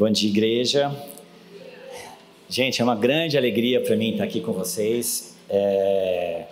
Bom 0.00 0.08
dia, 0.08 0.30
igreja. 0.30 0.96
Gente, 2.48 2.80
é 2.80 2.84
uma 2.84 2.94
grande 2.94 3.36
alegria 3.36 3.82
para 3.82 3.94
mim 3.96 4.12
estar 4.12 4.24
aqui 4.24 4.40
com 4.40 4.50
vocês. 4.50 5.36
É, 5.46 6.46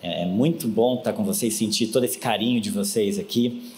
é 0.00 0.24
muito 0.24 0.68
bom 0.68 0.94
estar 0.94 1.12
com 1.12 1.24
vocês, 1.24 1.54
sentir 1.54 1.88
todo 1.88 2.04
esse 2.04 2.16
carinho 2.16 2.60
de 2.60 2.70
vocês 2.70 3.18
aqui. 3.18 3.72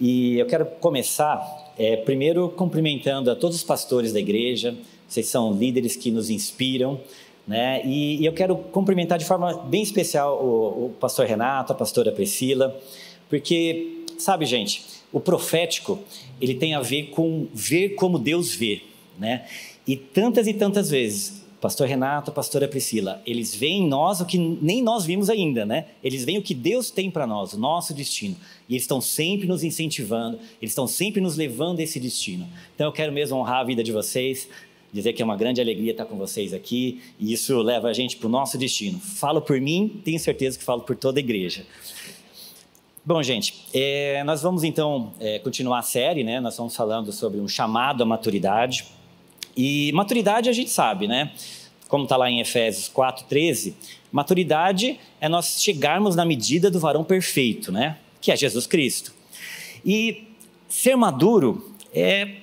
E 0.00 0.38
eu 0.38 0.46
quero 0.46 0.64
começar 0.64 1.74
é, 1.76 1.96
primeiro 1.96 2.48
cumprimentando 2.48 3.30
a 3.30 3.36
todos 3.36 3.58
os 3.58 3.62
pastores 3.62 4.14
da 4.14 4.20
igreja. 4.20 4.74
Vocês 5.06 5.26
são 5.26 5.52
líderes 5.52 5.94
que 5.94 6.10
nos 6.10 6.30
inspiram. 6.30 6.98
Né? 7.46 7.82
E, 7.84 8.22
e 8.22 8.24
eu 8.24 8.32
quero 8.32 8.56
cumprimentar 8.56 9.18
de 9.18 9.26
forma 9.26 9.52
bem 9.64 9.82
especial 9.82 10.42
o, 10.42 10.86
o 10.86 10.90
pastor 10.98 11.26
Renato, 11.26 11.74
a 11.74 11.76
pastora 11.76 12.10
Priscila, 12.10 12.74
porque, 13.28 14.06
sabe, 14.16 14.46
gente, 14.46 14.95
o 15.16 15.20
profético, 15.20 15.98
ele 16.38 16.54
tem 16.54 16.74
a 16.74 16.80
ver 16.82 17.04
com 17.04 17.48
ver 17.54 17.94
como 17.94 18.18
Deus 18.18 18.54
vê, 18.54 18.82
né? 19.18 19.46
E 19.86 19.96
tantas 19.96 20.46
e 20.46 20.52
tantas 20.52 20.90
vezes, 20.90 21.42
pastor 21.58 21.88
Renato, 21.88 22.30
pastora 22.30 22.68
Priscila, 22.68 23.22
eles 23.24 23.54
veem 23.54 23.84
em 23.84 23.88
nós 23.88 24.20
o 24.20 24.26
que 24.26 24.36
nem 24.36 24.82
nós 24.82 25.06
vimos 25.06 25.30
ainda, 25.30 25.64
né? 25.64 25.86
Eles 26.04 26.22
veem 26.22 26.36
o 26.36 26.42
que 26.42 26.52
Deus 26.52 26.90
tem 26.90 27.10
para 27.10 27.26
nós, 27.26 27.54
o 27.54 27.58
nosso 27.58 27.94
destino. 27.94 28.36
E 28.68 28.74
eles 28.74 28.82
estão 28.82 29.00
sempre 29.00 29.48
nos 29.48 29.64
incentivando, 29.64 30.38
eles 30.60 30.72
estão 30.72 30.86
sempre 30.86 31.18
nos 31.18 31.34
levando 31.34 31.80
a 31.80 31.82
esse 31.82 31.98
destino. 31.98 32.46
Então 32.74 32.86
eu 32.86 32.92
quero 32.92 33.10
mesmo 33.10 33.38
honrar 33.38 33.60
a 33.60 33.64
vida 33.64 33.82
de 33.82 33.92
vocês, 33.92 34.46
dizer 34.92 35.14
que 35.14 35.22
é 35.22 35.24
uma 35.24 35.36
grande 35.36 35.62
alegria 35.62 35.92
estar 35.92 36.04
com 36.04 36.18
vocês 36.18 36.52
aqui, 36.52 37.00
e 37.18 37.32
isso 37.32 37.56
leva 37.62 37.88
a 37.88 37.94
gente 37.94 38.18
para 38.18 38.26
o 38.26 38.30
nosso 38.30 38.58
destino. 38.58 39.00
Falo 39.00 39.40
por 39.40 39.58
mim, 39.58 39.98
tenho 40.04 40.20
certeza 40.20 40.58
que 40.58 40.64
falo 40.64 40.82
por 40.82 40.94
toda 40.94 41.18
a 41.18 41.22
igreja. 41.22 41.64
Bom, 43.08 43.22
gente, 43.22 43.54
é, 43.72 44.24
nós 44.24 44.42
vamos 44.42 44.64
então 44.64 45.12
é, 45.20 45.38
continuar 45.38 45.78
a 45.78 45.82
série, 45.82 46.24
né? 46.24 46.40
Nós 46.40 46.54
estamos 46.54 46.74
falando 46.74 47.12
sobre 47.12 47.38
um 47.38 47.46
chamado 47.46 48.02
à 48.02 48.04
maturidade. 48.04 48.84
E 49.56 49.92
maturidade 49.92 50.50
a 50.50 50.52
gente 50.52 50.70
sabe, 50.70 51.06
né? 51.06 51.30
Como 51.86 52.02
está 52.02 52.16
lá 52.16 52.28
em 52.28 52.40
Efésios 52.40 52.90
4,13, 52.92 53.74
maturidade 54.10 54.98
é 55.20 55.28
nós 55.28 55.62
chegarmos 55.62 56.16
na 56.16 56.24
medida 56.24 56.68
do 56.68 56.80
varão 56.80 57.04
perfeito, 57.04 57.70
né? 57.70 57.96
Que 58.20 58.32
é 58.32 58.36
Jesus 58.36 58.66
Cristo. 58.66 59.14
E 59.84 60.24
ser 60.68 60.96
maduro 60.96 61.72
é. 61.94 62.38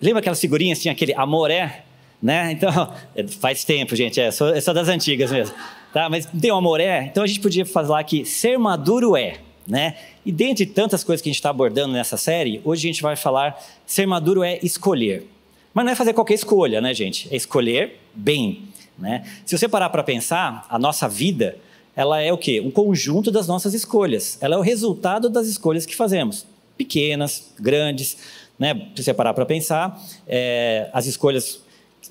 Lembra 0.00 0.20
aquela 0.20 0.36
figurinha 0.36 0.74
assim, 0.74 0.88
aquele 0.88 1.12
amor 1.14 1.50
é? 1.50 1.82
Né? 2.22 2.52
Então, 2.52 2.70
faz 3.40 3.64
tempo, 3.64 3.96
gente, 3.96 4.20
é 4.20 4.30
só, 4.30 4.50
é 4.50 4.60
das 4.60 4.88
antigas 4.88 5.32
mesmo. 5.32 5.56
Tá? 5.92 6.08
Mas 6.08 6.24
tem 6.24 6.52
um 6.52 6.56
amor 6.56 6.78
é? 6.78 7.02
Então 7.02 7.24
a 7.24 7.26
gente 7.26 7.40
podia 7.40 7.66
falar 7.66 8.04
que 8.04 8.24
ser 8.24 8.56
maduro 8.60 9.16
é. 9.16 9.40
Né? 9.66 9.96
E 10.24 10.30
dentre 10.30 10.66
tantas 10.66 11.02
coisas 11.02 11.22
que 11.22 11.28
a 11.28 11.32
gente 11.32 11.38
está 11.38 11.50
abordando 11.50 11.92
nessa 11.92 12.16
série, 12.16 12.60
hoje 12.64 12.86
a 12.86 12.92
gente 12.92 13.02
vai 13.02 13.16
falar 13.16 13.58
ser 13.86 14.06
maduro 14.06 14.42
é 14.42 14.58
escolher. 14.62 15.26
Mas 15.72 15.84
não 15.84 15.92
é 15.92 15.94
fazer 15.94 16.12
qualquer 16.12 16.34
escolha, 16.34 16.80
né, 16.80 16.94
gente? 16.94 17.28
É 17.32 17.36
escolher 17.36 18.00
bem. 18.14 18.68
Né? 18.98 19.24
Se 19.44 19.56
você 19.56 19.68
parar 19.68 19.90
para 19.90 20.02
pensar, 20.02 20.66
a 20.68 20.78
nossa 20.78 21.08
vida, 21.08 21.56
ela 21.96 22.20
é 22.20 22.32
o 22.32 22.38
quê? 22.38 22.60
Um 22.60 22.70
conjunto 22.70 23.30
das 23.30 23.48
nossas 23.48 23.74
escolhas. 23.74 24.38
Ela 24.40 24.54
é 24.54 24.58
o 24.58 24.60
resultado 24.60 25.28
das 25.28 25.46
escolhas 25.46 25.86
que 25.86 25.96
fazemos. 25.96 26.46
Pequenas, 26.76 27.52
grandes. 27.58 28.16
Né? 28.58 28.88
Se 28.94 29.02
você 29.02 29.14
parar 29.14 29.34
para 29.34 29.46
pensar, 29.46 30.00
é, 30.26 30.88
as 30.92 31.06
escolhas 31.06 31.60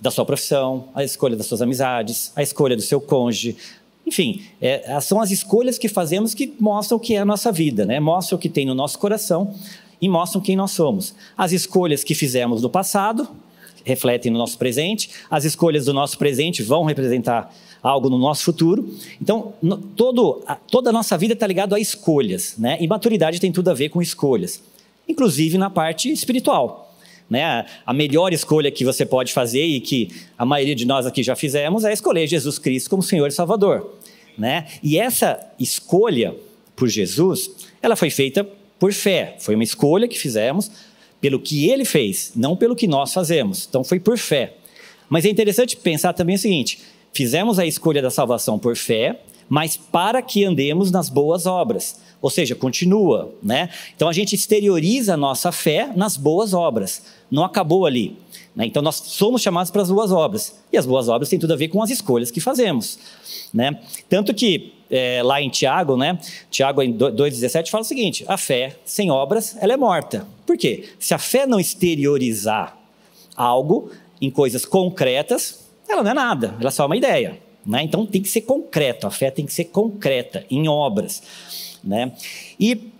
da 0.01 0.11
sua 0.11 0.25
profissão, 0.25 0.89
a 0.93 1.03
escolha 1.03 1.35
das 1.35 1.45
suas 1.45 1.61
amizades, 1.61 2.31
a 2.35 2.41
escolha 2.41 2.75
do 2.75 2.81
seu 2.81 2.99
cônjuge, 2.99 3.55
enfim, 4.05 4.43
é, 4.61 4.99
são 4.99 5.21
as 5.21 5.31
escolhas 5.31 5.77
que 5.77 5.87
fazemos 5.87 6.33
que 6.33 6.53
mostram 6.59 6.97
o 6.97 6.99
que 6.99 7.15
é 7.15 7.19
a 7.19 7.25
nossa 7.25 7.51
vida, 7.51 7.85
né? 7.85 7.99
mostram 7.99 8.37
o 8.37 8.41
que 8.41 8.49
tem 8.49 8.65
no 8.65 8.75
nosso 8.75 8.99
coração 8.99 9.53
e 10.01 10.09
mostram 10.09 10.41
quem 10.41 10.55
nós 10.55 10.71
somos. 10.71 11.15
As 11.37 11.51
escolhas 11.51 12.03
que 12.03 12.13
fizemos 12.13 12.61
no 12.61 12.69
passado 12.69 13.27
refletem 13.85 14.31
no 14.31 14.37
nosso 14.37 14.57
presente, 14.57 15.09
as 15.29 15.45
escolhas 15.45 15.85
do 15.85 15.93
nosso 15.93 16.17
presente 16.17 16.61
vão 16.61 16.83
representar 16.83 17.53
algo 17.81 18.09
no 18.09 18.17
nosso 18.17 18.43
futuro. 18.43 18.89
Então, 19.21 19.53
no, 19.61 19.77
todo, 19.77 20.41
a, 20.47 20.55
toda 20.55 20.89
a 20.89 20.93
nossa 20.93 21.17
vida 21.17 21.33
está 21.33 21.45
ligada 21.45 21.75
a 21.75 21.79
escolhas, 21.79 22.55
né? 22.57 22.77
e 22.79 22.87
maturidade 22.87 23.39
tem 23.39 23.51
tudo 23.51 23.69
a 23.69 23.73
ver 23.73 23.89
com 23.89 24.01
escolhas, 24.01 24.61
inclusive 25.07 25.57
na 25.57 25.69
parte 25.69 26.11
espiritual. 26.11 26.82
Né? 27.33 27.65
A 27.83 27.91
melhor 27.91 28.31
escolha 28.31 28.69
que 28.69 28.85
você 28.85 29.07
pode 29.07 29.33
fazer 29.33 29.65
e 29.65 29.79
que 29.79 30.11
a 30.37 30.45
maioria 30.45 30.75
de 30.75 30.85
nós 30.85 31.07
aqui 31.07 31.23
já 31.23 31.35
fizemos 31.35 31.83
é 31.83 31.91
escolher 31.91 32.27
Jesus 32.27 32.59
Cristo 32.59 32.91
como 32.91 33.01
Senhor 33.01 33.27
e 33.27 33.31
Salvador. 33.31 33.95
Né? 34.37 34.67
E 34.83 34.99
essa 34.99 35.39
escolha 35.59 36.35
por 36.75 36.87
Jesus, 36.87 37.49
ela 37.81 37.95
foi 37.95 38.11
feita 38.11 38.47
por 38.77 38.93
fé. 38.93 39.35
Foi 39.39 39.55
uma 39.55 39.63
escolha 39.63 40.07
que 40.07 40.15
fizemos 40.15 40.69
pelo 41.19 41.39
que 41.39 41.67
ele 41.71 41.85
fez, 41.85 42.33
não 42.35 42.55
pelo 42.55 42.75
que 42.75 42.85
nós 42.85 43.11
fazemos. 43.11 43.65
Então 43.67 43.83
foi 43.83 43.99
por 43.99 44.15
fé. 44.15 44.53
Mas 45.09 45.25
é 45.25 45.29
interessante 45.29 45.75
pensar 45.75 46.13
também 46.13 46.35
o 46.35 46.39
seguinte: 46.39 46.81
fizemos 47.11 47.57
a 47.57 47.65
escolha 47.65 47.99
da 47.99 48.11
salvação 48.11 48.59
por 48.59 48.75
fé, 48.75 49.19
mas 49.49 49.77
para 49.77 50.21
que 50.21 50.45
andemos 50.45 50.91
nas 50.91 51.09
boas 51.09 51.45
obras. 51.45 52.01
Ou 52.21 52.29
seja, 52.29 52.55
continua, 52.55 53.33
né? 53.41 53.69
Então 53.95 54.07
a 54.07 54.13
gente 54.13 54.33
exterioriza 54.33 55.15
a 55.15 55.17
nossa 55.17 55.51
fé 55.51 55.91
nas 55.95 56.15
boas 56.15 56.53
obras. 56.53 57.03
Não 57.29 57.43
acabou 57.43 57.85
ali. 57.85 58.17
Né? 58.55 58.65
Então 58.65 58.81
nós 58.81 58.95
somos 58.95 59.41
chamados 59.41 59.71
para 59.71 59.81
as 59.81 59.89
boas 59.89 60.11
obras. 60.11 60.55
E 60.71 60.77
as 60.77 60.85
boas 60.85 61.09
obras 61.09 61.29
têm 61.29 61.39
tudo 61.39 61.53
a 61.53 61.57
ver 61.57 61.67
com 61.67 61.81
as 61.81 61.89
escolhas 61.89 62.31
que 62.31 62.39
fazemos. 62.39 62.97
Né? 63.53 63.77
Tanto 64.07 64.33
que 64.33 64.73
é, 64.89 65.23
lá 65.23 65.41
em 65.41 65.49
Tiago, 65.49 65.97
né? 65.97 66.19
Tiago 66.51 66.81
em 66.81 66.93
2,17 66.93 67.69
fala 67.69 67.81
o 67.81 67.85
seguinte: 67.85 68.23
a 68.27 68.37
fé 68.37 68.77
sem 68.85 69.09
obras 69.09 69.57
ela 69.59 69.73
é 69.73 69.77
morta. 69.77 70.27
Por 70.45 70.57
quê? 70.57 70.89
Se 70.99 71.13
a 71.13 71.17
fé 71.17 71.47
não 71.47 71.59
exteriorizar 71.59 72.77
algo 73.35 73.91
em 74.21 74.29
coisas 74.29 74.65
concretas, 74.65 75.67
ela 75.89 76.03
não 76.03 76.11
é 76.11 76.13
nada, 76.13 76.55
ela 76.59 76.69
é 76.69 76.71
só 76.71 76.85
uma 76.85 76.95
ideia. 76.95 77.39
Né? 77.65 77.83
Então 77.83 78.05
tem 78.05 78.21
que 78.21 78.29
ser 78.29 78.41
concreto, 78.41 79.07
a 79.07 79.11
fé 79.11 79.31
tem 79.31 79.45
que 79.45 79.53
ser 79.53 79.65
concreta, 79.65 80.45
em 80.49 80.67
obras. 80.67 81.23
Né? 81.83 82.11
E 82.59 82.91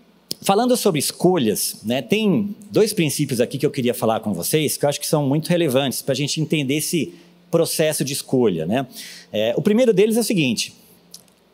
falando 0.41 0.75
sobre 0.75 0.99
escolhas, 0.99 1.81
né, 1.83 2.01
tem 2.01 2.55
dois 2.69 2.93
princípios 2.93 3.39
aqui 3.39 3.57
que 3.57 3.65
eu 3.65 3.71
queria 3.71 3.93
falar 3.93 4.19
com 4.19 4.33
vocês 4.33 4.75
que 4.77 4.85
eu 4.85 4.89
acho 4.89 4.99
que 4.99 5.07
são 5.07 5.25
muito 5.25 5.47
relevantes 5.47 6.01
para 6.01 6.13
a 6.13 6.15
gente 6.15 6.41
entender 6.41 6.75
esse 6.75 7.13
processo 7.49 8.03
de 8.03 8.13
escolha. 8.13 8.65
Né? 8.65 8.85
É, 9.31 9.53
o 9.55 9.61
primeiro 9.61 9.93
deles 9.93 10.17
é 10.17 10.19
o 10.19 10.23
seguinte: 10.23 10.73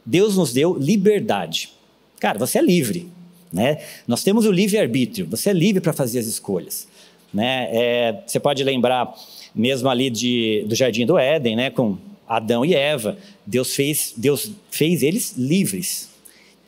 Deus 0.06 0.38
nos 0.38 0.54
deu 0.54 0.78
liberdade. 0.78 1.72
Cara, 2.20 2.38
você 2.38 2.58
é 2.58 2.62
livre. 2.62 3.08
Né? 3.52 3.84
Nós 4.08 4.24
temos 4.24 4.46
o 4.46 4.52
livre-arbítrio, 4.52 5.28
você 5.28 5.50
é 5.50 5.54
livre 5.54 5.82
para 5.82 5.92
fazer 5.92 6.20
as 6.20 6.28
escolhas. 6.28 6.88
Né? 7.34 7.68
É, 7.72 8.24
você 8.26 8.40
pode 8.40 8.64
lembrar 8.64 9.14
mesmo 9.54 9.90
ali 9.90 10.10
de, 10.10 10.64
do 10.68 10.76
Jardim 10.76 11.06
do 11.06 11.18
Éden, 11.18 11.56
né, 11.56 11.70
com 11.70 11.98
Adão 12.30 12.64
e 12.64 12.76
Eva. 12.76 13.18
Deus 13.46 13.76
fez, 13.76 14.14
Deus 14.16 14.52
fez 14.70 15.04
eles 15.04 15.34
livres 15.36 16.10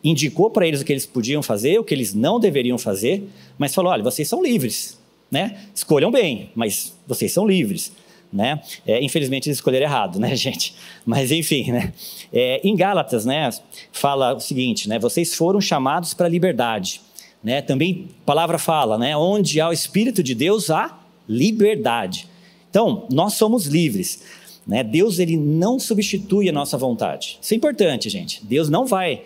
indicou 0.04 0.50
para 0.50 0.68
eles 0.68 0.82
o 0.82 0.86
que 0.86 0.92
eles 0.92 1.06
podiam 1.06 1.42
fazer, 1.44 1.80
o 1.80 1.84
que 1.84 1.94
eles 1.94 2.14
não 2.14 2.40
deveriam 2.40 2.78
fazer, 2.78 3.24
mas 3.58 3.74
falou: 3.74 3.92
olha, 3.92 4.04
vocês 4.04 4.28
são 4.28 4.44
livres, 4.44 4.98
né? 5.30 5.60
Escolham 5.74 6.12
bem, 6.12 6.50
mas 6.56 6.94
vocês 7.08 7.32
são 7.32 7.46
livres. 7.46 7.92
Né? 8.34 8.62
É, 8.88 9.04
infelizmente 9.04 9.50
eles 9.50 9.58
escolheram 9.58 9.86
errado, 9.86 10.18
né, 10.18 10.34
gente? 10.38 10.74
Mas 11.06 11.34
enfim, 11.34 11.70
né? 11.70 11.94
É, 12.32 12.62
em 12.64 12.74
Gálatas, 12.78 13.26
né, 13.26 13.50
fala 13.92 14.34
o 14.34 14.40
seguinte, 14.40 14.88
né? 14.88 14.98
Vocês 14.98 15.36
foram 15.36 15.60
chamados 15.60 16.14
para 16.14 16.28
a 16.28 16.30
liberdade, 16.30 17.02
né? 17.44 17.62
Também 17.62 18.08
a 18.22 18.26
palavra 18.26 18.58
fala, 18.58 18.98
né? 18.98 19.18
Onde 19.18 19.60
há 19.60 19.68
o 19.68 19.74
Espírito 19.74 20.24
de 20.24 20.34
Deus 20.34 20.70
há 20.70 20.98
liberdade. 21.28 22.26
Então 22.70 23.06
nós 23.12 23.34
somos 23.34 23.66
livres, 23.66 24.24
né? 24.66 24.84
Deus 24.84 25.20
ele 25.20 25.38
não 25.38 25.80
substitui 25.80 26.50
a 26.50 26.52
nossa 26.52 26.78
vontade. 26.78 27.40
Isso 27.42 27.54
é 27.54 27.58
importante, 27.58 28.10
gente. 28.10 28.44
Deus 28.46 28.70
não 28.70 28.86
vai 28.86 29.24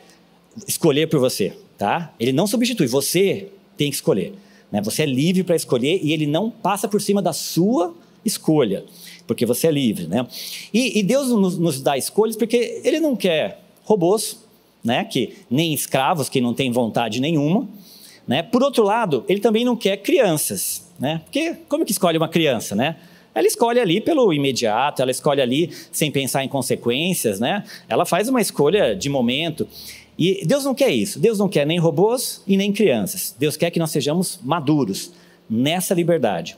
escolher 0.68 1.08
por 1.08 1.20
você, 1.20 1.54
tá? 1.78 2.14
Ele 2.20 2.32
não 2.32 2.48
substitui, 2.48 2.88
você 2.88 3.50
tem 3.78 3.90
que 3.90 3.96
escolher. 3.96 4.34
Né? 4.72 4.82
Você 4.82 5.04
é 5.04 5.06
livre 5.06 5.44
para 5.44 5.56
escolher 5.56 6.00
e 6.02 6.14
ele 6.14 6.26
não 6.26 6.50
passa 6.50 6.88
por 6.88 7.02
cima 7.02 7.22
da 7.22 7.34
sua 7.34 7.94
escolha, 8.24 8.84
porque 9.28 9.46
você 9.46 9.68
é 9.68 9.72
livre, 9.72 10.08
né? 10.08 10.26
E, 10.74 11.00
e 11.00 11.04
Deus 11.04 11.30
nos, 11.30 11.58
nos, 11.58 11.82
dá 11.82 11.98
escolhas 11.98 12.36
porque 12.36 12.82
ele 12.84 13.00
não 13.00 13.16
quer 13.16 13.62
robôs, 13.84 14.40
né? 14.84 15.04
Que 15.04 15.38
nem 15.50 15.74
escravos 15.74 16.28
que 16.28 16.42
não 16.42 16.54
têm 16.54 16.72
vontade 16.72 17.20
nenhuma, 17.20 17.68
né? 18.28 18.42
Por 18.42 18.64
outro 18.64 18.84
lado, 18.84 19.24
ele 19.30 19.40
também 19.40 19.64
não 19.64 19.76
quer 19.76 19.98
crianças, 19.98 20.88
né? 21.00 21.22
Porque 21.26 21.56
como 21.70 21.86
que 21.86 21.92
escolhe 21.92 22.18
uma 22.18 22.28
criança, 22.28 22.76
né? 22.76 22.96
Ela 23.36 23.48
escolhe 23.48 23.82
ali 23.82 24.00
pelo 24.00 24.32
imediato, 24.32 25.02
ela 25.02 25.12
escolhe 25.12 25.42
ali 25.42 25.70
sem 25.92 26.10
pensar 26.10 26.46
em 26.46 26.48
consequências, 26.48 27.38
né? 27.38 27.66
Ela 27.90 28.06
faz 28.06 28.30
uma 28.30 28.40
escolha 28.40 28.96
de 28.96 29.10
momento. 29.10 29.68
E 30.18 30.46
Deus 30.46 30.64
não 30.64 30.74
quer 30.74 30.90
isso. 30.90 31.20
Deus 31.20 31.38
não 31.38 31.50
quer 31.50 31.68
nem 31.68 31.78
robôs 31.78 32.42
e 32.48 32.56
nem 32.56 32.72
crianças. 32.72 33.36
Deus 33.38 33.58
quer 33.58 33.70
que 33.72 33.78
nós 33.78 33.92
sejamos 33.92 34.40
maduros 34.42 35.12
nessa 35.50 35.94
liberdade. 35.94 36.56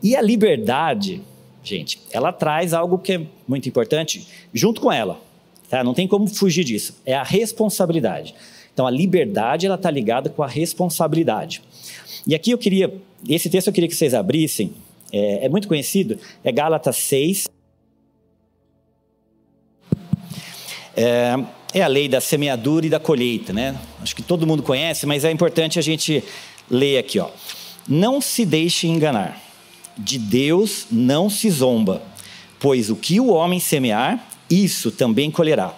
E 0.00 0.14
a 0.14 0.22
liberdade, 0.22 1.20
gente, 1.64 1.98
ela 2.12 2.32
traz 2.32 2.72
algo 2.72 2.96
que 2.96 3.14
é 3.14 3.26
muito 3.48 3.68
importante 3.68 4.24
junto 4.52 4.80
com 4.80 4.92
ela. 4.92 5.20
Tá? 5.68 5.82
Não 5.82 5.94
tem 5.94 6.06
como 6.06 6.28
fugir 6.28 6.62
disso. 6.62 6.96
É 7.04 7.14
a 7.14 7.24
responsabilidade. 7.24 8.36
Então 8.72 8.86
a 8.86 8.90
liberdade 8.90 9.66
ela 9.66 9.74
está 9.74 9.90
ligada 9.90 10.30
com 10.30 10.44
a 10.44 10.46
responsabilidade. 10.46 11.60
E 12.24 12.36
aqui 12.36 12.52
eu 12.52 12.58
queria, 12.58 12.94
esse 13.28 13.50
texto 13.50 13.66
eu 13.66 13.72
queria 13.72 13.88
que 13.88 13.96
vocês 13.96 14.14
abrissem 14.14 14.72
é, 15.16 15.44
é 15.44 15.48
muito 15.48 15.68
conhecido, 15.68 16.18
é 16.42 16.50
Gálatas 16.50 16.96
6. 16.96 17.48
É, 20.96 21.34
é 21.72 21.82
a 21.82 21.86
lei 21.86 22.08
da 22.08 22.20
semeadura 22.20 22.86
e 22.86 22.90
da 22.90 22.98
colheita, 22.98 23.52
né? 23.52 23.78
Acho 24.02 24.16
que 24.16 24.22
todo 24.22 24.44
mundo 24.44 24.62
conhece, 24.62 25.06
mas 25.06 25.24
é 25.24 25.30
importante 25.30 25.78
a 25.78 25.82
gente 25.82 26.22
ler 26.68 26.98
aqui, 26.98 27.20
ó. 27.20 27.28
Não 27.86 28.20
se 28.20 28.44
deixe 28.44 28.88
enganar. 28.88 29.40
De 29.96 30.18
Deus 30.18 30.86
não 30.90 31.30
se 31.30 31.48
zomba, 31.48 32.02
pois 32.58 32.90
o 32.90 32.96
que 32.96 33.20
o 33.20 33.28
homem 33.28 33.60
semear, 33.60 34.26
isso 34.50 34.90
também 34.90 35.30
colherá. 35.30 35.72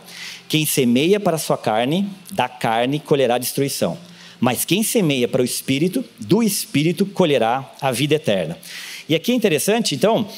Quem 0.49 0.65
semeia 0.65 1.21
para 1.21 1.37
a 1.37 1.38
sua 1.38 1.59
carne, 1.59 2.09
da 2.31 2.49
carne 2.49 2.99
colherá 2.99 3.37
destruição. 3.37 3.99
Mas 4.41 4.65
quem 4.65 4.83
semeia 4.83 5.29
para 5.29 5.43
o 5.43 5.44
espírito, 5.44 6.03
do 6.19 6.43
espírito 6.43 7.05
colherá 7.05 7.71
a 7.83 7.91
vida 7.93 8.15
eterna. 8.15 8.56
E 9.08 9.14
aqui 9.14 9.32
é 9.32 9.35
interessante, 9.35 9.94
então, 9.94 10.29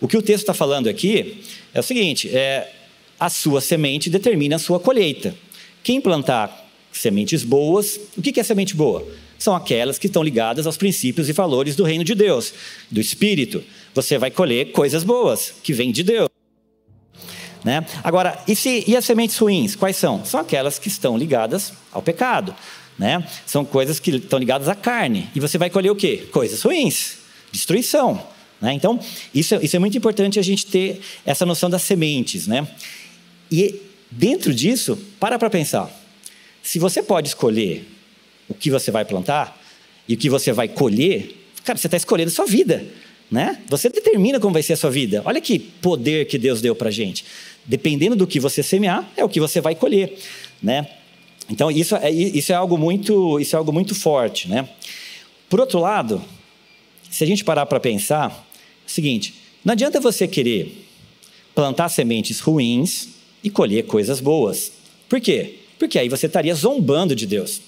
o 0.00 0.08
que 0.08 0.16
o 0.16 0.22
texto 0.22 0.42
está 0.42 0.54
falando 0.54 0.88
aqui 0.88 1.42
é 1.72 1.80
o 1.80 1.82
seguinte: 1.82 2.28
é, 2.34 2.70
a 3.18 3.28
sua 3.30 3.60
semente 3.60 4.10
determina 4.10 4.56
a 4.56 4.58
sua 4.58 4.80
colheita. 4.80 5.34
Quem 5.82 6.00
plantar 6.00 6.64
sementes 6.92 7.42
boas, 7.42 8.00
o 8.16 8.22
que 8.22 8.38
é 8.38 8.42
semente 8.42 8.74
boa? 8.74 9.06
São 9.38 9.54
aquelas 9.54 9.98
que 9.98 10.06
estão 10.06 10.22
ligadas 10.22 10.66
aos 10.66 10.76
princípios 10.76 11.28
e 11.28 11.32
valores 11.32 11.76
do 11.76 11.84
reino 11.84 12.04
de 12.04 12.14
Deus, 12.14 12.54
do 12.90 13.00
Espírito. 13.00 13.62
Você 13.94 14.16
vai 14.16 14.30
colher 14.30 14.72
coisas 14.72 15.04
boas, 15.04 15.52
que 15.62 15.72
vêm 15.72 15.92
de 15.92 16.02
Deus. 16.02 16.28
Né? 17.64 17.84
Agora, 18.02 18.38
e, 18.46 18.54
se, 18.54 18.84
e 18.86 18.96
as 18.96 19.04
sementes 19.04 19.36
ruins? 19.38 19.74
Quais 19.74 19.96
são? 19.96 20.24
São 20.24 20.38
aquelas 20.38 20.78
que 20.78 20.88
estão 20.88 21.16
ligadas 21.16 21.72
ao 21.90 22.02
pecado. 22.02 22.54
Né? 22.98 23.26
São 23.46 23.64
coisas 23.64 23.98
que 23.98 24.10
estão 24.12 24.38
ligadas 24.38 24.68
à 24.68 24.74
carne. 24.74 25.28
E 25.34 25.40
você 25.40 25.58
vai 25.58 25.70
colher 25.70 25.90
o 25.90 25.96
quê? 25.96 26.28
Coisas 26.30 26.62
ruins, 26.62 27.18
destruição. 27.54 28.22
Né? 28.60 28.72
Então, 28.74 28.98
isso, 29.34 29.54
isso 29.56 29.76
é 29.76 29.78
muito 29.78 29.96
importante 29.96 30.38
a 30.38 30.42
gente 30.42 30.66
ter 30.66 31.00
essa 31.24 31.46
noção 31.46 31.70
das 31.70 31.82
sementes. 31.82 32.46
Né? 32.46 32.66
E 33.50 33.80
dentro 34.10 34.52
disso, 34.52 34.98
para 35.18 35.38
para 35.38 35.48
pensar. 35.48 35.90
Se 36.62 36.78
você 36.78 37.02
pode 37.02 37.28
escolher 37.28 37.88
o 38.48 38.54
que 38.54 38.70
você 38.70 38.90
vai 38.90 39.04
plantar 39.04 39.60
e 40.08 40.14
o 40.14 40.16
que 40.16 40.28
você 40.28 40.52
vai 40.52 40.68
colher, 40.68 41.34
cara, 41.64 41.78
você 41.78 41.86
está 41.86 41.96
escolhendo 41.96 42.30
a 42.30 42.34
sua 42.34 42.46
vida. 42.46 42.84
Né? 43.30 43.60
Você 43.68 43.88
determina 43.88 44.38
como 44.38 44.52
vai 44.52 44.62
ser 44.62 44.74
a 44.74 44.76
sua 44.76 44.90
vida. 44.90 45.22
Olha 45.24 45.40
que 45.40 45.58
poder 45.58 46.26
que 46.26 46.38
Deus 46.38 46.60
deu 46.60 46.74
para 46.74 46.90
gente 46.90 47.24
dependendo 47.64 48.14
do 48.14 48.26
que 48.26 48.38
você 48.38 48.62
semear, 48.62 49.08
é 49.16 49.24
o 49.24 49.28
que 49.28 49.40
você 49.40 49.60
vai 49.60 49.74
colher, 49.74 50.16
né? 50.62 50.86
Então 51.48 51.70
isso 51.70 51.96
é, 51.96 52.10
isso 52.10 52.52
é 52.52 52.54
algo 52.54 52.76
muito 52.78 53.38
isso 53.38 53.54
é 53.54 53.58
algo 53.58 53.72
muito 53.72 53.94
forte, 53.94 54.48
né? 54.48 54.68
Por 55.48 55.60
outro 55.60 55.78
lado, 55.78 56.22
se 57.14 57.22
a 57.22 57.26
gente 57.28 57.44
parar 57.44 57.64
para 57.66 57.78
pensar, 57.78 58.44
é 58.82 58.88
o 58.88 58.90
seguinte: 58.90 59.34
não 59.64 59.72
adianta 59.72 60.00
você 60.00 60.26
querer 60.26 60.84
plantar 61.54 61.88
sementes 61.88 62.40
ruins 62.40 63.10
e 63.42 63.48
colher 63.48 63.86
coisas 63.86 64.18
boas. 64.18 64.72
Por 65.08 65.20
quê? 65.20 65.60
Porque 65.78 65.96
aí 65.96 66.08
você 66.08 66.26
estaria 66.26 66.52
zombando 66.56 67.14
de 67.14 67.24
Deus. 67.24 67.60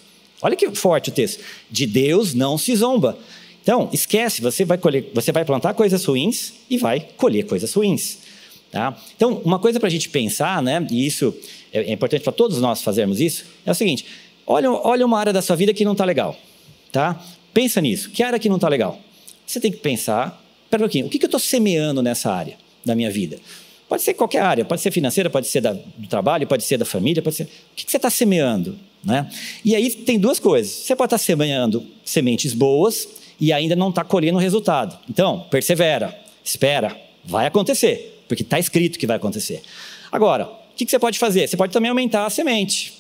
Olha 0.43 0.57
que 0.57 0.75
forte 0.75 1.11
o 1.11 1.13
texto. 1.13 1.45
De 1.71 1.87
Deus 1.87 2.35
não 2.35 2.59
se 2.59 2.75
zomba. 2.75 3.17
Então, 3.63 3.89
esquece, 3.93 4.43
você 4.43 4.65
vai 4.65 4.79
colher, 4.79 5.13
você 5.15 5.31
vai 5.31 5.45
plantar 5.45 5.75
coisas 5.75 6.05
ruins 6.05 6.55
e 6.69 6.77
vai 6.77 7.07
colher 7.17 7.45
coisas 7.45 7.73
ruins. 7.73 8.19
Tá? 8.73 9.01
Então, 9.15 9.41
uma 9.45 9.61
coisa 9.61 9.79
para 9.79 9.87
a 9.87 9.91
gente 9.91 10.09
pensar, 10.09 10.61
né, 10.61 10.85
e 10.91 11.07
isso 11.07 11.33
é, 11.73 11.83
é 11.83 11.93
importante 11.93 12.23
para 12.23 12.33
todos 12.33 12.61
nós 12.61 12.83
fazermos 12.83 13.21
isso, 13.21 13.45
é 13.65 13.71
o 13.71 13.75
seguinte: 13.77 14.07
olha, 14.45 14.73
olha 14.73 15.07
uma 15.07 15.21
área 15.21 15.33
da 15.33 15.41
sua 15.41 15.55
vida 15.55 15.73
que 15.73 15.85
não 15.85 15.93
está 15.93 16.05
legal. 16.05 16.37
Tá? 16.91 17.25
Pensa 17.55 17.81
nisso. 17.81 18.11
Que 18.11 18.25
área 18.25 18.41
que 18.41 18.49
não 18.49 18.57
está 18.57 18.69
legal? 18.69 19.06
Você 19.47 19.61
tem 19.61 19.71
que 19.71 19.79
pensar, 19.79 20.43
pera 20.69 20.83
um 20.83 20.87
pouquinho, 20.87 21.07
o 21.07 21.09
que, 21.09 21.23
eu 21.23 21.27
estou 21.27 21.41
semeando 21.41 22.03
nessa 22.03 22.33
área 22.33 22.57
da 22.85 22.95
minha 22.95 23.11
vida? 23.11 23.39
Pode 23.89 24.03
ser 24.03 24.15
qualquer 24.15 24.41
área, 24.41 24.65
pode 24.65 24.81
ser 24.81 24.91
financeira, 24.91 25.31
pode 25.31 25.47
ser 25.47 25.61
da, 25.61 25.73
do 25.73 26.09
trabalho, 26.09 26.47
pode 26.47 26.65
ser 26.65 26.77
da 26.77 26.85
família, 26.85 27.23
pode 27.23 27.37
ser. 27.37 27.45
O 27.45 27.49
que, 27.77 27.89
você 27.89 27.97
está 27.97 28.11
semeando? 28.11 28.77
Né? 29.05 29.31
E 29.65 29.77
aí 29.77 29.89
tem 29.91 30.19
duas 30.19 30.41
coisas. 30.41 30.73
Você 30.73 30.97
pode 30.97 31.07
estar 31.07 31.19
tá 31.19 31.25
semeando 31.25 31.87
sementes 32.05 32.53
boas 32.53 33.07
e 33.39 33.53
ainda 33.53 33.77
não 33.77 33.91
está 33.91 34.03
colhendo 34.03 34.39
o 34.39 34.41
resultado. 34.41 34.99
Então, 35.09 35.47
persevera, 35.49 36.19
espera, 36.45 36.97
vai 37.25 37.47
acontecer 37.47 38.15
porque 38.29 38.43
está 38.43 38.59
escrito 38.59 38.99
que 38.99 39.07
vai 39.07 39.17
acontecer. 39.17 39.63
Agora, 40.11 40.47
o 40.47 40.75
que, 40.77 40.89
você 40.89 40.99
pode 40.99 41.19
fazer? 41.19 41.47
Você 41.47 41.57
pode 41.57 41.73
também 41.73 41.89
aumentar 41.89 42.27
a 42.27 42.31
semente. 42.31 42.95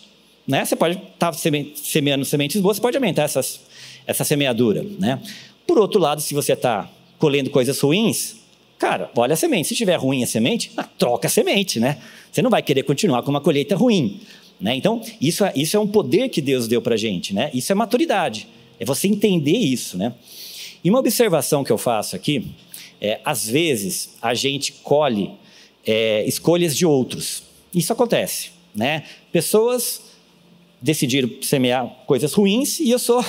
Né? 0.46 0.64
Você 0.64 0.76
pode 0.76 0.96
estar 0.96 1.32
tá 1.32 1.38
semeando 1.74 2.24
sementes 2.24 2.60
boas, 2.60 2.76
você 2.76 2.82
pode 2.82 2.96
aumentar 2.96 3.24
essas, 3.24 3.60
essa 4.06 4.24
semeadura. 4.24 4.84
Né? 4.98 5.20
Por 5.66 5.78
outro 5.78 6.00
lado, 6.00 6.20
se 6.20 6.34
você 6.34 6.52
está 6.52 6.88
colhendo 7.18 7.50
coisas 7.50 7.80
ruins, 7.80 8.36
cara, 8.78 9.10
olha 9.16 9.34
a 9.34 9.36
semente. 9.36 9.68
Se 9.68 9.74
estiver 9.74 9.96
ruim 9.96 10.22
a 10.22 10.26
semente, 10.26 10.70
ah, 10.76 10.84
troca 10.84 11.26
a 11.26 11.30
semente. 11.30 11.80
Né? 11.80 11.98
Você 12.30 12.42
não 12.42 12.50
vai 12.50 12.62
querer 12.62 12.82
continuar 12.82 13.22
com 13.22 13.30
uma 13.30 13.40
colheita 13.40 13.74
ruim. 13.74 14.20
Né? 14.60 14.76
Então, 14.76 15.02
isso 15.20 15.44
é, 15.44 15.52
isso 15.56 15.76
é 15.76 15.80
um 15.80 15.86
poder 15.86 16.28
que 16.28 16.40
Deus 16.40 16.68
deu 16.68 16.80
para 16.80 16.96
gente. 16.96 17.34
Né? 17.34 17.50
Isso 17.52 17.72
é 17.72 17.74
maturidade. 17.74 18.46
É 18.78 18.84
você 18.84 19.08
entender 19.08 19.56
isso. 19.56 19.96
Né? 19.98 20.14
E 20.84 20.90
uma 20.90 20.98
observação 20.98 21.64
que 21.64 21.72
eu 21.72 21.78
faço 21.78 22.14
aqui 22.14 22.46
é, 23.00 23.20
às 23.24 23.48
vezes 23.48 24.16
a 24.22 24.34
gente 24.34 24.72
colhe 24.72 25.32
é, 25.84 26.24
escolhas 26.26 26.76
de 26.76 26.86
outros. 26.86 27.42
Isso 27.74 27.92
acontece, 27.92 28.50
né? 28.74 29.04
Pessoas 29.30 30.02
decidiram 30.80 31.30
semear 31.42 31.86
coisas 32.06 32.32
ruins 32.32 32.80
e 32.80 32.90
eu 32.90 32.98
sou 32.98 33.24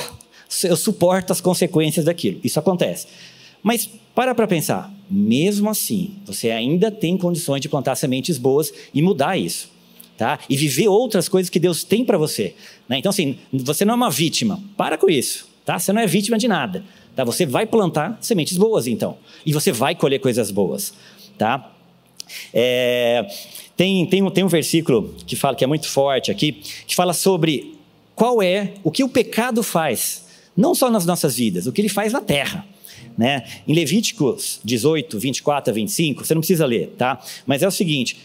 eu 0.64 0.76
suporto 0.76 1.32
as 1.32 1.42
consequências 1.42 2.06
daquilo. 2.06 2.40
Isso 2.44 2.60
acontece. 2.60 3.08
Mas 3.62 3.90
para 4.16 4.34
para 4.34 4.48
pensar, 4.48 4.92
mesmo 5.10 5.70
assim, 5.70 6.16
você 6.26 6.52
ainda 6.52 6.90
tem 6.90 7.18
condições 7.18 7.62
de 7.62 7.70
plantar 7.70 7.96
sementes 7.96 8.38
boas 8.38 8.74
e 8.94 9.02
mudar 9.02 9.38
isso. 9.38 9.70
Tá? 10.18 10.40
E 10.50 10.58
viver 10.58 10.88
outras 10.88 11.30
coisas 11.30 11.50
que 11.50 11.60
Deus 11.60 11.84
tem 11.84 12.04
para 12.04 12.18
você. 12.18 12.56
Né? 12.90 12.98
Então, 12.98 13.12
assim, 13.12 13.38
você 13.54 13.86
não 13.86 13.94
é 13.94 13.96
uma 13.96 14.10
vítima. 14.10 14.60
Para 14.76 14.98
com 14.98 15.08
isso. 15.08 15.48
Tá? 15.64 15.78
Você 15.78 15.94
não 15.94 16.02
é 16.02 16.08
vítima 16.08 16.40
de 16.40 16.48
nada. 16.48 16.84
Tá? 17.16 17.24
Você 17.24 17.46
vai 17.46 17.68
plantar 17.68 18.18
sementes 18.20 18.58
boas, 18.58 18.88
então. 18.88 19.18
E 19.46 19.54
você 19.54 19.72
vai 19.72 19.94
colher 19.94 20.20
coisas 20.20 20.50
boas. 20.50 20.94
Tá? 21.38 21.72
É, 22.52 23.28
tem, 23.76 24.06
tem, 24.08 24.24
um, 24.24 24.32
tem 24.32 24.44
um 24.44 24.48
versículo 24.48 25.14
que 25.28 25.36
fala 25.36 25.56
que 25.56 25.64
é 25.64 25.68
muito 25.68 25.88
forte 25.88 26.32
aqui, 26.32 26.54
que 26.88 26.96
fala 26.96 27.14
sobre 27.14 27.76
qual 28.16 28.42
é 28.42 28.74
o 28.84 28.90
que 28.90 29.04
o 29.04 29.10
pecado 29.10 29.62
faz, 29.62 30.26
não 30.58 30.74
só 30.74 30.90
nas 30.90 31.06
nossas 31.06 31.38
vidas, 31.38 31.68
o 31.68 31.72
que 31.72 31.80
ele 31.80 31.90
faz 31.90 32.12
na 32.12 32.20
terra. 32.20 32.66
Né? 33.18 33.46
Em 33.68 33.74
Levíticos 33.74 34.60
18, 34.64 35.18
24 35.20 35.72
a 35.72 35.74
25, 35.74 36.26
você 36.26 36.34
não 36.34 36.42
precisa 36.42 36.66
ler, 36.66 36.94
tá? 36.98 37.20
Mas 37.46 37.64
é 37.64 37.68
o 37.68 37.72
seguinte: 37.72 38.18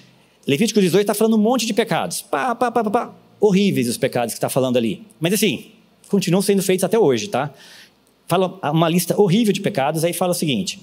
Levítico 0.47 0.81
18 0.81 1.03
está 1.03 1.15
falando 1.15 1.35
um 1.35 1.41
monte 1.41 1.67
de 1.67 1.75
pecados. 1.75 2.23
Pá, 2.23 2.55
pá, 2.55 2.71
pá, 2.71 2.85
pá, 2.85 3.15
horríveis 3.39 3.89
os 3.89 3.97
pecados 3.97 4.35
que 4.35 4.39
está 4.39 4.49
falando 4.49 4.77
ali. 4.77 5.03
Mas 5.21 5.35
assim, 5.35 5.67
continuam 6.09 6.43
sendo 6.43 6.62
feitos 6.62 6.85
até 6.85 6.99
hoje, 6.99 7.29
tá? 7.29 7.53
fala 8.33 8.59
uma 8.71 8.89
lista 8.89 9.21
horrível 9.21 9.53
de 9.53 9.61
pecados, 9.61 10.05
aí 10.05 10.15
fala 10.15 10.33
o 10.33 10.35
seguinte: 10.35 10.81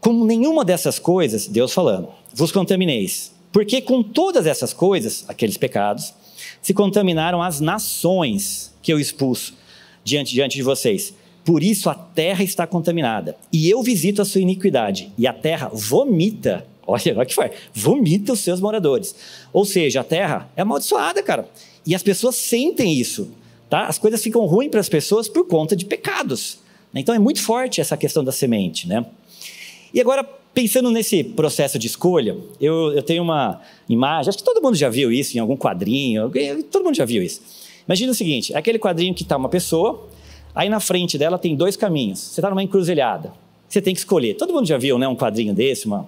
com 0.00 0.24
nenhuma 0.24 0.64
dessas 0.64 0.98
coisas, 0.98 1.46
Deus 1.46 1.72
falando, 1.72 2.08
vos 2.32 2.50
contamineis, 2.50 3.32
porque 3.52 3.82
com 3.82 4.02
todas 4.02 4.46
essas 4.46 4.72
coisas, 4.72 5.24
aqueles 5.28 5.58
pecados, 5.58 6.14
se 6.62 6.72
contaminaram 6.72 7.42
as 7.42 7.60
nações 7.60 8.72
que 8.82 8.92
eu 8.92 8.98
expulso 8.98 9.54
diante, 10.04 10.32
diante 10.32 10.56
de 10.56 10.62
vocês. 10.62 11.14
Por 11.44 11.62
isso 11.62 11.90
a 11.90 11.94
terra 11.94 12.44
está 12.44 12.66
contaminada. 12.66 13.36
E 13.52 13.68
eu 13.68 13.82
visito 13.82 14.22
a 14.22 14.24
sua 14.24 14.40
iniquidade. 14.40 15.12
E 15.18 15.26
a 15.26 15.32
terra 15.32 15.70
vomita. 15.72 16.66
Olha, 16.86 17.16
olha 17.16 17.26
que 17.26 17.34
foi. 17.34 17.50
Vomita 17.74 18.32
os 18.32 18.40
seus 18.40 18.60
moradores. 18.60 19.14
Ou 19.52 19.64
seja, 19.64 20.00
a 20.00 20.04
terra 20.04 20.50
é 20.56 20.62
amaldiçoada, 20.62 21.22
cara. 21.22 21.48
E 21.86 21.94
as 21.94 22.02
pessoas 22.02 22.36
sentem 22.36 22.94
isso. 22.94 23.30
Tá? 23.68 23.86
As 23.86 23.98
coisas 23.98 24.22
ficam 24.22 24.44
ruins 24.46 24.70
para 24.70 24.80
as 24.80 24.88
pessoas 24.88 25.28
por 25.28 25.46
conta 25.46 25.74
de 25.74 25.84
pecados. 25.84 26.58
Né? 26.92 27.00
Então 27.00 27.14
é 27.14 27.18
muito 27.18 27.40
forte 27.40 27.80
essa 27.80 27.96
questão 27.96 28.22
da 28.22 28.30
semente. 28.30 28.86
Né? 28.86 29.04
E 29.92 30.00
agora, 30.00 30.22
pensando 30.22 30.90
nesse 30.90 31.24
processo 31.24 31.78
de 31.78 31.86
escolha, 31.86 32.36
eu, 32.60 32.92
eu 32.92 33.02
tenho 33.02 33.22
uma 33.22 33.60
imagem, 33.88 34.28
acho 34.28 34.38
que 34.38 34.44
todo 34.44 34.62
mundo 34.62 34.76
já 34.76 34.88
viu 34.88 35.10
isso 35.10 35.36
em 35.36 35.40
algum 35.40 35.56
quadrinho, 35.56 36.30
todo 36.70 36.84
mundo 36.84 36.94
já 36.94 37.04
viu 37.04 37.22
isso. 37.22 37.40
Imagina 37.86 38.12
o 38.12 38.14
seguinte: 38.14 38.54
aquele 38.54 38.78
quadrinho 38.78 39.14
que 39.14 39.22
está 39.22 39.36
uma 39.36 39.48
pessoa, 39.48 40.08
aí 40.54 40.68
na 40.68 40.80
frente 40.80 41.18
dela 41.18 41.38
tem 41.38 41.54
dois 41.56 41.76
caminhos. 41.76 42.18
Você 42.18 42.40
está 42.40 42.50
numa 42.50 42.62
encruzilhada. 42.62 43.32
Você 43.68 43.80
tem 43.80 43.94
que 43.94 44.00
escolher. 44.00 44.34
Todo 44.34 44.52
mundo 44.52 44.66
já 44.66 44.76
viu 44.76 44.98
né, 44.98 45.08
um 45.08 45.16
quadrinho 45.16 45.54
desse? 45.54 45.86
Uma... 45.86 46.06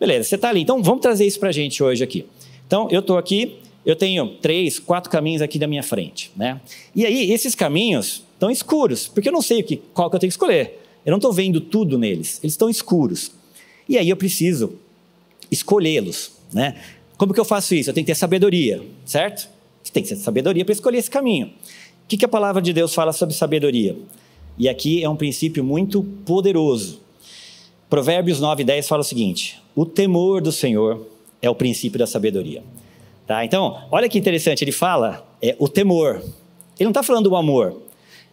Beleza, 0.00 0.28
você 0.28 0.34
está 0.34 0.48
ali. 0.48 0.60
Então 0.62 0.82
vamos 0.82 1.00
trazer 1.00 1.26
isso 1.26 1.38
para 1.38 1.50
a 1.50 1.52
gente 1.52 1.82
hoje 1.82 2.02
aqui. 2.02 2.26
Então 2.66 2.88
eu 2.90 3.00
estou 3.00 3.16
aqui, 3.16 3.58
eu 3.86 3.94
tenho 3.94 4.28
três, 4.36 4.78
quatro 4.78 5.10
caminhos 5.10 5.40
aqui 5.40 5.58
da 5.58 5.66
minha 5.66 5.82
frente. 5.82 6.30
Né? 6.36 6.60
E 6.94 7.06
aí, 7.06 7.32
esses 7.32 7.54
caminhos 7.54 8.22
estão 8.34 8.50
escuros, 8.50 9.08
porque 9.08 9.28
eu 9.28 9.32
não 9.32 9.42
sei 9.42 9.60
o 9.60 9.64
que, 9.64 9.76
qual 9.94 10.10
que 10.10 10.16
eu 10.16 10.20
tenho 10.20 10.30
que 10.30 10.34
escolher. 10.34 10.80
Eu 11.06 11.10
não 11.10 11.18
estou 11.18 11.32
vendo 11.32 11.60
tudo 11.60 11.96
neles, 11.96 12.38
eles 12.42 12.52
estão 12.52 12.68
escuros. 12.68 13.30
E 13.88 13.96
aí 13.96 14.08
eu 14.10 14.16
preciso 14.16 14.74
escolhê-los. 15.50 16.32
Né? 16.52 16.76
Como 17.16 17.32
que 17.32 17.40
eu 17.40 17.44
faço 17.44 17.74
isso? 17.74 17.90
Eu 17.90 17.94
tenho 17.94 18.04
que 18.04 18.12
ter 18.12 18.18
sabedoria, 18.18 18.82
certo? 19.04 19.48
Você 19.88 19.92
tem 19.94 20.02
que 20.02 20.10
ter 20.10 20.16
sabedoria 20.16 20.66
para 20.66 20.74
escolher 20.74 20.98
esse 20.98 21.10
caminho. 21.10 21.46
O 21.46 21.50
que, 22.06 22.18
que 22.18 22.24
a 22.26 22.28
palavra 22.28 22.60
de 22.60 22.74
Deus 22.74 22.92
fala 22.92 23.10
sobre 23.10 23.34
sabedoria? 23.34 23.96
E 24.58 24.68
aqui 24.68 25.02
é 25.02 25.08
um 25.08 25.16
princípio 25.16 25.64
muito 25.64 26.02
poderoso. 26.26 27.00
Provérbios 27.88 28.38
9, 28.38 28.64
10 28.64 28.86
fala 28.86 29.00
o 29.00 29.04
seguinte: 29.04 29.58
o 29.74 29.86
temor 29.86 30.42
do 30.42 30.52
Senhor 30.52 31.06
é 31.40 31.48
o 31.48 31.54
princípio 31.54 31.98
da 31.98 32.06
sabedoria. 32.06 32.62
Tá? 33.26 33.42
Então, 33.46 33.78
olha 33.90 34.10
que 34.10 34.18
interessante, 34.18 34.62
ele 34.62 34.72
fala 34.72 35.26
é, 35.40 35.56
o 35.58 35.66
temor. 35.66 36.16
Ele 36.16 36.84
não 36.84 36.90
está 36.90 37.02
falando 37.02 37.30
do 37.30 37.34
amor. 37.34 37.80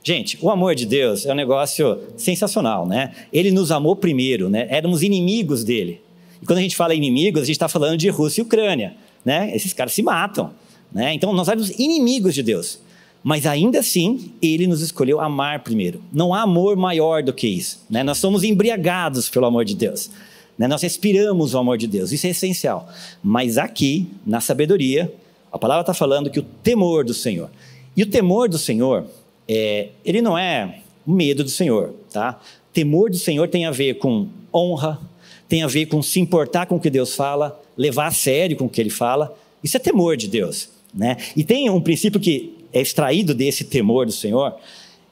Gente, 0.04 0.38
o 0.42 0.50
amor 0.50 0.76
de 0.76 0.86
Deus 0.86 1.26
é 1.26 1.32
um 1.32 1.36
negócio 1.36 2.00
sensacional, 2.18 2.86
né? 2.86 3.14
Ele 3.32 3.50
nos 3.50 3.72
amou 3.72 3.96
primeiro, 3.96 4.50
né? 4.50 4.68
Éramos 4.70 5.04
inimigos 5.04 5.64
dele. 5.64 6.02
E 6.42 6.46
quando 6.46 6.60
a 6.60 6.62
gente 6.62 6.76
fala 6.76 6.94
inimigos, 6.94 7.44
a 7.44 7.46
gente 7.46 7.56
está 7.56 7.70
falando 7.70 7.98
de 7.98 8.10
Rússia 8.10 8.42
e 8.42 8.44
Ucrânia, 8.44 8.94
né? 9.24 9.56
Esses 9.56 9.72
caras 9.72 9.94
se 9.94 10.04
matam, 10.04 10.54
né? 10.92 11.14
Então 11.14 11.34
nós 11.34 11.48
éramos 11.48 11.70
inimigos 11.72 12.34
de 12.34 12.44
Deus. 12.44 12.80
Mas 13.24 13.46
ainda 13.48 13.80
assim, 13.80 14.32
ele 14.42 14.68
nos 14.68 14.82
escolheu 14.82 15.20
amar 15.20 15.64
primeiro. 15.64 16.00
Não 16.14 16.34
há 16.34 16.42
amor 16.42 16.76
maior 16.76 17.24
do 17.24 17.34
que 17.34 17.48
isso, 17.48 17.82
né? 17.90 18.04
Nós 18.04 18.20
somos 18.20 18.44
embriagados 18.44 19.30
pelo 19.30 19.48
amor 19.48 19.66
de 19.66 19.76
Deus. 19.76 20.12
Né? 20.58 20.68
Nós 20.68 20.82
respiramos 20.82 21.54
o 21.54 21.58
amor 21.58 21.78
de 21.78 21.88
Deus, 21.88 22.12
isso 22.12 22.28
é 22.28 22.30
essencial. 22.30 22.88
Mas 23.24 23.58
aqui, 23.58 24.08
na 24.26 24.40
sabedoria, 24.40 25.14
a 25.52 25.58
palavra 25.58 25.82
está 25.82 25.94
falando 25.94 26.30
que 26.30 26.40
o 26.40 26.44
temor 26.44 27.04
do 27.04 27.14
Senhor. 27.14 27.50
E 27.98 28.04
o 28.04 28.06
temor 28.06 28.48
do 28.48 28.58
Senhor 28.58 29.06
é, 29.48 29.90
ele 30.04 30.22
não 30.22 30.38
é 30.38 30.80
medo 31.06 31.44
do 31.44 31.50
Senhor, 31.50 31.94
tá? 32.12 32.40
Temor 32.74 33.10
do 33.10 33.18
Senhor 33.18 33.48
tem 33.48 33.66
a 33.66 33.72
ver 33.72 33.96
com 33.96 34.28
honra, 34.54 35.00
tem 35.48 35.64
a 35.64 35.68
ver 35.68 35.86
com 35.86 36.02
se 36.02 36.20
importar 36.20 36.66
com 36.66 36.76
o 36.76 36.80
que 36.80 36.90
Deus 36.90 37.16
fala, 37.16 37.62
levar 37.78 38.08
a 38.08 38.12
sério 38.12 38.58
com 38.58 38.66
o 38.66 38.70
que 38.70 38.82
Ele 38.82 38.90
fala. 38.90 39.38
Isso 39.64 39.78
é 39.78 39.80
temor 39.80 40.18
de 40.18 40.28
Deus, 40.28 40.70
né? 40.96 41.18
E 41.36 41.44
tem 41.44 41.70
um 41.70 41.82
princípio 41.82 42.20
que 42.20 42.56
é 42.72 42.82
extraído 42.82 43.34
desse 43.34 43.66
temor 43.66 44.06
do 44.06 44.12
Senhor, 44.12 44.56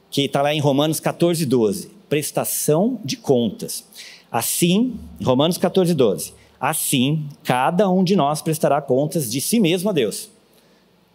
que 0.09 0.21
está 0.21 0.41
lá 0.41 0.53
em 0.53 0.59
Romanos 0.59 0.99
14, 0.99 1.45
12. 1.45 1.91
Prestação 2.09 2.99
de 3.03 3.17
contas. 3.17 3.83
Assim, 4.31 4.95
Romanos 5.23 5.57
14, 5.57 5.93
12. 5.93 6.33
Assim, 6.59 7.25
cada 7.43 7.89
um 7.89 8.03
de 8.03 8.15
nós 8.15 8.41
prestará 8.41 8.81
contas 8.81 9.29
de 9.31 9.41
si 9.41 9.59
mesmo 9.59 9.89
a 9.89 9.93
Deus. 9.93 10.29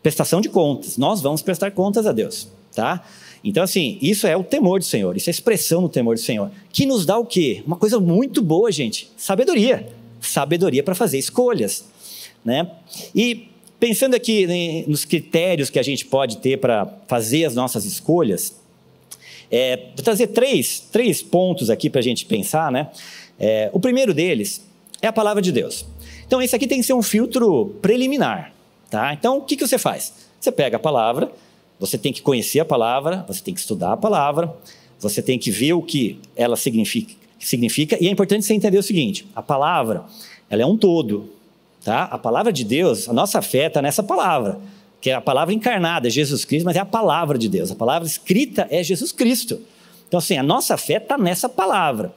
Prestação 0.02 0.40
de 0.40 0.48
contas. 0.48 0.96
Nós 0.96 1.20
vamos 1.20 1.42
prestar 1.42 1.70
contas 1.70 2.06
a 2.06 2.12
Deus 2.12 2.48
tá? 2.78 3.04
Então, 3.42 3.64
assim, 3.64 3.98
isso 4.00 4.24
é 4.24 4.36
o 4.36 4.44
temor 4.44 4.78
do 4.78 4.84
Senhor, 4.84 5.16
isso 5.16 5.28
é 5.28 5.30
a 5.30 5.32
expressão 5.32 5.82
do 5.82 5.88
temor 5.88 6.14
do 6.14 6.20
Senhor, 6.20 6.48
que 6.72 6.86
nos 6.86 7.04
dá 7.04 7.18
o 7.18 7.26
quê? 7.26 7.60
Uma 7.66 7.76
coisa 7.76 7.98
muito 7.98 8.40
boa, 8.40 8.70
gente: 8.70 9.10
sabedoria. 9.16 9.88
Sabedoria 10.20 10.82
para 10.82 10.94
fazer 10.94 11.18
escolhas, 11.18 11.84
né? 12.44 12.70
E 13.14 13.48
pensando 13.78 14.14
aqui 14.14 14.46
né, 14.46 14.84
nos 14.86 15.04
critérios 15.04 15.70
que 15.70 15.78
a 15.78 15.82
gente 15.82 16.04
pode 16.04 16.38
ter 16.38 16.58
para 16.58 16.86
fazer 17.06 17.44
as 17.44 17.54
nossas 17.54 17.84
escolhas, 17.84 18.54
é, 19.50 19.76
vou 19.94 20.04
trazer 20.04 20.28
três, 20.28 20.80
três 20.80 21.22
pontos 21.22 21.70
aqui 21.70 21.88
para 21.88 22.00
a 22.00 22.02
gente 22.02 22.26
pensar, 22.26 22.70
né? 22.70 22.90
É, 23.38 23.70
o 23.72 23.80
primeiro 23.80 24.12
deles 24.12 24.62
é 25.00 25.06
a 25.06 25.12
palavra 25.12 25.40
de 25.40 25.52
Deus. 25.52 25.86
Então, 26.26 26.42
esse 26.42 26.54
aqui 26.54 26.66
tem 26.66 26.80
que 26.80 26.86
ser 26.86 26.92
um 26.92 27.02
filtro 27.02 27.76
preliminar, 27.80 28.52
tá? 28.90 29.14
Então, 29.14 29.38
o 29.38 29.42
que, 29.42 29.56
que 29.56 29.66
você 29.66 29.78
faz? 29.78 30.12
Você 30.38 30.52
pega 30.52 30.76
a 30.76 30.80
palavra, 30.80 31.32
você 31.80 31.96
tem 31.96 32.12
que 32.12 32.20
conhecer 32.20 32.60
a 32.60 32.64
palavra, 32.64 33.24
você 33.26 33.42
tem 33.42 33.54
que 33.54 33.60
estudar 33.60 33.92
a 33.92 33.96
palavra, 33.96 34.54
você 35.00 35.22
tem 35.22 35.38
que 35.38 35.50
ver 35.50 35.72
o 35.72 35.80
que 35.80 36.18
ela 36.36 36.56
significa, 36.56 37.14
significa 37.38 37.96
e 38.00 38.08
é 38.08 38.10
importante 38.10 38.44
você 38.44 38.52
entender 38.52 38.78
o 38.78 38.82
seguinte: 38.82 39.26
a 39.34 39.42
palavra, 39.42 40.04
ela 40.50 40.62
é 40.62 40.66
um 40.66 40.76
todo, 40.76 41.30
tá? 41.84 42.04
A 42.04 42.18
palavra 42.18 42.52
de 42.52 42.64
Deus, 42.64 43.08
a 43.08 43.12
nossa 43.12 43.40
fé 43.42 43.66
está 43.66 43.80
nessa 43.82 44.02
palavra, 44.02 44.58
que 45.00 45.10
é 45.10 45.14
a 45.14 45.20
palavra 45.20 45.54
encarnada, 45.54 46.08
é 46.08 46.10
Jesus 46.10 46.44
Cristo, 46.44 46.64
mas 46.64 46.76
é 46.76 46.80
a 46.80 46.84
palavra 46.84 47.38
de 47.38 47.48
Deus. 47.48 47.70
A 47.70 47.74
palavra 47.74 48.06
escrita 48.06 48.66
é 48.70 48.82
Jesus 48.82 49.12
Cristo. 49.12 49.60
Então, 50.06 50.18
assim, 50.18 50.36
a 50.36 50.42
nossa 50.42 50.76
fé 50.76 50.96
está 50.96 51.16
nessa 51.16 51.48
palavra. 51.48 52.12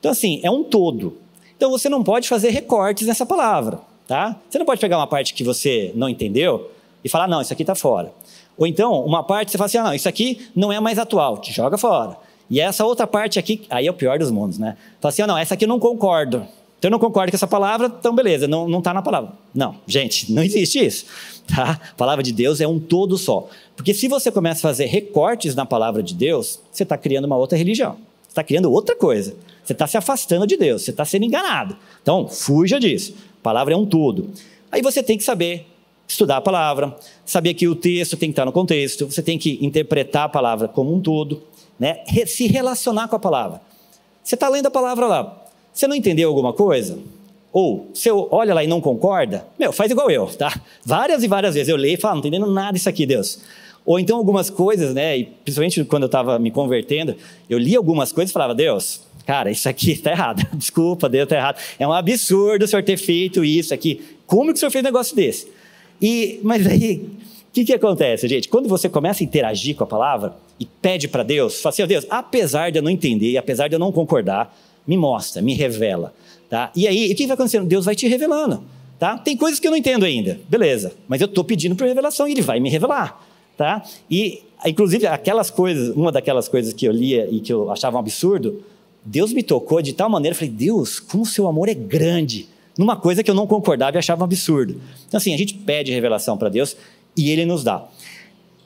Então, 0.00 0.10
assim, 0.10 0.40
é 0.42 0.50
um 0.50 0.64
todo. 0.64 1.18
Então, 1.56 1.70
você 1.70 1.88
não 1.88 2.02
pode 2.02 2.28
fazer 2.28 2.50
recortes 2.50 3.06
nessa 3.06 3.24
palavra, 3.24 3.80
tá? 4.06 4.36
Você 4.48 4.58
não 4.58 4.66
pode 4.66 4.80
pegar 4.80 4.96
uma 4.96 5.06
parte 5.06 5.34
que 5.34 5.44
você 5.44 5.92
não 5.94 6.08
entendeu 6.08 6.70
e 7.04 7.08
falar, 7.08 7.28
não, 7.28 7.40
isso 7.40 7.52
aqui 7.52 7.62
está 7.62 7.74
fora. 7.74 8.12
Ou 8.56 8.66
então, 8.66 9.04
uma 9.04 9.22
parte 9.22 9.50
você 9.50 9.58
fala 9.58 9.66
assim: 9.66 9.78
ah, 9.78 9.84
não, 9.84 9.94
isso 9.94 10.08
aqui 10.08 10.48
não 10.54 10.72
é 10.72 10.78
mais 10.80 10.98
atual, 10.98 11.38
te 11.38 11.52
joga 11.52 11.76
fora. 11.76 12.16
E 12.48 12.60
essa 12.60 12.84
outra 12.84 13.06
parte 13.06 13.38
aqui, 13.38 13.62
aí 13.68 13.86
é 13.86 13.90
o 13.90 13.94
pior 13.94 14.18
dos 14.18 14.30
mundos, 14.30 14.58
né? 14.58 14.76
Fala 15.00 15.10
assim: 15.10 15.22
ah, 15.22 15.26
não, 15.26 15.38
essa 15.38 15.54
aqui 15.54 15.64
eu 15.64 15.68
não 15.68 15.78
concordo. 15.78 16.46
Então 16.84 16.90
eu 16.90 16.92
não 16.92 16.98
concordo 16.98 17.32
com 17.32 17.36
essa 17.36 17.46
palavra, 17.46 17.86
então 17.86 18.14
beleza, 18.14 18.46
não 18.46 18.76
está 18.76 18.92
na 18.92 19.00
palavra. 19.00 19.32
Não, 19.54 19.76
gente, 19.86 20.30
não 20.30 20.42
existe 20.42 20.84
isso. 20.84 21.06
Tá? 21.46 21.80
A 21.90 21.94
palavra 21.94 22.22
de 22.22 22.30
Deus 22.30 22.60
é 22.60 22.68
um 22.68 22.78
todo 22.78 23.16
só. 23.16 23.48
Porque 23.74 23.94
se 23.94 24.06
você 24.06 24.30
começa 24.30 24.58
a 24.58 24.70
fazer 24.70 24.84
recortes 24.84 25.54
na 25.54 25.64
palavra 25.64 26.02
de 26.02 26.12
Deus, 26.12 26.60
você 26.70 26.82
está 26.82 26.98
criando 26.98 27.24
uma 27.24 27.38
outra 27.38 27.56
religião. 27.56 27.92
Você 28.22 28.32
está 28.32 28.44
criando 28.44 28.70
outra 28.70 28.94
coisa. 28.94 29.34
Você 29.64 29.72
está 29.72 29.86
se 29.86 29.96
afastando 29.96 30.46
de 30.46 30.58
Deus, 30.58 30.82
você 30.82 30.90
está 30.90 31.06
sendo 31.06 31.24
enganado. 31.24 31.74
Então, 32.02 32.28
fuja 32.28 32.78
disso. 32.78 33.14
A 33.40 33.42
palavra 33.42 33.72
é 33.72 33.76
um 33.78 33.86
todo. 33.86 34.30
Aí 34.70 34.82
você 34.82 35.02
tem 35.02 35.16
que 35.16 35.24
saber 35.24 35.66
estudar 36.06 36.36
a 36.36 36.42
palavra, 36.42 36.94
saber 37.24 37.54
que 37.54 37.66
o 37.66 37.74
texto 37.74 38.14
tem 38.14 38.28
que 38.28 38.32
estar 38.32 38.44
no 38.44 38.52
contexto, 38.52 39.06
você 39.06 39.22
tem 39.22 39.38
que 39.38 39.58
interpretar 39.64 40.24
a 40.24 40.28
palavra 40.28 40.68
como 40.68 40.94
um 40.94 41.00
todo, 41.00 41.42
né? 41.80 42.04
se 42.26 42.46
relacionar 42.46 43.08
com 43.08 43.16
a 43.16 43.18
palavra. 43.18 43.62
Você 44.22 44.34
está 44.34 44.50
lendo 44.50 44.66
a 44.66 44.70
palavra 44.70 45.06
lá, 45.06 45.43
você 45.74 45.88
não 45.88 45.96
entendeu 45.96 46.28
alguma 46.28 46.52
coisa? 46.52 46.98
Ou 47.52 47.90
você 47.92 48.10
olha 48.10 48.54
lá 48.54 48.62
e 48.62 48.66
não 48.66 48.80
concorda? 48.80 49.44
Meu, 49.58 49.72
faz 49.72 49.90
igual 49.90 50.10
eu, 50.10 50.26
tá? 50.26 50.60
Várias 50.84 51.22
e 51.22 51.28
várias 51.28 51.54
vezes 51.54 51.68
eu 51.68 51.76
leio 51.76 51.94
e 51.94 52.00
falo, 52.00 52.14
não 52.14 52.20
entendendo 52.20 52.50
nada 52.50 52.72
disso 52.72 52.88
aqui, 52.88 53.04
Deus. 53.04 53.40
Ou 53.84 53.98
então 53.98 54.16
algumas 54.16 54.48
coisas, 54.48 54.94
né? 54.94 55.18
E 55.18 55.24
principalmente 55.24 55.84
quando 55.84 56.04
eu 56.04 56.06
estava 56.06 56.38
me 56.38 56.50
convertendo, 56.50 57.16
eu 57.50 57.58
li 57.58 57.76
algumas 57.76 58.12
coisas 58.12 58.30
e 58.30 58.32
falava, 58.32 58.54
Deus, 58.54 59.02
cara, 59.26 59.50
isso 59.50 59.68
aqui 59.68 59.90
está 59.90 60.12
errado. 60.12 60.46
Desculpa, 60.56 61.08
Deus, 61.08 61.24
está 61.24 61.36
errado. 61.36 61.60
É 61.78 61.86
um 61.86 61.92
absurdo 61.92 62.64
o 62.64 62.68
senhor 62.68 62.82
ter 62.82 62.96
feito 62.96 63.44
isso 63.44 63.74
aqui. 63.74 64.00
Como 64.26 64.52
que 64.52 64.56
o 64.56 64.58
senhor 64.58 64.70
fez 64.70 64.82
um 64.82 64.86
negócio 64.86 65.14
desse? 65.14 65.48
E, 66.00 66.40
mas 66.42 66.66
aí, 66.66 67.06
o 67.48 67.52
que, 67.52 67.64
que 67.64 67.72
acontece, 67.72 68.26
gente? 68.26 68.48
Quando 68.48 68.68
você 68.68 68.88
começa 68.88 69.22
a 69.22 69.24
interagir 69.24 69.76
com 69.76 69.84
a 69.84 69.86
palavra 69.86 70.34
e 70.58 70.66
pede 70.66 71.08
para 71.08 71.22
Deus, 71.22 71.60
fala 71.60 71.72
assim, 71.72 71.82
oh, 71.82 71.86
Deus, 71.86 72.06
apesar 72.08 72.70
de 72.70 72.78
eu 72.78 72.82
não 72.82 72.90
entender, 72.90 73.36
apesar 73.36 73.68
de 73.68 73.74
eu 73.74 73.78
não 73.78 73.92
concordar, 73.92 74.56
me 74.86 74.96
mostra, 74.96 75.42
me 75.42 75.54
revela. 75.54 76.14
Tá? 76.48 76.70
E 76.74 76.86
aí, 76.86 77.10
o 77.10 77.16
que 77.16 77.26
vai 77.26 77.34
acontecendo? 77.34 77.66
Deus 77.66 77.84
vai 77.84 77.94
te 77.94 78.06
revelando. 78.06 78.62
Tá? 78.98 79.18
Tem 79.18 79.36
coisas 79.36 79.58
que 79.58 79.66
eu 79.66 79.70
não 79.70 79.78
entendo 79.78 80.04
ainda, 80.04 80.40
beleza, 80.48 80.92
mas 81.08 81.20
eu 81.20 81.26
estou 81.26 81.44
pedindo 81.44 81.74
por 81.74 81.86
revelação 81.86 82.28
e 82.28 82.32
Ele 82.32 82.42
vai 82.42 82.60
me 82.60 82.70
revelar. 82.70 83.26
Tá? 83.56 83.82
E, 84.10 84.42
inclusive, 84.64 85.06
aquelas 85.06 85.50
coisas, 85.50 85.94
uma 85.96 86.12
daquelas 86.12 86.48
coisas 86.48 86.72
que 86.72 86.86
eu 86.86 86.92
lia 86.92 87.28
e 87.30 87.40
que 87.40 87.52
eu 87.52 87.70
achava 87.70 87.96
um 87.96 88.00
absurdo, 88.00 88.62
Deus 89.04 89.32
me 89.32 89.42
tocou 89.42 89.82
de 89.82 89.92
tal 89.92 90.08
maneira, 90.08 90.34
eu 90.34 90.38
falei, 90.38 90.54
Deus, 90.54 90.98
como 90.98 91.24
o 91.24 91.26
seu 91.26 91.46
amor 91.46 91.68
é 91.68 91.74
grande 91.74 92.48
numa 92.78 92.96
coisa 92.96 93.22
que 93.22 93.30
eu 93.30 93.34
não 93.34 93.46
concordava 93.46 93.96
e 93.96 93.98
achava 93.98 94.22
um 94.22 94.24
absurdo. 94.24 94.80
Então, 95.06 95.18
assim, 95.18 95.34
a 95.34 95.36
gente 95.36 95.54
pede 95.54 95.92
revelação 95.92 96.36
para 96.36 96.48
Deus 96.48 96.76
e 97.16 97.30
Ele 97.30 97.44
nos 97.44 97.62
dá. 97.62 97.84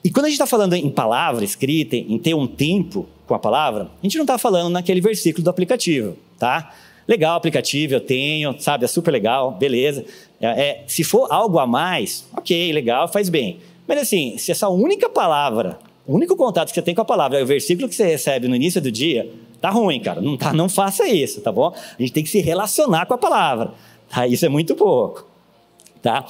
E 0.03 0.09
quando 0.09 0.25
a 0.25 0.29
gente 0.29 0.35
está 0.35 0.45
falando 0.45 0.73
em 0.73 0.89
palavra 0.89 1.43
escrita, 1.43 1.95
em 1.95 2.17
ter 2.17 2.33
um 2.33 2.47
tempo 2.47 3.07
com 3.29 3.35
a 3.35 3.39
palavra, 3.39 3.83
a 3.83 4.05
gente 4.05 4.17
não 4.17 4.23
está 4.23 4.39
falando 4.39 4.71
naquele 4.71 4.99
versículo 4.99 5.43
do 5.43 5.49
aplicativo, 5.49 6.17
tá? 6.37 6.73
Legal, 7.07 7.37
aplicativo, 7.37 7.93
eu 7.93 8.01
tenho, 8.01 8.59
sabe, 8.59 8.85
é 8.85 8.87
super 8.87 9.11
legal, 9.11 9.51
beleza. 9.51 10.03
É, 10.41 10.47
é, 10.47 10.83
se 10.87 11.03
for 11.03 11.31
algo 11.31 11.59
a 11.59 11.67
mais, 11.67 12.27
ok, 12.35 12.71
legal, 12.73 13.07
faz 13.07 13.29
bem. 13.29 13.59
Mas 13.87 13.99
assim, 13.99 14.37
se 14.37 14.51
essa 14.51 14.67
única 14.67 15.07
palavra, 15.07 15.79
o 16.07 16.15
único 16.15 16.35
contato 16.35 16.69
que 16.69 16.73
você 16.73 16.81
tem 16.81 16.95
com 16.95 17.01
a 17.01 17.05
palavra 17.05 17.39
é 17.39 17.43
o 17.43 17.45
versículo 17.45 17.87
que 17.87 17.95
você 17.95 18.05
recebe 18.05 18.47
no 18.47 18.55
início 18.55 18.81
do 18.81 18.91
dia, 18.91 19.31
tá 19.61 19.69
ruim, 19.69 19.99
cara. 19.99 20.21
Não, 20.21 20.35
tá, 20.35 20.51
não 20.51 20.67
faça 20.67 21.07
isso, 21.07 21.39
tá 21.41 21.51
bom? 21.51 21.71
A 21.71 22.01
gente 22.01 22.11
tem 22.11 22.23
que 22.23 22.29
se 22.29 22.39
relacionar 22.41 23.05
com 23.05 23.13
a 23.13 23.17
palavra. 23.17 23.73
Tá? 24.09 24.25
Isso 24.25 24.43
é 24.45 24.49
muito 24.49 24.75
pouco. 24.75 25.27
Tá? 26.01 26.25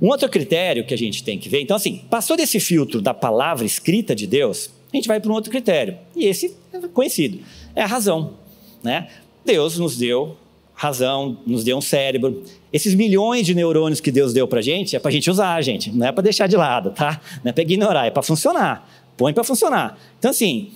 Um 0.00 0.08
outro 0.08 0.28
critério 0.30 0.86
que 0.86 0.94
a 0.94 0.98
gente 0.98 1.22
tem 1.22 1.38
que 1.38 1.48
ver, 1.48 1.60
então 1.60 1.76
assim, 1.76 2.04
passou 2.10 2.36
desse 2.36 2.58
filtro 2.58 3.02
da 3.02 3.12
palavra 3.12 3.66
escrita 3.66 4.14
de 4.14 4.26
Deus, 4.26 4.70
a 4.92 4.96
gente 4.96 5.08
vai 5.08 5.20
para 5.20 5.30
um 5.30 5.34
outro 5.34 5.50
critério. 5.50 5.96
E 6.14 6.26
esse 6.26 6.54
é 6.72 6.78
conhecido, 6.88 7.40
é 7.74 7.82
a 7.82 7.86
razão. 7.86 8.34
Né? 8.82 9.08
Deus 9.44 9.78
nos 9.78 9.96
deu 9.96 10.36
razão, 10.74 11.38
nos 11.46 11.62
deu 11.62 11.76
um 11.76 11.80
cérebro. 11.80 12.42
Esses 12.72 12.94
milhões 12.94 13.46
de 13.46 13.54
neurônios 13.54 14.00
que 14.00 14.10
Deus 14.10 14.32
deu 14.32 14.48
para 14.48 14.58
a 14.58 14.62
gente, 14.62 14.96
é 14.96 14.98
para 14.98 15.10
a 15.10 15.12
gente 15.12 15.30
usar, 15.30 15.60
gente. 15.62 15.92
Não 15.92 16.06
é 16.06 16.12
para 16.12 16.22
deixar 16.22 16.46
de 16.46 16.56
lado, 16.56 16.90
tá? 16.90 17.20
Não 17.44 17.50
é 17.50 17.52
para 17.52 17.62
ignorar, 17.62 18.06
é 18.06 18.10
para 18.10 18.22
funcionar. 18.22 18.88
Põe 19.16 19.32
para 19.32 19.44
funcionar. 19.44 19.98
Então, 20.18 20.30
assim, 20.30 20.72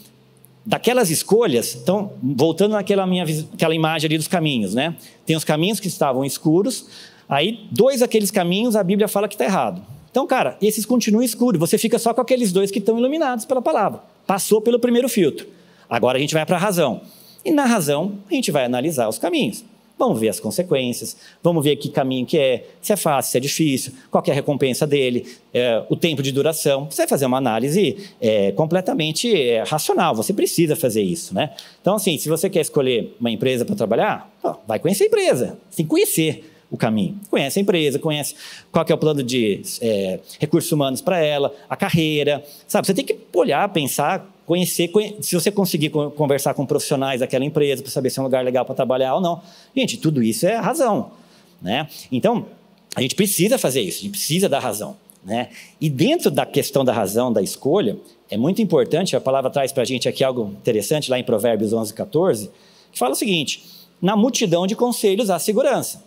daquelas 0.64 1.10
escolhas, 1.10 1.74
então, 1.74 2.12
voltando 2.22 2.72
naquela 2.72 3.06
minha 3.06 3.24
aquela 3.54 3.74
imagem 3.74 4.06
ali 4.06 4.18
dos 4.18 4.28
caminhos, 4.28 4.74
né? 4.74 4.94
Tem 5.24 5.34
os 5.34 5.44
caminhos 5.44 5.80
que 5.80 5.88
estavam 5.88 6.24
escuros, 6.24 6.86
aí 7.28 7.66
dois 7.70 8.00
daqueles 8.00 8.30
caminhos 8.30 8.76
a 8.76 8.84
Bíblia 8.84 9.08
fala 9.08 9.26
que 9.28 9.34
está 9.34 9.44
errado. 9.44 9.82
Então, 10.16 10.26
cara, 10.26 10.56
esses 10.62 10.86
continuam 10.86 11.22
escuros, 11.22 11.60
você 11.60 11.76
fica 11.76 11.98
só 11.98 12.14
com 12.14 12.22
aqueles 12.22 12.50
dois 12.50 12.70
que 12.70 12.78
estão 12.78 12.98
iluminados 12.98 13.44
pela 13.44 13.60
palavra. 13.60 14.00
Passou 14.26 14.62
pelo 14.62 14.80
primeiro 14.80 15.10
filtro. 15.10 15.46
Agora 15.90 16.16
a 16.16 16.20
gente 16.22 16.32
vai 16.32 16.46
para 16.46 16.56
a 16.56 16.58
razão. 16.58 17.02
E 17.44 17.50
na 17.50 17.66
razão, 17.66 18.14
a 18.26 18.32
gente 18.32 18.50
vai 18.50 18.64
analisar 18.64 19.10
os 19.10 19.18
caminhos. 19.18 19.62
Vamos 19.98 20.18
ver 20.18 20.30
as 20.30 20.40
consequências, 20.40 21.18
vamos 21.42 21.62
ver 21.62 21.76
que 21.76 21.90
caminho 21.90 22.24
que 22.24 22.38
é, 22.38 22.66
se 22.80 22.94
é 22.94 22.96
fácil, 22.96 23.30
se 23.30 23.36
é 23.36 23.40
difícil, 23.40 23.92
qual 24.10 24.24
é 24.26 24.30
a 24.30 24.34
recompensa 24.34 24.86
dele, 24.86 25.26
é, 25.52 25.84
o 25.90 25.96
tempo 25.96 26.22
de 26.22 26.32
duração. 26.32 26.86
Você 26.90 27.02
vai 27.02 27.08
fazer 27.08 27.26
uma 27.26 27.36
análise 27.36 27.98
é, 28.18 28.52
completamente 28.52 29.30
é, 29.38 29.64
racional, 29.64 30.14
você 30.14 30.32
precisa 30.32 30.74
fazer 30.74 31.02
isso, 31.02 31.34
né? 31.34 31.50
Então, 31.82 31.94
assim, 31.94 32.16
se 32.16 32.30
você 32.30 32.48
quer 32.48 32.62
escolher 32.62 33.14
uma 33.20 33.30
empresa 33.30 33.66
para 33.66 33.74
trabalhar, 33.74 34.34
vai 34.66 34.78
conhecer 34.78 35.04
a 35.04 35.06
empresa, 35.08 35.58
tem 35.76 35.84
que 35.84 35.90
conhecer 35.90 36.55
o 36.70 36.76
caminho. 36.76 37.18
Conhece 37.30 37.58
a 37.58 37.62
empresa, 37.62 37.98
conhece 37.98 38.34
qual 38.72 38.84
é 38.88 38.94
o 38.94 38.98
plano 38.98 39.22
de 39.22 39.62
é, 39.80 40.20
recursos 40.40 40.70
humanos 40.72 41.00
para 41.00 41.18
ela, 41.18 41.54
a 41.68 41.76
carreira, 41.76 42.44
sabe? 42.66 42.86
Você 42.86 42.94
tem 42.94 43.04
que 43.04 43.16
olhar, 43.32 43.68
pensar, 43.68 44.26
conhecer, 44.44 44.90
se 45.20 45.34
você 45.34 45.50
conseguir 45.50 45.90
conversar 45.90 46.54
com 46.54 46.66
profissionais 46.66 47.20
daquela 47.20 47.44
empresa 47.44 47.82
para 47.82 47.90
saber 47.90 48.10
se 48.10 48.18
é 48.18 48.22
um 48.22 48.24
lugar 48.24 48.44
legal 48.44 48.64
para 48.64 48.74
trabalhar 48.74 49.14
ou 49.14 49.20
não. 49.20 49.42
Gente, 49.76 49.96
tudo 49.96 50.22
isso 50.22 50.46
é 50.46 50.56
razão, 50.56 51.10
né? 51.60 51.88
Então, 52.10 52.46
a 52.94 53.02
gente 53.02 53.14
precisa 53.14 53.58
fazer 53.58 53.80
isso, 53.80 53.98
a 53.98 54.02
gente 54.02 54.12
precisa 54.12 54.48
dar 54.48 54.60
razão, 54.60 54.96
né? 55.24 55.50
E 55.80 55.88
dentro 55.90 56.30
da 56.30 56.46
questão 56.46 56.84
da 56.84 56.92
razão, 56.92 57.32
da 57.32 57.42
escolha, 57.42 57.96
é 58.28 58.36
muito 58.36 58.60
importante, 58.60 59.14
a 59.14 59.20
palavra 59.20 59.50
traz 59.50 59.72
para 59.72 59.82
a 59.82 59.86
gente 59.86 60.08
aqui 60.08 60.24
algo 60.24 60.54
interessante, 60.58 61.10
lá 61.10 61.18
em 61.18 61.24
Provérbios 61.24 61.72
11, 61.72 61.94
14, 61.94 62.50
que 62.90 62.98
fala 62.98 63.12
o 63.12 63.16
seguinte, 63.16 63.64
na 64.00 64.16
multidão 64.16 64.66
de 64.66 64.74
conselhos 64.74 65.30
há 65.30 65.38
segurança. 65.38 66.04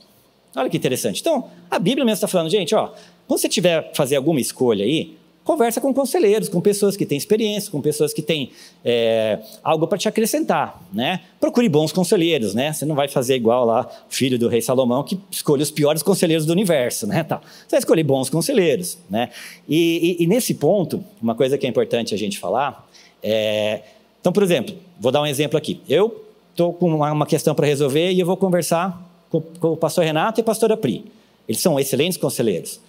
Olha 0.56 0.70
que 0.70 0.78
interessante. 0.78 1.22
Então, 1.22 1.46
a 1.70 1.78
Bíblia 1.78 2.04
mesmo 2.04 2.16
está 2.16 2.28
falando, 2.28 2.50
gente, 2.50 2.74
ó, 2.74 2.92
quando 3.28 3.40
você 3.40 3.50
tiver 3.50 3.92
fazer 3.94 4.16
alguma 4.16 4.40
escolha 4.40 4.84
aí, 4.84 5.18
conversa 5.44 5.82
com 5.82 5.92
conselheiros, 5.92 6.48
com 6.48 6.62
pessoas 6.62 6.96
que 6.96 7.06
têm 7.08 7.18
experiência, 7.18 7.72
com 7.72 7.82
pessoas 7.82 8.14
que 8.14 8.22
têm 8.22 8.52
é, 8.86 9.40
algo 9.64 9.88
para 9.88 9.98
te 9.98 10.08
acrescentar, 10.08 10.80
né? 10.94 11.22
Procure 11.40 11.68
bons 11.68 11.92
conselheiros, 11.92 12.54
né? 12.54 12.72
Você 12.72 12.86
não 12.86 12.94
vai 12.94 13.08
fazer 13.08 13.36
igual 13.36 13.66
lá 13.66 13.90
o 14.08 14.14
filho 14.14 14.38
do 14.38 14.48
rei 14.48 14.62
Salomão 14.62 15.04
que 15.04 15.20
escolhe 15.32 15.64
os 15.64 15.72
piores 15.72 16.04
conselheiros 16.04 16.46
do 16.46 16.52
universo, 16.52 17.08
né? 17.08 17.24
Tá. 17.24 17.42
Você 17.42 17.72
vai 17.72 17.80
escolher 17.80 18.04
bons 18.04 18.30
conselheiros, 18.30 19.00
né? 19.10 19.30
E, 19.68 20.18
e, 20.20 20.24
e 20.24 20.28
nesse 20.28 20.54
ponto, 20.54 21.04
uma 21.20 21.34
coisa 21.34 21.58
que 21.58 21.66
é 21.66 21.70
importante 21.70 22.14
a 22.14 22.18
gente 22.18 22.38
falar 22.38 22.88
é... 23.24 23.82
Então, 24.22 24.32
por 24.32 24.44
exemplo, 24.44 24.76
vou 25.00 25.12
dar 25.12 25.22
um 25.22 25.26
exemplo 25.26 25.58
aqui. 25.58 25.82
Eu 25.90 26.26
estou 26.52 26.74
com 26.74 26.94
uma 26.94 27.26
questão 27.26 27.56
para 27.56 27.66
resolver 27.66 28.12
e 28.12 28.20
eu 28.20 28.26
vou 28.26 28.38
conversar 28.38 29.09
com, 29.30 29.42
com 29.42 29.74
o 29.74 29.78
pastor 29.78 30.04
Renato 30.04 30.40
e 30.40 30.42
a 30.42 30.46
pastora 30.46 30.76
Pri. 30.78 31.06
Eles 31.48 31.62
são 31.62 31.80
excelentes 31.80 32.18
conselheiros. 32.18 32.80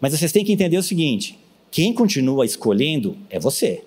Mas 0.00 0.12
vocês 0.12 0.32
têm 0.32 0.44
que 0.44 0.52
entender 0.52 0.76
o 0.76 0.82
seguinte: 0.82 1.38
quem 1.70 1.92
continua 1.92 2.44
escolhendo 2.44 3.16
é 3.30 3.38
você, 3.38 3.82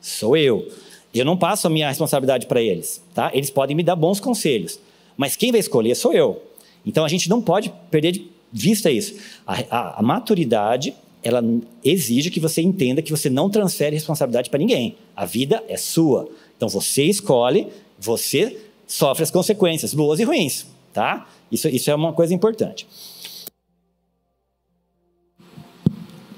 sou 0.00 0.36
eu. 0.36 0.68
Eu 1.14 1.24
não 1.24 1.36
passo 1.36 1.66
a 1.66 1.70
minha 1.70 1.88
responsabilidade 1.88 2.46
para 2.46 2.60
eles, 2.60 3.02
tá? 3.14 3.30
Eles 3.32 3.50
podem 3.50 3.74
me 3.74 3.82
dar 3.82 3.96
bons 3.96 4.20
conselhos, 4.20 4.78
mas 5.16 5.34
quem 5.34 5.50
vai 5.50 5.60
escolher 5.60 5.94
sou 5.94 6.12
eu. 6.12 6.42
Então 6.84 7.04
a 7.04 7.08
gente 7.08 7.28
não 7.28 7.40
pode 7.40 7.72
perder 7.90 8.12
de 8.12 8.30
vista 8.52 8.90
isso. 8.90 9.14
A, 9.46 9.54
a, 9.70 10.00
a 10.00 10.02
maturidade 10.02 10.94
ela 11.22 11.42
exige 11.84 12.30
que 12.30 12.38
você 12.38 12.62
entenda 12.62 13.02
que 13.02 13.10
você 13.10 13.28
não 13.28 13.50
transfere 13.50 13.96
responsabilidade 13.96 14.48
para 14.48 14.60
ninguém. 14.60 14.96
A 15.16 15.24
vida 15.24 15.64
é 15.66 15.76
sua. 15.76 16.28
Então 16.56 16.68
você 16.68 17.02
escolhe, 17.02 17.66
você 17.98 18.56
sofre 18.86 19.24
as 19.24 19.30
consequências, 19.30 19.92
boas 19.92 20.20
e 20.20 20.24
ruins, 20.24 20.66
tá? 20.92 21.28
Isso, 21.50 21.68
isso 21.68 21.90
é 21.90 21.94
uma 21.94 22.12
coisa 22.12 22.34
importante. 22.34 22.86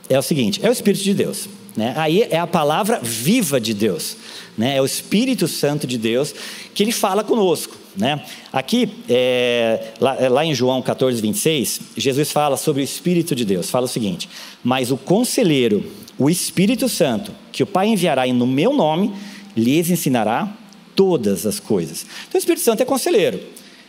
É 0.08 0.18
o 0.18 0.22
seguinte: 0.22 0.60
é 0.62 0.68
o 0.68 0.72
Espírito 0.72 1.04
de 1.04 1.14
Deus. 1.14 1.48
Né? 1.76 1.94
Aí 1.96 2.22
é 2.22 2.38
a 2.38 2.46
palavra 2.46 2.98
viva 3.00 3.60
de 3.60 3.72
Deus. 3.72 4.16
Né? 4.56 4.76
É 4.76 4.82
o 4.82 4.84
Espírito 4.84 5.46
Santo 5.46 5.86
de 5.86 5.96
Deus 5.96 6.34
que 6.74 6.82
ele 6.82 6.90
fala 6.90 7.22
conosco. 7.22 7.76
Né? 7.96 8.24
Aqui, 8.52 8.90
é, 9.08 9.92
lá, 10.00 10.16
é, 10.16 10.28
lá, 10.28 10.44
em 10.44 10.54
João 10.54 10.82
14, 10.82 11.20
26, 11.20 11.80
Jesus 11.96 12.32
fala 12.32 12.56
sobre 12.56 12.82
o 12.82 12.84
Espírito 12.84 13.34
de 13.34 13.44
Deus. 13.44 13.70
Fala 13.70 13.84
o 13.84 13.88
seguinte: 13.88 14.28
Mas 14.62 14.90
o 14.90 14.96
conselheiro, 14.96 15.84
o 16.18 16.28
Espírito 16.28 16.88
Santo, 16.88 17.32
que 17.52 17.62
o 17.62 17.66
Pai 17.66 17.86
enviará 17.88 18.26
no 18.26 18.46
meu 18.46 18.72
nome, 18.72 19.12
lhes 19.56 19.90
ensinará 19.90 20.52
todas 20.96 21.46
as 21.46 21.60
coisas. 21.60 22.04
Então, 22.28 22.38
o 22.38 22.38
Espírito 22.38 22.64
Santo 22.64 22.82
é 22.82 22.84
conselheiro. 22.84 23.40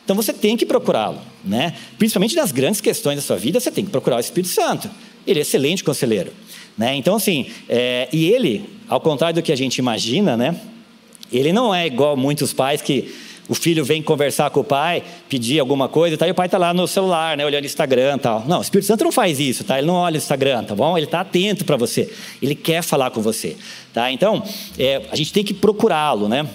Então 0.10 0.16
você 0.16 0.34
tem 0.34 0.58
que 0.58 0.66
procurá-lo, 0.66 1.22
né? 1.46 1.76
Principalmente 2.00 2.36
nas 2.36 2.52
grandes 2.52 2.82
questões 2.82 3.18
da 3.18 3.22
sua 3.22 3.38
vida, 3.38 3.60
você 3.60 3.70
tem 3.70 3.86
que 3.86 3.92
procurar 3.92 4.18
o 4.18 4.20
Espírito 4.20 4.52
Santo. 4.52 4.90
Ele 5.28 5.38
é 5.38 5.44
excelente 5.44 5.84
conselheiro, 5.84 6.34
né? 6.76 6.96
Então 6.96 7.16
assim, 7.16 7.46
é, 7.70 8.10
e 8.12 8.28
ele, 8.28 8.68
ao 8.88 9.00
contrário 9.00 9.36
do 9.36 9.44
que 9.44 9.52
a 9.52 9.56
gente 9.56 9.78
imagina, 9.78 10.36
né? 10.36 10.60
Ele 11.32 11.54
não 11.54 11.76
é 11.76 11.86
igual 11.86 12.18
muitos 12.18 12.52
pais 12.52 12.82
que 12.82 13.14
o 13.48 13.54
filho 13.54 13.86
vem 13.86 14.02
conversar 14.02 14.50
com 14.50 14.62
o 14.62 14.64
pai, 14.64 15.04
pedir 15.30 15.60
alguma 15.60 15.88
coisa, 15.88 16.18
tá? 16.18 16.28
e 16.28 16.32
o 16.32 16.36
pai 16.36 16.48
está 16.48 16.58
lá 16.58 16.74
no 16.74 16.88
celular, 16.88 17.38
né, 17.38 17.46
olhando 17.46 17.66
Instagram 17.66 18.18
tal. 18.18 18.44
Não, 18.48 18.58
o 18.58 18.62
Espírito 18.64 18.88
Santo 18.88 19.04
não 19.04 19.12
faz 19.12 19.40
isso, 19.40 19.64
tá? 19.64 19.78
Ele 19.78 19.86
não 19.86 19.94
olha 19.94 20.16
o 20.16 20.18
Instagram, 20.18 20.64
tá 20.64 20.74
bom? 20.74 20.98
Ele 20.98 21.06
está 21.06 21.20
atento 21.20 21.66
para 21.66 21.78
você. 21.78 22.12
Ele 22.42 22.56
quer 22.56 22.82
falar 22.82 23.12
com 23.12 23.22
você, 23.22 23.56
tá? 23.94 24.12
Então, 24.12 24.44
é, 24.76 25.04
a 25.12 25.16
gente 25.16 25.32
tem 25.32 25.44
que 25.44 25.54
procurá-lo, 25.54 26.28
né? 26.28 26.48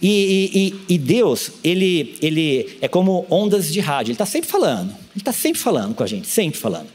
E, 0.00 0.74
e, 0.88 0.94
e, 0.94 0.98
Deus, 0.98 1.52
ele, 1.64 2.16
ele 2.20 2.78
é 2.80 2.88
como 2.88 3.26
ondas 3.30 3.72
de 3.72 3.80
rádio, 3.80 4.10
ele 4.10 4.14
está 4.14 4.26
sempre 4.26 4.48
falando, 4.48 4.90
ele 4.90 5.18
está 5.18 5.32
sempre 5.32 5.60
falando 5.60 5.94
com 5.94 6.02
a 6.02 6.06
gente, 6.06 6.26
sempre 6.28 6.58
falando. 6.58 6.88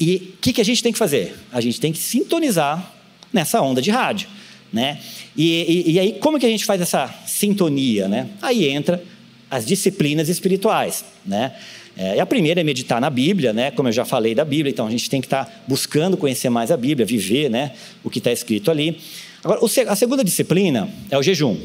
E 0.00 0.34
o 0.34 0.40
que, 0.40 0.52
que 0.52 0.60
a 0.60 0.64
gente 0.64 0.82
tem 0.82 0.92
que 0.92 0.98
fazer? 0.98 1.34
A 1.52 1.60
gente 1.60 1.80
tem 1.80 1.92
que 1.92 1.98
sintonizar 1.98 2.94
nessa 3.32 3.60
onda 3.60 3.82
de 3.82 3.90
rádio. 3.90 4.28
Né? 4.72 5.00
E, 5.36 5.84
e, 5.86 5.92
e, 5.92 5.98
aí, 5.98 6.12
como 6.20 6.38
que 6.38 6.46
a 6.46 6.48
gente 6.48 6.64
faz 6.64 6.80
essa 6.80 7.12
sintonia? 7.26 8.06
Né? 8.06 8.28
Aí 8.40 8.68
entra 8.68 9.02
as 9.50 9.64
disciplinas 9.64 10.28
espirituais. 10.28 11.04
Né? 11.24 11.52
É, 11.96 12.20
a 12.20 12.26
primeira 12.26 12.60
é 12.60 12.64
meditar 12.64 13.00
na 13.00 13.10
Bíblia, 13.10 13.52
né? 13.52 13.70
como 13.70 13.88
eu 13.88 13.92
já 13.92 14.04
falei 14.04 14.34
da 14.34 14.44
Bíblia, 14.44 14.70
então 14.70 14.86
a 14.86 14.90
gente 14.90 15.08
tem 15.08 15.20
que 15.20 15.26
estar 15.26 15.46
tá 15.46 15.52
buscando 15.66 16.16
conhecer 16.16 16.50
mais 16.50 16.70
a 16.70 16.76
Bíblia, 16.76 17.06
viver 17.06 17.48
né? 17.48 17.72
o 18.04 18.10
que 18.10 18.18
está 18.18 18.30
escrito 18.30 18.70
ali. 18.70 18.98
Agora, 19.42 19.60
a 19.88 19.96
segunda 19.96 20.22
disciplina 20.22 20.88
é 21.10 21.18
o 21.18 21.22
jejum. 21.22 21.56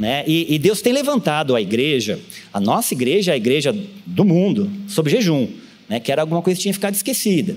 Né? 0.00 0.24
E, 0.26 0.54
e, 0.54 0.58
Deus 0.58 0.80
tem 0.80 0.94
levantado 0.94 1.54
a 1.54 1.60
igreja, 1.60 2.18
a 2.54 2.58
nossa 2.58 2.94
igreja, 2.94 3.34
a 3.34 3.36
igreja 3.36 3.76
do 4.06 4.24
mundo, 4.24 4.70
sobre 4.88 5.12
jejum, 5.12 5.46
né? 5.86 6.00
que 6.00 6.10
era 6.10 6.22
alguma 6.22 6.40
coisa 6.40 6.56
que 6.56 6.62
tinha 6.62 6.72
ficado 6.72 6.94
esquecida. 6.94 7.54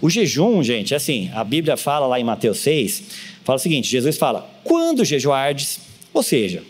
O 0.00 0.08
jejum, 0.08 0.62
gente, 0.62 0.94
assim, 0.94 1.30
a 1.34 1.44
Bíblia 1.44 1.76
fala 1.76 2.06
lá 2.06 2.18
em 2.18 2.24
Mateus 2.24 2.60
6, 2.60 3.02
fala 3.44 3.58
o 3.58 3.60
seguinte: 3.60 3.90
Jesus 3.90 4.16
fala, 4.16 4.50
quando 4.64 5.04
jejuardes, 5.04 5.80
ou 6.14 6.22
seja, 6.22 6.62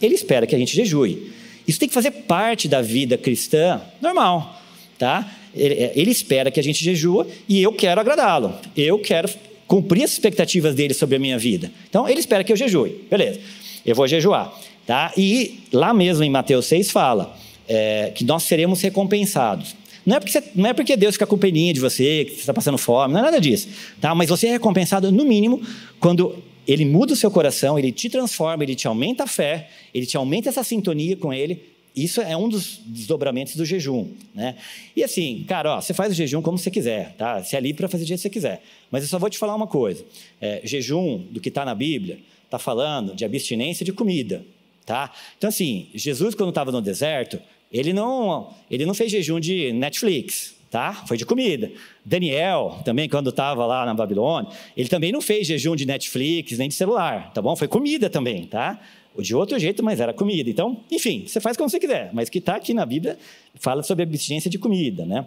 ele 0.00 0.14
espera 0.14 0.46
que 0.46 0.54
a 0.54 0.58
gente 0.58 0.74
jejue. 0.74 1.30
Isso 1.68 1.78
tem 1.78 1.86
que 1.86 1.94
fazer 1.94 2.10
parte 2.10 2.66
da 2.66 2.80
vida 2.80 3.18
cristã 3.18 3.82
normal, 4.00 4.62
tá? 4.98 5.30
Ele, 5.54 5.90
ele 5.94 6.10
espera 6.10 6.50
que 6.50 6.58
a 6.58 6.62
gente 6.62 6.82
jejua 6.82 7.28
e 7.46 7.62
eu 7.62 7.72
quero 7.74 8.00
agradá-lo. 8.00 8.54
Eu 8.74 8.98
quero 8.98 9.28
cumprir 9.66 10.04
as 10.04 10.12
expectativas 10.12 10.74
dele 10.74 10.94
sobre 10.94 11.16
a 11.16 11.18
minha 11.18 11.38
vida. 11.38 11.70
Então, 11.86 12.08
ele 12.08 12.20
espera 12.20 12.42
que 12.42 12.50
eu 12.50 12.56
jejue. 12.56 13.04
Beleza 13.10 13.40
eu 13.84 13.94
vou 13.94 14.06
jejuar. 14.06 14.52
Tá? 14.86 15.12
E 15.16 15.60
lá 15.72 15.94
mesmo 15.94 16.24
em 16.24 16.30
Mateus 16.30 16.66
6 16.66 16.90
fala 16.90 17.34
é, 17.66 18.12
que 18.14 18.24
nós 18.24 18.42
seremos 18.42 18.80
recompensados. 18.80 19.74
Não 20.04 20.16
é, 20.16 20.20
porque 20.20 20.32
você, 20.32 20.44
não 20.54 20.68
é 20.68 20.74
porque 20.74 20.96
Deus 20.96 21.14
fica 21.14 21.26
com 21.26 21.38
peninha 21.38 21.72
de 21.72 21.80
você, 21.80 22.26
que 22.26 22.32
você 22.32 22.40
está 22.40 22.52
passando 22.52 22.76
fome, 22.76 23.14
não 23.14 23.20
é 23.20 23.22
nada 23.24 23.40
disso. 23.40 23.68
Tá? 24.00 24.14
Mas 24.14 24.28
você 24.28 24.48
é 24.48 24.50
recompensado, 24.52 25.10
no 25.10 25.24
mínimo, 25.24 25.62
quando 25.98 26.36
ele 26.66 26.84
muda 26.84 27.14
o 27.14 27.16
seu 27.16 27.30
coração, 27.30 27.78
ele 27.78 27.90
te 27.90 28.10
transforma, 28.10 28.62
ele 28.62 28.74
te 28.74 28.86
aumenta 28.86 29.24
a 29.24 29.26
fé, 29.26 29.68
ele 29.94 30.04
te 30.04 30.16
aumenta 30.16 30.50
essa 30.50 30.62
sintonia 30.62 31.16
com 31.16 31.32
ele. 31.32 31.72
Isso 31.96 32.20
é 32.20 32.36
um 32.36 32.48
dos 32.48 32.80
desdobramentos 32.84 33.54
do 33.54 33.64
jejum, 33.64 34.08
né? 34.34 34.56
E 34.96 35.04
assim, 35.04 35.44
cara, 35.46 35.76
ó, 35.76 35.80
você 35.80 35.94
faz 35.94 36.12
o 36.12 36.14
jejum 36.14 36.42
como 36.42 36.58
você 36.58 36.68
quiser, 36.68 37.14
tá? 37.16 37.40
Você 37.40 37.56
é 37.56 37.60
livre 37.60 37.78
para 37.78 37.88
fazer 37.88 38.02
o 38.02 38.06
jeito 38.06 38.18
que 38.18 38.22
você 38.22 38.30
quiser. 38.30 38.62
Mas 38.90 39.04
eu 39.04 39.08
só 39.08 39.16
vou 39.16 39.30
te 39.30 39.38
falar 39.38 39.54
uma 39.54 39.68
coisa: 39.68 40.04
é, 40.40 40.60
jejum 40.64 41.18
do 41.30 41.40
que 41.40 41.50
está 41.50 41.64
na 41.64 41.72
Bíblia 41.72 42.18
está 42.54 42.58
falando 42.58 43.14
de 43.14 43.24
abstinência 43.24 43.84
de 43.84 43.92
comida, 43.92 44.44
tá? 44.86 45.12
Então, 45.36 45.48
assim, 45.48 45.88
Jesus, 45.94 46.34
quando 46.34 46.50
estava 46.50 46.70
no 46.70 46.80
deserto, 46.80 47.40
ele 47.72 47.92
não, 47.92 48.52
ele 48.70 48.86
não 48.86 48.94
fez 48.94 49.10
jejum 49.10 49.40
de 49.40 49.72
Netflix, 49.72 50.54
tá? 50.70 50.92
Foi 51.06 51.16
de 51.16 51.26
comida. 51.26 51.70
Daniel, 52.04 52.80
também, 52.84 53.08
quando 53.08 53.30
estava 53.30 53.66
lá 53.66 53.84
na 53.84 53.94
Babilônia, 53.94 54.50
ele 54.76 54.88
também 54.88 55.10
não 55.10 55.20
fez 55.20 55.46
jejum 55.46 55.74
de 55.74 55.84
Netflix 55.84 56.56
nem 56.58 56.68
de 56.68 56.74
celular, 56.74 57.32
tá 57.32 57.42
bom? 57.42 57.56
Foi 57.56 57.66
comida 57.66 58.08
também, 58.08 58.46
tá? 58.46 58.80
De 59.18 59.34
outro 59.34 59.58
jeito, 59.58 59.82
mas 59.82 60.00
era 60.00 60.12
comida. 60.12 60.48
Então, 60.50 60.80
enfim, 60.90 61.24
você 61.26 61.40
faz 61.40 61.56
como 61.56 61.68
você 61.68 61.78
quiser, 61.78 62.10
mas 62.12 62.28
que 62.28 62.38
está 62.38 62.56
aqui 62.56 62.74
na 62.74 62.84
Bíblia 62.84 63.18
fala 63.54 63.82
sobre 63.82 64.02
abstinência 64.02 64.50
de 64.50 64.58
comida, 64.58 65.04
né? 65.04 65.26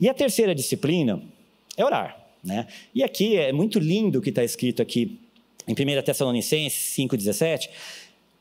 E 0.00 0.08
a 0.08 0.14
terceira 0.14 0.54
disciplina 0.54 1.22
é 1.76 1.84
orar, 1.84 2.18
né? 2.42 2.66
E 2.94 3.02
aqui 3.02 3.36
é 3.36 3.52
muito 3.52 3.78
lindo 3.78 4.18
o 4.18 4.22
que 4.22 4.30
está 4.30 4.42
escrito 4.42 4.80
aqui 4.80 5.18
em 5.68 5.72
1 5.72 6.02
Tessalonicenses 6.02 6.96
5,17, 6.96 7.68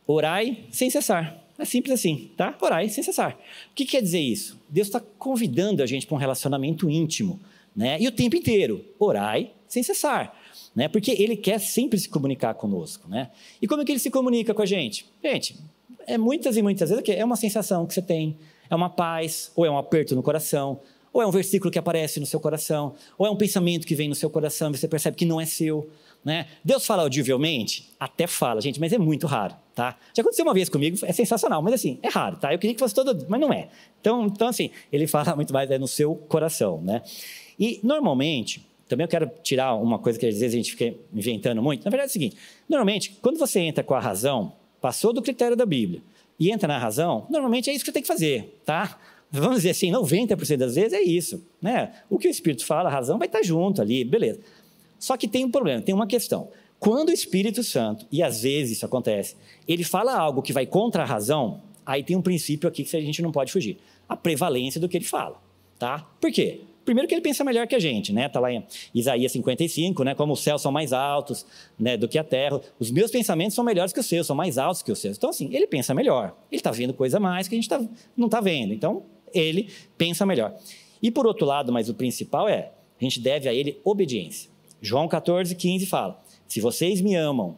orai 0.07 0.65
sem 0.71 0.89
cessar. 0.89 1.43
É 1.59 1.65
simples 1.65 1.93
assim, 1.99 2.31
tá? 2.37 2.55
Orai 2.61 2.87
sem 2.87 3.03
cessar. 3.03 3.37
O 3.71 3.75
que 3.75 3.85
quer 3.85 4.01
dizer 4.01 4.19
isso? 4.19 4.59
Deus 4.69 4.87
está 4.87 4.99
convidando 4.99 5.83
a 5.83 5.85
gente 5.85 6.05
para 6.05 6.15
um 6.15 6.19
relacionamento 6.19 6.89
íntimo, 6.89 7.39
né? 7.75 7.97
E 7.99 8.07
o 8.07 8.11
tempo 8.11 8.35
inteiro, 8.35 8.85
orai 8.97 9.51
sem 9.67 9.83
cessar, 9.83 10.35
né? 10.75 10.87
Porque 10.87 11.11
Ele 11.11 11.35
quer 11.35 11.59
sempre 11.59 11.99
se 11.99 12.07
comunicar 12.07 12.53
conosco, 12.53 13.09
né? 13.09 13.31
E 13.61 13.67
como 13.67 13.81
é 13.81 13.85
que 13.85 13.91
Ele 13.91 13.99
se 13.99 14.09
comunica 14.09 14.53
com 14.53 14.61
a 14.61 14.65
gente? 14.65 15.05
Gente, 15.21 15.55
é 16.05 16.17
muitas 16.17 16.55
e 16.55 16.61
muitas 16.61 16.89
vezes 16.89 17.03
é 17.09 17.25
uma 17.25 17.35
sensação 17.35 17.85
que 17.85 17.93
você 17.93 18.01
tem, 18.01 18.37
É 18.69 18.75
uma 18.75 18.89
paz, 18.89 19.51
ou 19.55 19.65
é 19.65 19.71
um 19.71 19.77
aperto 19.77 20.13
no 20.13 20.21
coração, 20.21 20.81
ou 21.13 21.21
é 21.21 21.25
um 21.25 21.31
versículo 21.31 21.71
que 21.71 21.79
aparece 21.79 22.19
no 22.19 22.25
seu 22.25 22.39
coração, 22.39 22.93
ou 23.17 23.25
é 23.25 23.29
um 23.29 23.35
pensamento 23.35 23.87
que 23.87 23.95
vem 23.95 24.09
no 24.09 24.15
seu 24.15 24.29
coração 24.29 24.69
e 24.69 24.77
você 24.77 24.87
percebe 24.87 25.17
que 25.17 25.25
não 25.25 25.39
é 25.41 25.45
seu. 25.45 25.89
Né? 26.27 26.45
Deus 26.61 26.85
fala 26.85 27.03
audivelmente? 27.03 27.89
Até 27.97 28.27
fala, 28.27 28.59
gente, 28.59 28.81
mas 28.81 28.91
é 28.91 28.97
muito 28.97 29.25
raro, 29.25 29.55
tá? 29.73 29.97
Já 30.13 30.19
aconteceu 30.19 30.43
uma 30.43 30.53
vez 30.53 30.67
comigo, 30.67 30.97
é 31.05 31.13
sensacional, 31.13 31.61
mas 31.61 31.75
assim, 31.75 31.99
é 32.03 32.09
raro, 32.09 32.35
tá? 32.35 32.53
Eu 32.53 32.59
queria 32.59 32.73
que 32.73 32.79
fosse 32.81 32.93
todo, 32.93 33.25
mas 33.29 33.39
não 33.39 33.53
é. 33.53 33.69
Então, 34.01 34.25
então 34.25 34.49
assim, 34.49 34.69
ele 34.91 35.07
fala 35.07 35.37
muito 35.37 35.53
mais 35.53 35.71
é 35.71 35.77
no 35.77 35.87
seu 35.87 36.15
coração, 36.15 36.81
né? 36.81 37.01
E 37.57 37.79
normalmente, 37.81 38.67
também 38.89 39.05
eu 39.05 39.07
quero 39.07 39.31
tirar 39.41 39.75
uma 39.75 39.99
coisa 39.99 40.19
que 40.19 40.25
às 40.25 40.37
vezes 40.37 40.53
a 40.53 40.57
gente 40.57 40.71
fica 40.71 40.93
inventando 41.13 41.63
muito. 41.63 41.85
Na 41.85 41.89
verdade 41.89 42.09
é 42.09 42.11
o 42.11 42.11
seguinte: 42.11 42.35
normalmente, 42.67 43.17
quando 43.21 43.39
você 43.39 43.61
entra 43.61 43.81
com 43.81 43.93
a 43.93 43.99
razão, 44.01 44.51
passou 44.81 45.13
do 45.13 45.21
critério 45.21 45.55
da 45.55 45.65
Bíblia 45.65 46.01
e 46.37 46.51
entra 46.51 46.67
na 46.67 46.77
razão, 46.77 47.25
normalmente 47.29 47.69
é 47.69 47.73
isso 47.73 47.85
que 47.85 47.89
você 47.89 47.93
tem 47.93 48.01
que 48.01 48.07
fazer, 48.09 48.59
tá? 48.65 48.99
Vamos 49.31 49.57
dizer 49.57 49.69
assim, 49.69 49.91
90% 49.91 50.57
das 50.57 50.75
vezes 50.75 50.91
é 50.91 51.01
isso, 51.01 51.45
né? 51.61 51.93
O 52.09 52.17
que 52.17 52.27
o 52.27 52.31
Espírito 52.31 52.65
fala, 52.65 52.89
a 52.89 52.91
razão 52.91 53.17
vai 53.17 53.27
estar 53.27 53.43
junto 53.43 53.81
ali, 53.81 54.03
beleza. 54.03 54.41
Só 54.99 55.15
que 55.17 55.27
tem 55.27 55.45
um 55.45 55.51
problema, 55.51 55.81
tem 55.81 55.93
uma 55.93 56.07
questão. 56.07 56.49
Quando 56.79 57.09
o 57.09 57.11
Espírito 57.11 57.63
Santo, 57.63 58.05
e 58.11 58.21
às 58.21 58.41
vezes 58.41 58.77
isso 58.77 58.85
acontece, 58.85 59.35
ele 59.67 59.83
fala 59.83 60.15
algo 60.15 60.41
que 60.41 60.53
vai 60.53 60.65
contra 60.65 61.03
a 61.03 61.05
razão, 61.05 61.61
aí 61.85 62.03
tem 62.03 62.15
um 62.15 62.21
princípio 62.21 62.69
aqui 62.69 62.83
que 62.83 62.95
a 62.95 63.01
gente 63.01 63.21
não 63.21 63.31
pode 63.31 63.51
fugir: 63.51 63.77
a 64.07 64.15
prevalência 64.15 64.79
do 64.79 64.87
que 64.87 64.97
ele 64.97 65.05
fala, 65.05 65.41
tá? 65.79 66.07
Por 66.21 66.31
quê? 66.31 66.61
Primeiro 66.85 67.05
que 67.05 67.13
ele 67.13 67.21
pensa 67.21 67.43
melhor 67.43 67.67
que 67.67 67.75
a 67.75 67.79
gente, 67.79 68.13
né? 68.13 68.27
Está 68.27 68.39
lá 68.39 68.49
em 68.49 68.63
Isaías 68.95 69.33
55, 69.33 70.05
né? 70.05 70.15
Como 70.15 70.31
os 70.31 70.39
céus 70.39 70.61
são 70.61 70.71
mais 70.71 70.93
altos 70.93 71.45
né, 71.77 71.97
do 71.97 72.07
que 72.07 72.17
a 72.17 72.23
terra. 72.23 72.61
Os 72.79 72.89
meus 72.89 73.11
pensamentos 73.11 73.55
são 73.55 73.65
melhores 73.65 73.91
que 73.91 73.99
os 73.99 74.05
seus, 74.05 74.25
são 74.25 74.33
mais 74.33 74.57
altos 74.57 74.81
que 74.81 74.89
os 74.89 74.97
seus. 74.97 75.17
Então, 75.17 75.29
assim, 75.29 75.53
ele 75.53 75.67
pensa 75.67 75.93
melhor. 75.93 76.33
Ele 76.49 76.59
está 76.59 76.71
vendo 76.71 76.93
coisa 76.93 77.19
mais 77.19 77.49
que 77.49 77.55
a 77.55 77.57
gente 77.57 77.67
tá, 77.67 77.83
não 78.15 78.27
está 78.27 78.39
vendo. 78.39 78.73
Então, 78.73 79.03
ele 79.33 79.69
pensa 79.97 80.25
melhor. 80.25 80.55
E 81.01 81.11
por 81.11 81.27
outro 81.27 81.45
lado, 81.45 81.73
mas 81.73 81.89
o 81.89 81.93
principal 81.93 82.47
é, 82.47 82.71
a 82.99 83.03
gente 83.03 83.19
deve 83.19 83.49
a 83.49 83.53
ele 83.53 83.81
obediência. 83.83 84.49
João 84.81 85.07
14, 85.07 85.55
15 85.55 85.85
fala: 85.85 86.21
Se 86.47 86.59
vocês 86.61 87.01
me 87.01 87.15
amam, 87.15 87.57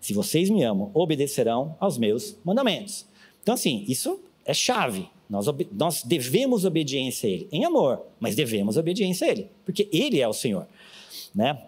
se 0.00 0.12
vocês 0.12 0.50
me 0.50 0.62
amam, 0.62 0.90
obedecerão 0.92 1.76
aos 1.80 1.96
meus 1.96 2.36
mandamentos. 2.44 3.06
Então, 3.42 3.54
assim, 3.54 3.84
isso 3.88 4.20
é 4.44 4.52
chave. 4.52 5.08
Nós, 5.28 5.46
nós 5.72 6.02
devemos 6.02 6.64
obediência 6.64 7.28
a 7.28 7.32
Ele, 7.32 7.48
em 7.50 7.64
amor, 7.64 8.02
mas 8.20 8.34
devemos 8.34 8.76
obediência 8.76 9.26
a 9.26 9.30
Ele, 9.30 9.48
porque 9.64 9.88
Ele 9.90 10.20
é 10.20 10.28
o 10.28 10.32
Senhor. 10.32 10.66
Né? 11.34 11.58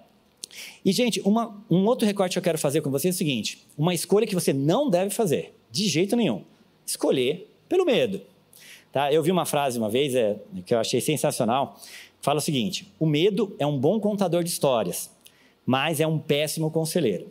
E, 0.85 0.93
gente, 0.93 1.21
uma, 1.23 1.57
um 1.71 1.85
outro 1.87 2.07
recorte 2.07 2.35
que 2.35 2.39
eu 2.39 2.43
quero 2.43 2.59
fazer 2.59 2.81
com 2.81 2.91
vocês 2.91 3.15
é 3.15 3.17
o 3.17 3.19
seguinte: 3.19 3.67
uma 3.77 3.95
escolha 3.95 4.27
que 4.27 4.35
você 4.35 4.53
não 4.53 4.89
deve 4.91 5.11
fazer, 5.11 5.55
de 5.71 5.89
jeito 5.89 6.15
nenhum. 6.15 6.43
Escolher 6.85 7.51
pelo 7.69 7.85
medo. 7.85 8.21
Tá? 8.93 9.13
Eu 9.13 9.23
vi 9.23 9.31
uma 9.31 9.45
frase 9.45 9.79
uma 9.79 9.91
vez 9.91 10.15
é, 10.15 10.39
que 10.65 10.73
eu 10.73 10.79
achei 10.79 11.01
sensacional. 11.01 11.79
Fala 12.21 12.39
o 12.39 12.43
seguinte: 12.43 12.93
o 12.99 13.07
medo 13.07 13.55
é 13.59 13.67
um 13.67 13.79
bom 13.79 14.01
contador 14.01 14.43
de 14.43 14.51
histórias, 14.51 15.11
mas 15.65 16.01
é 16.01 16.07
um 16.07 16.19
péssimo 16.19 16.71
conselheiro. 16.71 17.29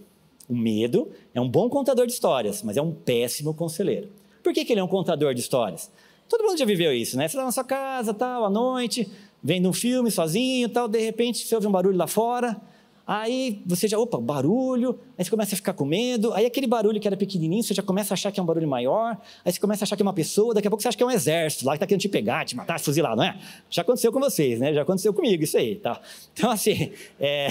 O 0.48 0.56
medo 0.56 1.12
é 1.34 1.41
um 1.41 1.50
bom 1.50 1.69
contador 1.69 2.06
de 2.06 2.13
histórias, 2.13 2.62
mas 2.62 2.78
é 2.78 2.82
um 2.82 2.91
péssimo 2.91 3.54
conselheiro. 3.54 4.10
Por 4.43 4.54
que, 4.54 4.63
que 4.63 4.74
ele 4.74 4.80
é 4.80 4.84
um 4.84 4.88
contador 4.88 5.34
de 5.34 5.39
histórias? 5.39 5.91
Todo 6.30 6.43
mundo 6.43 6.58
já 6.58 6.65
viveu 6.65 6.93
isso, 6.93 7.17
né? 7.17 7.28
Você 7.28 7.36
está 7.36 7.45
na 7.45 7.52
sua 7.52 7.63
casa, 7.63 8.13
tal, 8.13 8.45
à 8.45 8.50
noite, 8.50 9.10
vendo 9.43 9.69
um 9.69 9.74
filme 9.74 10.10
sozinho, 10.12 10.69
tal, 10.69 10.88
de 10.88 11.00
repente 11.00 11.45
você 11.45 11.56
ouve 11.56 11.67
um 11.67 11.71
barulho 11.71 11.98
lá 11.98 12.08
fora, 12.08 12.60
aí 13.06 13.62
você 13.65 13.88
já, 13.88 14.00
opa, 14.00 14.20
barulho, 14.20 15.00
aí 15.18 15.24
você 15.24 15.30
começa 15.30 15.54
a 15.54 15.58
ficar 15.58 15.74
com 15.74 15.86
medo, 15.86 16.34
aí 16.34 16.46
aquele 16.46 16.68
barulho 16.68 17.00
que 17.00 17.08
era 17.08 17.15
pequenininho, 17.15 17.63
você 17.63 17.74
já 17.74 17.84
começa 17.84 18.13
a 18.13 18.15
achar 18.15 18.32
que 18.32 18.39
é 18.39 18.44
um 18.44 18.46
barulho 18.46 18.68
maior, 18.68 19.18
aí 19.44 19.52
você 19.52 19.60
começa 19.60 19.84
a 19.84 19.86
achar 19.86 19.96
que 19.96 20.02
é 20.02 20.06
uma 20.06 20.13
pessoa, 20.13 20.54
daqui 20.54 20.68
a 20.68 20.72
pouco 20.72 20.82
você 20.82 20.88
acha 20.88 20.98
que 20.98 21.04
é 21.04 21.06
um 21.06 21.12
exército 21.12 21.65
lá 21.65 21.74
que 21.74 21.78
está 21.78 21.88
querendo 21.88 22.02
te 22.02 22.10
pegar, 22.10 22.46
te 22.46 22.56
matar, 22.56 22.80
te 22.80 22.86
fuzilar, 22.86 23.15
não 23.15 23.24
é? 23.24 23.38
Já 23.70 23.82
aconteceu 23.82 24.12
com 24.12 24.20
vocês, 24.20 24.60
né? 24.60 24.74
Já 24.74 24.82
aconteceu 24.82 25.13
comigo 25.13 25.44
isso 25.44 25.58
aí, 25.58 25.76
tá? 25.76 26.02
Então, 26.34 26.50
assim, 26.50 26.91
é... 27.20 27.48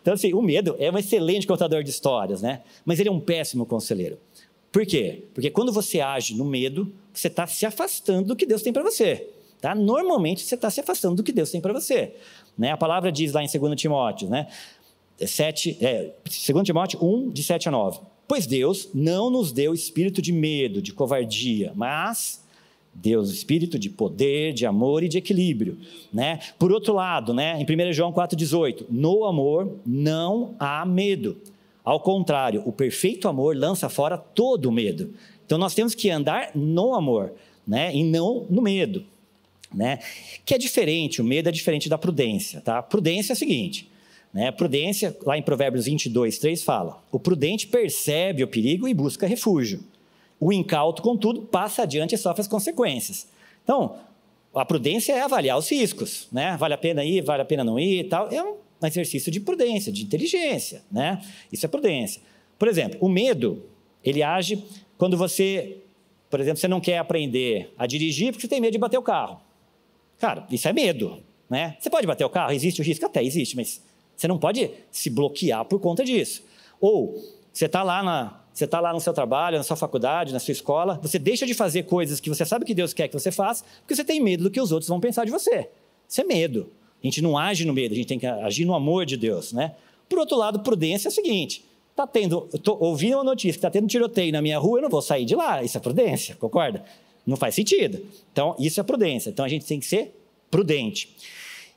então, 0.00 0.14
assim 0.14 0.32
o 0.32 0.42
medo 0.42 0.76
é 0.78 0.90
um 0.90 0.98
excelente 0.98 1.46
contador 1.46 1.82
de 1.82 1.90
histórias, 1.90 2.42
né? 2.42 2.62
Mas 2.84 3.00
ele 3.00 3.08
é 3.08 3.12
um 3.12 3.20
péssimo 3.20 3.66
conselheiro. 3.66 4.18
Por 4.70 4.84
quê? 4.84 5.24
Porque 5.32 5.50
quando 5.50 5.72
você 5.72 6.00
age 6.00 6.34
no 6.34 6.44
medo, 6.44 6.92
você 7.12 7.28
está 7.28 7.46
se 7.46 7.64
afastando 7.64 8.28
do 8.28 8.36
que 8.36 8.44
Deus 8.44 8.60
tem 8.60 8.72
para 8.72 8.82
você. 8.82 9.28
Tá? 9.60 9.74
Normalmente 9.74 10.42
você 10.42 10.56
está 10.56 10.68
se 10.68 10.80
afastando 10.80 11.14
do 11.14 11.22
que 11.22 11.32
Deus 11.32 11.50
tem 11.50 11.60
para 11.60 11.72
você. 11.72 12.14
Né? 12.58 12.72
A 12.72 12.76
palavra 12.76 13.10
diz 13.10 13.32
lá 13.32 13.42
em 13.42 13.46
2 13.46 13.80
Timóteo, 13.80 14.28
né? 14.28 14.48
7, 15.18 15.78
é, 15.80 16.10
2 16.24 16.64
Timóteo 16.64 16.98
1, 17.02 17.30
de 17.30 17.42
7 17.42 17.68
a 17.68 17.72
9. 17.72 18.00
Pois 18.26 18.46
Deus 18.46 18.88
não 18.94 19.30
nos 19.30 19.52
deu 19.52 19.74
espírito 19.74 20.22
de 20.22 20.32
medo, 20.32 20.80
de 20.80 20.92
covardia, 20.92 21.72
mas 21.74 22.42
Deus 22.94 23.30
espírito 23.30 23.78
de 23.78 23.90
poder, 23.90 24.52
de 24.52 24.64
amor 24.64 25.02
e 25.02 25.08
de 25.08 25.18
equilíbrio, 25.18 25.78
né? 26.12 26.38
Por 26.58 26.72
outro 26.72 26.94
lado, 26.94 27.34
né, 27.34 27.60
em 27.60 27.64
1 27.64 27.92
João 27.92 28.12
4:18, 28.12 28.86
no 28.88 29.24
amor 29.24 29.78
não 29.84 30.54
há 30.58 30.86
medo, 30.86 31.36
ao 31.84 32.00
contrário, 32.00 32.62
o 32.64 32.72
perfeito 32.72 33.28
amor 33.28 33.56
lança 33.56 33.88
fora 33.88 34.16
todo 34.16 34.66
o 34.66 34.72
medo. 34.72 35.12
Então 35.44 35.58
nós 35.58 35.74
temos 35.74 35.94
que 35.94 36.08
andar 36.08 36.50
no 36.54 36.94
amor, 36.94 37.34
né? 37.66 37.94
E 37.94 38.02
não 38.02 38.46
no 38.48 38.62
medo, 38.62 39.04
né? 39.72 39.98
Que 40.46 40.54
é 40.54 40.58
diferente, 40.58 41.20
o 41.20 41.24
medo 41.24 41.48
é 41.48 41.52
diferente 41.52 41.88
da 41.88 41.98
prudência, 41.98 42.60
tá? 42.60 42.82
Prudência 42.82 43.32
é 43.32 43.34
o 43.34 43.36
seguinte, 43.36 43.90
né? 44.34 44.50
Prudência, 44.50 45.16
lá 45.24 45.38
em 45.38 45.42
Provérbios 45.42 45.86
22, 45.86 46.38
3 46.38 46.64
fala: 46.64 47.00
"O 47.12 47.20
prudente 47.20 47.68
percebe 47.68 48.42
o 48.42 48.48
perigo 48.48 48.88
e 48.88 48.92
busca 48.92 49.28
refúgio. 49.28 49.80
O 50.40 50.52
incauto, 50.52 51.00
contudo, 51.00 51.42
passa 51.42 51.82
adiante 51.82 52.16
e 52.16 52.18
sofre 52.18 52.40
as 52.40 52.48
consequências." 52.48 53.28
Então, 53.62 53.96
a 54.52 54.64
prudência 54.64 55.12
é 55.12 55.20
avaliar 55.20 55.56
os 55.56 55.70
riscos, 55.70 56.28
né? 56.32 56.56
Vale 56.58 56.74
a 56.74 56.78
pena 56.78 57.04
ir, 57.04 57.22
vale 57.22 57.42
a 57.42 57.44
pena 57.44 57.62
não 57.62 57.78
ir 57.78 58.00
e 58.00 58.04
tal. 58.04 58.28
É 58.30 58.42
um 58.42 58.56
exercício 58.82 59.30
de 59.30 59.38
prudência, 59.38 59.92
de 59.92 60.02
inteligência, 60.02 60.82
né? 60.90 61.22
Isso 61.52 61.64
é 61.64 61.68
prudência. 61.68 62.20
Por 62.58 62.66
exemplo, 62.66 62.98
o 63.00 63.08
medo, 63.08 63.64
ele 64.02 64.22
age 64.22 64.62
quando 64.98 65.16
você, 65.16 65.78
por 66.28 66.40
exemplo, 66.40 66.58
você 66.58 66.68
não 66.68 66.80
quer 66.80 66.98
aprender 66.98 67.72
a 67.78 67.86
dirigir 67.86 68.32
porque 68.32 68.42
você 68.42 68.48
tem 68.48 68.60
medo 68.60 68.72
de 68.72 68.78
bater 68.78 68.98
o 68.98 69.02
carro. 69.02 69.40
Cara, 70.18 70.46
isso 70.50 70.68
é 70.68 70.72
medo, 70.72 71.22
né? 71.48 71.76
Você 71.78 71.88
pode 71.88 72.06
bater 72.06 72.24
o 72.24 72.30
carro, 72.30 72.52
existe 72.52 72.80
o 72.80 72.84
risco? 72.84 73.06
Até 73.06 73.22
existe, 73.22 73.56
mas 73.56 73.82
você 74.16 74.28
não 74.28 74.38
pode 74.38 74.70
se 74.90 75.10
bloquear 75.10 75.64
por 75.64 75.80
conta 75.80 76.04
disso. 76.04 76.42
Ou 76.80 77.22
você 77.52 77.66
está 77.66 77.82
lá 77.82 78.02
na, 78.02 78.40
você 78.52 78.64
está 78.64 78.80
lá 78.80 78.92
no 78.92 79.00
seu 79.00 79.12
trabalho, 79.12 79.58
na 79.58 79.64
sua 79.64 79.76
faculdade, 79.76 80.32
na 80.32 80.38
sua 80.38 80.52
escola, 80.52 80.98
você 81.02 81.18
deixa 81.18 81.44
de 81.46 81.54
fazer 81.54 81.84
coisas 81.84 82.20
que 82.20 82.28
você 82.28 82.44
sabe 82.44 82.64
que 82.64 82.74
Deus 82.74 82.92
quer 82.92 83.08
que 83.08 83.14
você 83.14 83.32
faça, 83.32 83.64
porque 83.80 83.96
você 83.96 84.04
tem 84.04 84.20
medo 84.20 84.44
do 84.44 84.50
que 84.50 84.60
os 84.60 84.70
outros 84.70 84.88
vão 84.88 85.00
pensar 85.00 85.24
de 85.24 85.30
você. 85.30 85.68
Isso 86.08 86.20
é 86.20 86.24
medo. 86.24 86.70
A 87.02 87.06
gente 87.06 87.20
não 87.20 87.36
age 87.36 87.64
no 87.64 87.72
medo, 87.72 87.92
a 87.92 87.96
gente 87.96 88.06
tem 88.06 88.18
que 88.18 88.26
agir 88.26 88.64
no 88.64 88.74
amor 88.74 89.04
de 89.04 89.16
Deus, 89.16 89.52
né? 89.52 89.74
Por 90.08 90.18
outro 90.18 90.36
lado, 90.36 90.60
prudência 90.60 91.08
é 91.08 91.10
o 91.10 91.12
seguinte: 91.12 91.64
tá 91.94 92.06
tendo, 92.06 92.48
ouvindo 92.78 93.16
uma 93.16 93.24
notícia 93.24 93.52
que 93.52 93.58
está 93.58 93.70
tendo 93.70 93.86
tiroteio 93.88 94.32
na 94.32 94.40
minha 94.40 94.58
rua, 94.58 94.78
eu 94.78 94.82
não 94.82 94.88
vou 94.88 95.02
sair 95.02 95.24
de 95.24 95.34
lá. 95.34 95.62
Isso 95.62 95.76
é 95.76 95.80
prudência, 95.80 96.36
concorda? 96.36 96.84
Não 97.26 97.36
faz 97.36 97.54
sentido. 97.54 98.04
Então, 98.32 98.54
isso 98.58 98.78
é 98.80 98.82
prudência. 98.82 99.30
Então, 99.30 99.44
a 99.44 99.48
gente 99.48 99.66
tem 99.66 99.80
que 99.80 99.86
ser 99.86 100.14
prudente. 100.50 101.16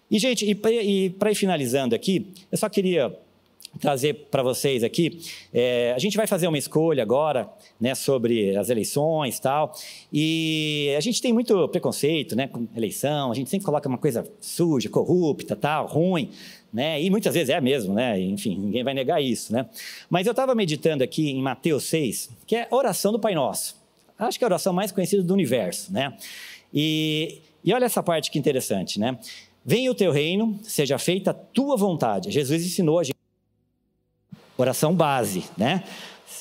E, 0.09 0.19
gente, 0.19 0.45
e 0.49 1.09
para 1.09 1.31
ir 1.31 1.35
finalizando 1.35 1.93
aqui, 1.93 2.33
eu 2.51 2.57
só 2.57 2.69
queria 2.69 3.13
trazer 3.77 4.13
para 4.31 4.41
vocês 4.41 4.83
aqui. 4.83 5.19
É, 5.53 5.93
a 5.95 5.99
gente 5.99 6.17
vai 6.17 6.27
fazer 6.27 6.47
uma 6.47 6.57
escolha 6.57 7.03
agora, 7.03 7.49
né, 7.79 7.93
sobre 7.95 8.55
as 8.55 8.69
eleições 8.69 9.39
tal. 9.39 9.73
E 10.11 10.93
a 10.97 10.99
gente 11.01 11.21
tem 11.21 11.31
muito 11.31 11.67
preconceito, 11.69 12.35
né, 12.35 12.47
com 12.47 12.67
eleição. 12.75 13.31
A 13.31 13.35
gente 13.35 13.49
sempre 13.49 13.65
coloca 13.65 13.87
uma 13.87 13.97
coisa 13.97 14.25
suja, 14.41 14.89
corrupta, 14.89 15.55
tal, 15.55 15.87
ruim, 15.87 16.31
né? 16.73 17.01
E 17.01 17.09
muitas 17.09 17.33
vezes 17.33 17.49
é 17.49 17.61
mesmo, 17.61 17.93
né? 17.93 18.19
Enfim, 18.19 18.57
ninguém 18.57 18.83
vai 18.83 18.93
negar 18.93 19.21
isso, 19.21 19.53
né? 19.53 19.67
Mas 20.09 20.27
eu 20.27 20.31
estava 20.31 20.53
meditando 20.53 21.03
aqui 21.03 21.29
em 21.29 21.41
Mateus 21.41 21.83
6, 21.85 22.29
que 22.45 22.55
é 22.55 22.67
a 22.69 22.75
oração 22.75 23.11
do 23.11 23.19
Pai 23.19 23.33
Nosso. 23.33 23.75
Acho 24.19 24.37
que 24.37 24.43
é 24.43 24.47
a 24.47 24.49
oração 24.49 24.73
mais 24.73 24.91
conhecida 24.91 25.23
do 25.23 25.33
universo, 25.33 25.93
né? 25.93 26.13
E, 26.73 27.39
e 27.63 27.73
olha 27.73 27.85
essa 27.85 28.03
parte 28.03 28.29
que 28.29 28.37
interessante, 28.37 28.99
né? 28.99 29.17
Venha 29.69 29.91
o 29.91 29.93
teu 29.93 30.13
reino, 30.13 30.57
seja 30.63 30.97
feita 30.97 31.31
a 31.31 31.33
tua 31.33 31.75
vontade. 31.75 32.31
Jesus 32.31 32.65
ensinou 32.65 32.99
a 32.99 33.03
gente 33.03 33.17
Oração 34.57 34.95
base, 34.95 35.43
né? 35.55 35.83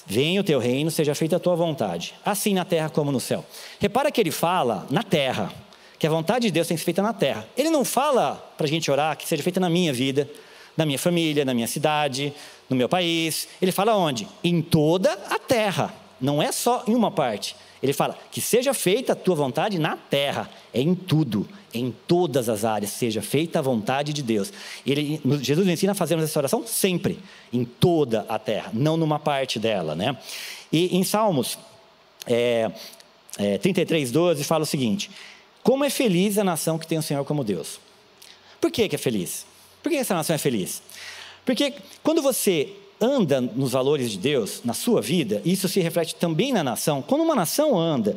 Venha 0.07 0.41
o 0.41 0.45
teu 0.45 0.59
reino, 0.59 0.91
seja 0.91 1.15
feita 1.15 1.37
a 1.37 1.41
tua 1.41 1.55
vontade, 1.55 2.15
assim 2.25 2.55
na 2.55 2.65
terra 2.65 2.89
como 2.89 3.13
no 3.13 3.21
céu. 3.21 3.45
Repara 3.79 4.11
que 4.11 4.21
ele 4.21 4.31
fala 4.31 4.87
na 4.89 5.03
terra, 5.03 5.53
que 5.99 6.07
a 6.07 6.11
vontade 6.11 6.47
de 6.47 6.53
Deus 6.53 6.67
tem 6.67 6.77
que 6.77 6.81
ser 6.81 6.85
feita 6.85 7.03
na 7.03 7.13
terra. 7.13 7.47
Ele 7.57 7.69
não 7.69 7.85
fala 7.85 8.37
para 8.57 8.67
a 8.67 8.69
gente 8.69 8.91
orar 8.91 9.17
que 9.19 9.29
seja 9.29 9.43
feita 9.43 9.61
na 9.61 9.69
minha 9.69 9.93
vida, 9.93 10.31
na 10.77 10.87
minha 10.87 10.99
família, 10.99 11.45
na 11.45 11.53
minha 11.53 11.67
cidade, 11.67 12.33
no 12.71 12.77
meu 12.77 12.89
país. 12.89 13.49
Ele 13.61 13.73
fala 13.73 13.97
onde? 13.97 14.27
Em 14.43 14.63
toda 14.63 15.13
a 15.13 15.39
terra, 15.39 15.93
não 16.21 16.43
é 16.43 16.51
só 16.53 16.85
em 16.87 16.95
uma 16.95 17.11
parte. 17.11 17.57
Ele 17.83 17.93
fala 17.93 18.19
que 18.31 18.41
seja 18.41 18.73
feita 18.73 19.13
a 19.13 19.17
tua 19.17 19.35
vontade 19.35 19.79
na 19.79 19.97
terra, 19.97 20.51
é 20.73 20.81
em 20.81 20.95
tudo, 20.95 21.47
em 21.73 21.95
todas 22.07 22.49
as 22.49 22.65
áreas, 22.65 22.91
seja 22.91 23.21
feita 23.21 23.59
a 23.59 23.63
vontade 23.63 24.13
de 24.13 24.23
Deus. 24.23 24.53
Ele, 24.85 25.21
Jesus 25.43 25.69
ensina 25.69 25.93
a 25.93 25.95
fazermos 25.95 26.25
essa 26.25 26.39
oração 26.39 26.67
sempre, 26.67 27.19
em 27.53 27.65
toda 27.65 28.25
a 28.29 28.39
terra, 28.39 28.71
não 28.73 28.97
numa 28.97 29.19
parte 29.19 29.59
dela, 29.59 29.95
né? 29.95 30.17
E 30.73 30.97
em 30.97 31.05
Salmos, 31.05 31.59
é, 32.27 32.71
é, 33.39 33.59
33, 33.59 34.11
12 34.11 34.43
fala 34.45 34.63
o 34.63 34.67
seguinte: 34.67 35.11
Como 35.63 35.85
é 35.85 35.91
feliz 35.91 36.39
a 36.39 36.45
nação 36.45 36.79
que 36.79 36.87
tem 36.87 36.99
o 36.99 37.03
Senhor 37.03 37.25
como 37.25 37.45
Deus. 37.45 37.79
Por 38.61 38.71
que, 38.71 38.89
que 38.89 38.97
é 38.97 38.99
feliz? 38.99 39.47
Por 39.83 39.91
que 39.91 39.97
essa 39.97 40.15
nação 40.15 40.35
é 40.35 40.39
feliz? 40.39 40.83
Porque 41.45 41.75
quando 42.03 42.23
você 42.23 42.73
anda 43.01 43.41
nos 43.41 43.73
valores 43.73 44.11
de 44.11 44.19
Deus 44.19 44.63
na 44.65 44.73
sua 44.73 45.01
vida, 45.03 45.43
isso 45.45 45.69
se 45.69 45.81
reflete 45.81 46.15
também 46.15 46.53
na 46.53 46.65
nação. 46.65 47.03
Quando 47.03 47.23
uma 47.23 47.35
nação 47.35 47.79
anda 47.79 48.17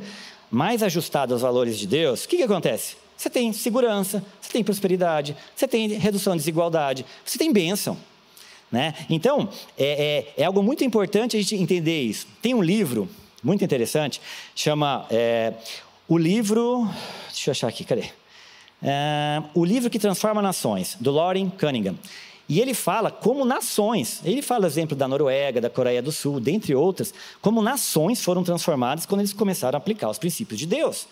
mais 0.50 0.82
ajustada 0.82 1.34
aos 1.34 1.42
valores 1.42 1.78
de 1.78 1.88
Deus, 1.88 2.24
o 2.24 2.28
que, 2.28 2.38
que 2.38 2.44
acontece? 2.44 2.96
Você 3.16 3.30
tem 3.30 3.52
segurança, 3.52 4.24
você 4.42 4.52
tem 4.54 4.64
prosperidade, 4.64 5.36
você 5.56 5.68
tem 5.68 5.90
redução 5.90 6.34
de 6.34 6.40
desigualdade, 6.40 7.06
você 7.26 7.38
tem 7.38 7.52
bênção. 7.52 7.98
Né? 8.72 8.94
Então, 9.10 9.50
é, 9.78 10.34
é, 10.38 10.42
é, 10.42 10.46
algo 10.46 10.62
muito 10.62 10.84
importante 10.84 11.36
a 11.36 11.40
gente 11.40 11.56
entender 11.56 12.02
isso. 12.02 12.28
Tem 12.42 12.54
um 12.54 12.62
livro 12.62 13.10
muito 13.44 13.64
interessante, 13.64 14.22
chama 14.56 15.06
é, 15.10 15.54
o 16.08 16.18
livro. 16.18 16.88
Deixa 17.28 17.50
eu 17.50 17.52
achar 17.52 17.68
aqui, 17.68 17.84
cadê? 17.84 18.06
É, 18.82 19.42
o 19.54 19.66
livro 19.66 19.90
que 19.90 20.00
transforma 20.00 20.42
nações, 20.42 20.96
do 21.00 21.12
Lauren 21.12 21.50
Cunningham. 21.50 21.98
E 22.50 22.60
ele 22.60 22.74
fala 22.74 23.12
como 23.12 23.46
nações, 23.46 24.22
ele 24.26 24.42
fala 24.42 24.66
exemplo 24.66 24.98
da 24.98 25.08
Noruega, 25.08 25.62
da 25.62 25.70
Coreia 25.70 26.02
do 26.02 26.12
Sul, 26.12 26.40
dentre 26.40 26.74
outras, 26.74 27.14
como 27.42 27.62
nações 27.62 28.24
foram 28.24 28.44
transformadas 28.44 29.06
quando 29.06 29.22
eles 29.22 29.34
começaram 29.34 29.78
a 29.78 29.80
aplicar 29.80 30.10
os 30.10 30.18
princípios 30.18 30.60
de 30.60 30.66
Deus. 30.66 31.08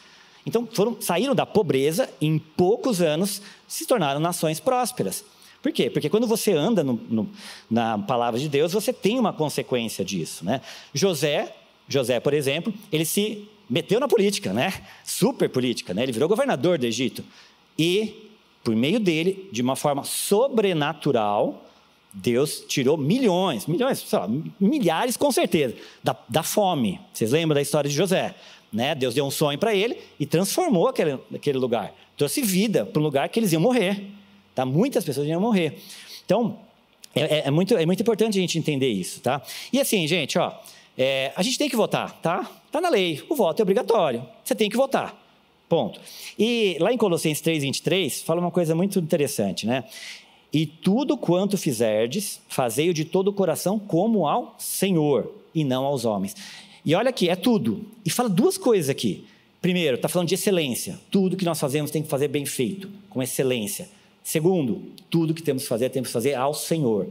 Então, 0.48 0.68
foram, 0.72 0.98
saíram 1.00 1.36
da 1.36 1.46
pobreza, 1.46 2.10
em 2.20 2.40
poucos 2.40 3.02
anos 3.02 3.42
se 3.68 3.86
tornaram 3.86 4.20
nações 4.20 4.60
prósperas. 4.60 5.24
Por 5.62 5.72
quê? 5.72 5.90
Porque 5.90 6.10
quando 6.10 6.26
você 6.26 6.54
anda 6.54 6.84
no, 6.84 6.94
no, 7.10 7.30
na 7.70 8.00
palavra 8.00 8.40
de 8.40 8.48
Deus, 8.48 8.72
você 8.72 8.92
tem 8.92 9.20
uma 9.20 9.34
consequência 9.34 10.04
disso. 10.06 10.46
Né? 10.46 10.62
José, 10.94 11.54
José, 11.88 12.20
por 12.20 12.34
exemplo, 12.34 12.74
ele 12.92 13.06
se 13.06 13.48
meteu 13.70 14.00
na 14.00 14.08
política, 14.08 14.54
né? 14.54 14.74
super 15.04 15.50
política. 15.50 15.94
Né? 15.94 16.04
Ele 16.04 16.14
virou 16.14 16.30
governador 16.30 16.80
do 16.80 16.86
Egito. 16.86 17.24
E, 17.78 18.27
por 18.68 18.76
meio 18.76 19.00
dele, 19.00 19.48
de 19.50 19.62
uma 19.62 19.78
forma 19.78 20.04
sobrenatural, 20.04 21.64
Deus 22.14 22.66
tirou 22.68 22.98
milhões, 22.98 23.66
milhões, 23.66 24.00
sei 24.00 24.20
lá, 24.20 24.30
milhares 24.60 25.16
com 25.16 25.32
certeza, 25.32 25.74
da, 26.04 26.14
da 26.28 26.44
fome. 26.44 27.00
Vocês 27.14 27.32
lembram 27.32 27.56
da 27.56 27.62
história 27.62 27.90
de 27.90 27.96
José? 27.96 28.36
Né? 28.74 28.94
Deus 28.94 29.14
deu 29.16 29.26
um 29.26 29.32
sonho 29.32 29.58
para 29.58 29.74
ele 29.74 29.98
e 30.20 30.26
transformou 30.26 30.90
aquele, 30.90 31.18
aquele 31.34 31.58
lugar. 31.58 31.96
Trouxe 32.18 32.42
vida 32.42 32.86
para 32.86 33.00
um 33.00 33.04
lugar 33.04 33.30
que 33.30 33.40
eles 33.40 33.54
iam 33.54 33.62
morrer. 33.62 34.04
Tá? 34.54 34.66
Muitas 34.66 35.06
pessoas 35.06 35.26
iam 35.30 35.40
morrer. 35.40 35.82
Então, 36.26 36.60
é, 37.16 37.22
é, 37.22 37.48
é, 37.48 37.52
muito, 37.52 37.74
é 37.78 37.86
muito 37.86 38.02
importante 38.02 38.38
a 38.38 38.42
gente 38.42 38.60
entender 38.60 38.90
isso. 38.90 39.22
Tá? 39.22 39.42
E 39.72 39.80
assim, 39.80 40.06
gente, 40.10 40.38
ó, 40.38 40.52
é, 40.98 41.32
a 41.38 41.42
gente 41.42 41.58
tem 41.58 41.70
que 41.70 41.76
votar, 41.78 42.20
tá? 42.22 42.52
Está 42.66 42.82
na 42.82 42.90
lei, 42.90 43.24
o 43.30 43.36
voto 43.36 43.62
é 43.62 43.64
obrigatório. 43.64 44.28
Você 44.44 44.54
tem 44.54 44.70
que 44.70 44.76
votar. 44.76 45.18
Ponto. 45.70 46.00
E 46.40 46.78
lá 46.80 46.94
em 46.94 46.98
Colossenses 46.98 47.42
3, 47.42 47.64
23, 47.64 48.22
fala 48.22 48.40
uma 48.40 48.52
coisa 48.52 48.74
muito 48.74 49.00
interessante, 49.00 49.68
né? 49.68 49.84
E 50.52 50.66
tudo 50.66 51.18
quanto 51.18 51.58
fizerdes, 51.58 52.40
fazei-o 52.48 52.94
de 52.94 53.04
todo 53.04 53.28
o 53.28 53.34
coração 53.34 53.78
como 53.78 54.28
ao 54.28 54.56
Senhor 54.58 55.32
e 55.54 55.64
não 55.64 55.84
aos 55.84 56.06
homens. 56.06 56.36
E 56.86 56.96
olha 56.96 57.10
aqui, 57.10 57.28
é 57.28 57.36
tudo. 57.36 57.86
E 58.06 58.10
fala 58.10 58.30
duas 58.30 58.58
coisas 58.58 58.90
aqui. 58.90 59.26
Primeiro, 59.62 59.96
está 59.96 60.08
falando 60.08 60.30
de 60.30 60.36
excelência. 60.36 60.98
Tudo 61.12 61.36
que 61.36 61.44
nós 61.44 61.60
fazemos 61.60 61.92
tem 61.92 62.02
que 62.02 62.08
fazer 62.08 62.30
bem 62.30 62.46
feito, 62.46 62.90
com 63.10 63.22
excelência. 63.22 63.90
Segundo, 64.24 64.84
tudo 65.10 65.34
que 65.34 65.44
temos 65.44 65.64
que 65.64 65.70
fazer, 65.70 65.90
temos 65.90 66.08
que 66.10 66.14
fazer 66.14 66.36
ao 66.36 66.54
Senhor, 66.54 67.08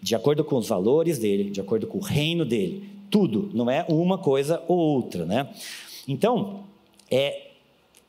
de 0.00 0.14
acordo 0.16 0.42
com 0.42 0.56
os 0.56 0.68
valores 0.68 1.18
dele, 1.18 1.50
de 1.50 1.60
acordo 1.60 1.86
com 1.86 1.98
o 1.98 2.00
reino 2.00 2.44
dele. 2.44 2.88
Tudo, 3.10 3.50
não 3.54 3.70
é 3.70 3.84
uma 3.88 4.18
coisa 4.18 4.60
ou 4.66 4.76
outra, 4.76 5.24
né? 5.24 5.48
Então, 6.08 6.64
é, 7.10 7.51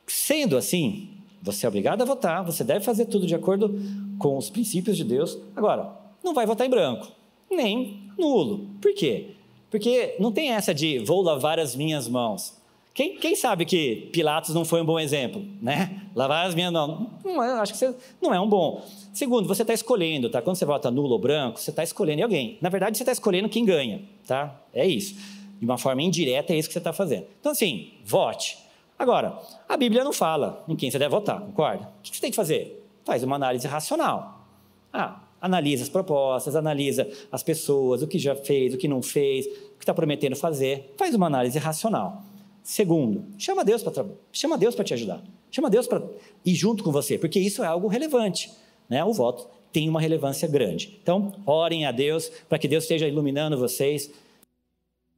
sendo 0.06 0.56
assim, 0.56 1.08
você 1.42 1.66
é 1.66 1.68
obrigado 1.68 2.02
a 2.02 2.04
votar, 2.04 2.44
você 2.44 2.64
deve 2.64 2.84
fazer 2.84 3.06
tudo 3.06 3.26
de 3.26 3.34
acordo 3.34 3.78
com 4.18 4.36
os 4.36 4.48
princípios 4.50 4.96
de 4.96 5.04
Deus. 5.04 5.38
Agora, 5.54 5.92
não 6.22 6.32
vai 6.32 6.46
votar 6.46 6.66
em 6.66 6.70
branco, 6.70 7.08
nem 7.50 8.10
nulo. 8.18 8.70
Por 8.80 8.94
quê? 8.94 9.32
Porque 9.70 10.14
não 10.18 10.32
tem 10.32 10.50
essa 10.50 10.72
de 10.72 11.00
vou 11.00 11.20
lavar 11.20 11.58
as 11.58 11.74
minhas 11.76 12.08
mãos. 12.08 12.54
Quem, 12.94 13.16
quem, 13.16 13.34
sabe 13.34 13.64
que 13.64 14.08
Pilatos 14.12 14.54
não 14.54 14.64
foi 14.64 14.80
um 14.80 14.84
bom 14.84 15.00
exemplo, 15.00 15.44
né? 15.60 16.00
Lavar 16.14 16.46
as 16.46 16.54
minhas 16.54 16.72
mãos. 16.72 17.08
Não, 17.24 17.40
acho 17.60 17.72
que 17.72 17.78
você, 17.78 17.92
não 18.22 18.32
é 18.32 18.40
um 18.40 18.48
bom. 18.48 18.84
Segundo, 19.12 19.48
você 19.48 19.62
está 19.62 19.74
escolhendo, 19.74 20.30
tá? 20.30 20.40
Quando 20.40 20.56
você 20.56 20.64
vota 20.64 20.92
nulo 20.92 21.10
ou 21.10 21.18
branco, 21.18 21.58
você 21.58 21.70
está 21.70 21.82
escolhendo 21.82 22.22
alguém. 22.22 22.56
Na 22.60 22.68
verdade, 22.68 22.96
você 22.96 23.02
está 23.02 23.10
escolhendo 23.10 23.48
quem 23.48 23.64
ganha, 23.64 24.00
tá? 24.26 24.62
É 24.72 24.86
isso. 24.86 25.16
De 25.58 25.64
uma 25.64 25.76
forma 25.76 26.02
indireta, 26.02 26.52
é 26.52 26.56
isso 26.56 26.68
que 26.68 26.72
você 26.72 26.78
está 26.78 26.92
fazendo. 26.92 27.26
Então, 27.40 27.50
assim, 27.50 27.94
vote. 28.04 28.56
Agora, 28.98 29.38
a 29.68 29.76
Bíblia 29.76 30.04
não 30.04 30.12
fala 30.12 30.64
em 30.68 30.76
quem 30.76 30.90
você 30.90 30.98
deve 30.98 31.10
votar, 31.10 31.40
concorda? 31.40 31.90
O 31.98 32.02
que 32.02 32.14
você 32.14 32.20
tem 32.20 32.30
que 32.30 32.36
fazer? 32.36 32.84
Faz 33.04 33.22
uma 33.22 33.36
análise 33.36 33.66
racional. 33.66 34.46
Ah, 34.92 35.20
analisa 35.40 35.82
as 35.82 35.88
propostas, 35.88 36.56
analisa 36.56 37.06
as 37.30 37.42
pessoas, 37.42 38.02
o 38.02 38.06
que 38.06 38.18
já 38.18 38.34
fez, 38.34 38.72
o 38.72 38.78
que 38.78 38.88
não 38.88 39.02
fez, 39.02 39.46
o 39.46 39.76
que 39.76 39.82
está 39.82 39.92
prometendo 39.92 40.36
fazer. 40.36 40.94
Faz 40.96 41.14
uma 41.14 41.26
análise 41.26 41.58
racional. 41.58 42.22
Segundo, 42.62 43.26
chama 43.36 43.62
Deus 43.64 43.82
para 43.82 44.06
chama 44.32 44.56
Deus 44.56 44.74
para 44.74 44.84
te 44.84 44.94
ajudar. 44.94 45.22
Chama 45.50 45.68
Deus 45.68 45.86
para 45.86 46.02
ir 46.44 46.54
junto 46.54 46.82
com 46.82 46.90
você, 46.90 47.18
porque 47.18 47.38
isso 47.38 47.62
é 47.62 47.66
algo 47.66 47.88
relevante, 47.88 48.50
né? 48.88 49.04
O 49.04 49.12
voto 49.12 49.46
tem 49.70 49.88
uma 49.88 50.00
relevância 50.00 50.48
grande. 50.48 50.98
Então, 51.02 51.32
orem 51.44 51.84
a 51.84 51.92
Deus 51.92 52.30
para 52.48 52.58
que 52.58 52.66
Deus 52.66 52.84
esteja 52.84 53.06
iluminando 53.06 53.58
vocês 53.58 54.10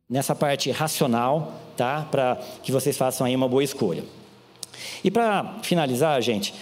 nessa 0.09 0.35
parte 0.35 0.71
racional, 0.71 1.61
tá? 1.77 2.07
Para 2.11 2.37
que 2.63 2.71
vocês 2.71 2.97
façam 2.97 3.27
aí 3.27 3.35
uma 3.35 3.49
boa 3.49 3.65
escolha. 3.65 4.05
E 5.03 5.11
para 5.11 5.59
finalizar, 5.63 6.21
gente, 6.23 6.55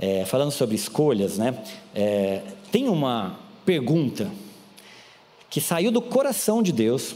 é, 0.00 0.24
falando 0.24 0.50
sobre 0.50 0.74
escolhas, 0.74 1.36
né? 1.36 1.62
É, 1.94 2.40
tem 2.72 2.88
uma 2.88 3.38
pergunta 3.64 4.30
que 5.50 5.60
saiu 5.60 5.90
do 5.90 6.00
coração 6.00 6.62
de 6.62 6.72
Deus 6.72 7.14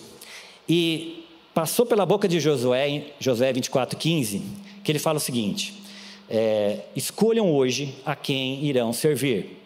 e 0.68 1.24
passou 1.54 1.86
pela 1.86 2.04
boca 2.04 2.28
de 2.28 2.38
Josué, 2.38 2.88
em 2.88 3.06
Josué 3.18 3.52
24,15, 3.52 4.42
que 4.84 4.92
ele 4.92 4.98
fala 4.98 5.16
o 5.16 5.20
seguinte: 5.20 5.82
é, 6.28 6.80
escolham 6.94 7.50
hoje 7.50 7.94
a 8.04 8.14
quem 8.14 8.62
irão 8.64 8.92
servir. 8.92 9.58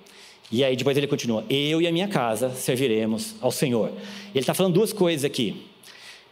E 0.53 0.63
aí 0.63 0.77
depois 0.77 0.97
ele 0.97 1.09
continua: 1.09 1.45
eu 1.51 1.83
e 1.83 1.87
a 1.89 1.93
minha 1.93 2.07
casa 2.07 2.51
serviremos 2.51 3.35
ao 3.41 3.51
Senhor. 3.51 3.91
Ele 4.31 4.39
está 4.39 4.55
falando 4.55 4.75
duas 4.75 4.93
coisas 4.93 5.25
aqui. 5.25 5.67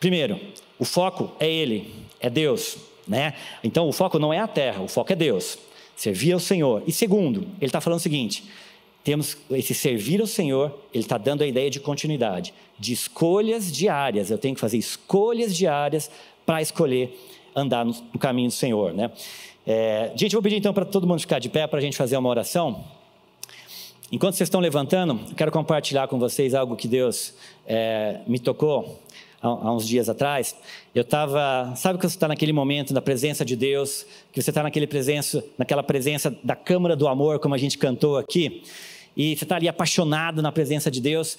Primeiro, 0.01 0.39
o 0.79 0.85
foco 0.85 1.33
é 1.39 1.51
Ele, 1.51 1.93
é 2.21 2.29
Deus, 2.29 2.77
né? 3.07 3.35
Então 3.63 3.89
o 3.89 3.93
foco 3.93 4.19
não 4.19 4.33
é 4.33 4.39
a 4.39 4.49
terra, 4.49 4.83
o 4.83 4.89
foco 4.89 5.13
é 5.13 5.17
Deus. 5.17 5.59
Servir 5.97 6.33
ao 6.33 6.41
Senhor. 6.41 6.83
E 6.87 6.93
segundo, 6.93 7.43
ele 7.61 7.67
está 7.67 7.81
falando 7.81 7.99
o 7.99 8.03
seguinte: 8.03 8.45
temos 9.05 9.37
esse 9.51 9.75
servir 9.75 10.21
ao 10.21 10.27
Senhor, 10.27 10.75
ele 10.93 11.05
está 11.05 11.19
dando 11.19 11.43
a 11.43 11.47
ideia 11.47 11.71
de 11.71 11.79
continuidade, 11.79 12.53
de 12.79 12.93
escolhas 12.93 13.71
diárias. 13.71 14.31
Eu 14.31 14.39
tenho 14.39 14.55
que 14.55 14.61
fazer 14.61 14.79
escolhas 14.79 15.55
diárias 15.55 16.11
para 16.45 16.61
escolher 16.61 17.19
andar 17.55 17.85
no, 17.85 17.95
no, 18.13 18.19
caminho 18.19 18.49
do 18.49 18.55
Senhor, 18.55 18.93
né? 18.93 19.11
É, 19.67 20.11
gente, 20.17 20.35
eu 20.35 20.41
vou 20.41 20.43
pedir 20.43 20.57
então 20.57 20.75
para 20.75 20.85
todo 20.85 21.07
mundo 21.07 21.21
ficar 21.21 21.39
de 21.39 21.49
pé 21.49 21.67
para 21.67 21.79
a 21.79 21.83
gente 21.83 21.97
fazer 21.97 22.17
uma 22.17 22.29
oração. 22.29 22.85
Enquanto 24.11 24.35
vocês 24.35 24.47
estão 24.47 24.61
levantando, 24.61 25.19
eu 25.29 25.35
quero 25.35 25.51
compartilhar 25.53 26.09
com 26.09 26.19
vocês 26.19 26.55
algo 26.55 26.77
que 26.77 26.87
Deus 26.89 27.35
é, 27.67 28.21
me 28.27 28.39
tocou 28.39 29.01
há, 29.49 29.73
uns 29.73 29.87
dias 29.87 30.09
atrás. 30.09 30.57
Eu 30.95 31.03
estava, 31.03 31.75
sabe 31.77 31.99
que 31.99 32.09
você 32.09 32.17
está 32.17 32.29
naquele 32.29 32.53
momento 32.53 32.95
da 32.95 33.03
presença 33.03 33.45
de 33.45 33.55
Deus, 33.57 34.07
que 34.33 34.43
você 34.43 34.51
está 34.51 34.63
naquele 34.63 34.87
presença, 34.87 35.45
naquela 35.59 35.83
presença 35.83 36.37
da 36.43 36.57
câmara 36.57 36.97
do 36.97 37.07
amor, 37.07 37.39
como 37.39 37.55
a 37.55 37.59
gente 37.59 37.79
cantou 37.79 38.17
aqui 38.17 38.63
e 39.17 39.37
você 39.37 39.45
está 39.45 39.57
ali 39.57 39.69
apaixonado 39.69 40.43
na 40.43 40.51
presença 40.51 40.91
de 40.91 41.01
Deus. 41.01 41.39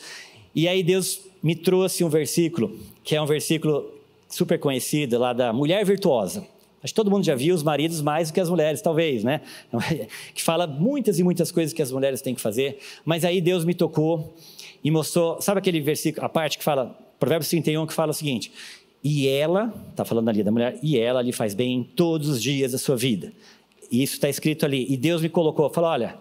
E 0.54 0.68
aí 0.68 0.82
Deus 0.84 1.22
me 1.44 1.56
trouxe 1.56 2.04
um 2.04 2.10
versículo, 2.10 2.78
que 3.04 3.16
é 3.16 3.22
um 3.22 3.26
versículo 3.26 3.92
super 4.30 4.60
conhecido 4.60 5.18
lá 5.20 5.34
da 5.34 5.52
mulher 5.52 5.86
virtuosa. 5.86 6.48
Acho 6.82 6.94
que 6.94 6.96
todo 6.96 7.10
mundo 7.10 7.26
já 7.26 7.36
viu 7.36 7.56
os 7.56 7.64
maridos 7.64 8.02
mais 8.02 8.30
do 8.30 8.34
que 8.34 8.40
as 8.40 8.50
mulheres, 8.50 8.82
talvez, 8.82 9.24
né? 9.24 9.42
Que 10.34 10.42
fala 10.42 10.68
muitas 10.68 11.18
e 11.18 11.24
muitas 11.24 11.52
coisas 11.52 11.74
que 11.74 11.82
as 11.82 11.92
mulheres 11.92 12.22
têm 12.22 12.36
que 12.36 12.42
fazer. 12.42 12.78
Mas 13.04 13.26
aí 13.26 13.42
Deus 13.42 13.66
me 13.66 13.74
tocou 13.74 14.36
e 14.84 14.92
mostrou, 14.92 15.42
sabe 15.42 15.60
aquele 15.60 15.82
versículo, 15.82 16.26
a 16.26 16.30
parte 16.30 16.60
que 16.60 16.64
fala, 16.64 16.96
Provérbios 17.20 17.50
31, 17.50 17.86
que 17.88 17.94
fala 17.94 18.12
o 18.12 18.14
seguinte: 18.14 18.52
E 19.04 19.28
ela, 19.28 19.74
está 19.90 20.04
falando 20.06 20.30
ali 20.30 20.44
da 20.44 20.52
mulher, 20.52 20.80
e 20.82 20.98
ela 20.98 21.22
lhe 21.22 21.32
faz 21.32 21.54
bem 21.54 21.84
todos 21.96 22.30
os 22.30 22.42
dias 22.42 22.72
da 22.72 22.78
sua 22.78 22.96
vida. 22.96 23.32
E 23.92 24.04
isso 24.04 24.14
está 24.14 24.30
escrito 24.30 24.66
ali. 24.66 24.86
E 24.90 24.98
Deus 24.98 25.22
me 25.22 25.30
colocou, 25.30 25.70
falou: 25.70 25.90
olha, 25.90 26.18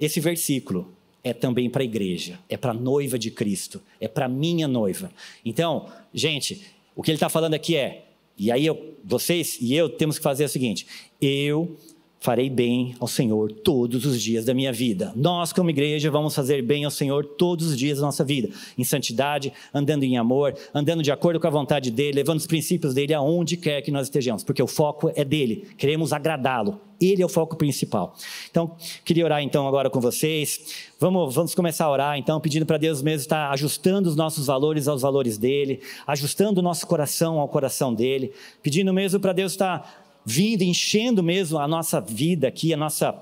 esse 0.00 0.20
versículo 0.20 0.92
é 1.24 1.32
também 1.32 1.68
para 1.68 1.82
a 1.82 1.84
igreja, 1.84 2.38
é 2.48 2.56
para 2.56 2.70
a 2.70 2.74
noiva 2.74 3.18
de 3.18 3.30
Cristo, 3.30 3.82
é 4.00 4.06
para 4.06 4.26
a 4.26 4.28
minha 4.28 4.68
noiva. 4.68 5.10
Então, 5.44 5.88
gente, 6.14 6.62
o 6.94 7.02
que 7.02 7.10
ele 7.10 7.16
está 7.16 7.28
falando 7.28 7.54
aqui 7.54 7.76
é, 7.76 8.04
e 8.38 8.50
aí 8.50 8.66
eu, 8.66 8.94
vocês 9.02 9.58
e 9.60 9.74
eu 9.74 9.88
temos 9.88 10.18
que 10.18 10.22
fazer 10.22 10.44
o 10.44 10.48
seguinte: 10.48 10.86
eu 11.20 11.76
farei 12.20 12.50
bem 12.50 12.94
ao 12.98 13.06
Senhor 13.06 13.52
todos 13.52 14.04
os 14.04 14.20
dias 14.20 14.44
da 14.44 14.54
minha 14.54 14.72
vida. 14.72 15.12
Nós, 15.14 15.52
como 15.52 15.70
igreja, 15.70 16.10
vamos 16.10 16.34
fazer 16.34 16.62
bem 16.62 16.84
ao 16.84 16.90
Senhor 16.90 17.24
todos 17.24 17.68
os 17.68 17.78
dias 17.78 17.98
da 17.98 18.06
nossa 18.06 18.24
vida, 18.24 18.48
em 18.76 18.84
santidade, 18.84 19.52
andando 19.72 20.02
em 20.02 20.16
amor, 20.16 20.54
andando 20.74 21.02
de 21.02 21.12
acordo 21.12 21.38
com 21.38 21.46
a 21.46 21.50
vontade 21.50 21.90
dEle, 21.90 22.12
levando 22.12 22.38
os 22.38 22.46
princípios 22.46 22.94
dEle 22.94 23.14
aonde 23.14 23.56
quer 23.56 23.82
que 23.82 23.90
nós 23.90 24.06
estejamos, 24.06 24.42
porque 24.42 24.62
o 24.62 24.66
foco 24.66 25.12
é 25.14 25.24
dEle, 25.24 25.68
queremos 25.76 26.12
agradá-lo. 26.12 26.80
Ele 26.98 27.22
é 27.22 27.26
o 27.26 27.28
foco 27.28 27.56
principal. 27.56 28.14
Então, 28.50 28.74
queria 29.04 29.22
orar 29.22 29.42
então 29.42 29.68
agora 29.68 29.90
com 29.90 30.00
vocês. 30.00 30.92
Vamos, 30.98 31.34
vamos 31.34 31.54
começar 31.54 31.84
a 31.84 31.90
orar 31.90 32.16
então, 32.16 32.40
pedindo 32.40 32.64
para 32.64 32.78
Deus 32.78 33.02
mesmo 33.02 33.20
estar 33.20 33.50
ajustando 33.50 34.08
os 34.08 34.16
nossos 34.16 34.46
valores 34.46 34.88
aos 34.88 35.02
valores 35.02 35.36
dele, 35.36 35.82
ajustando 36.06 36.60
o 36.60 36.62
nosso 36.62 36.86
coração 36.86 37.38
ao 37.38 37.48
coração 37.48 37.92
dele, 37.92 38.32
pedindo 38.62 38.94
mesmo 38.94 39.20
para 39.20 39.34
Deus 39.34 39.52
estar 39.52 40.05
vindo, 40.26 40.62
enchendo 40.62 41.22
mesmo 41.22 41.56
a 41.56 41.68
nossa 41.68 42.00
vida 42.00 42.48
aqui, 42.48 42.74
a 42.74 42.76
nossa, 42.76 43.16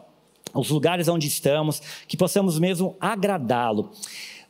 os 0.55 0.71
lugares 0.71 1.07
onde 1.07 1.29
estamos, 1.29 1.83
que 2.09 2.17
possamos 2.17 2.59
mesmo 2.59 2.97
agradá-lo. 2.99 3.91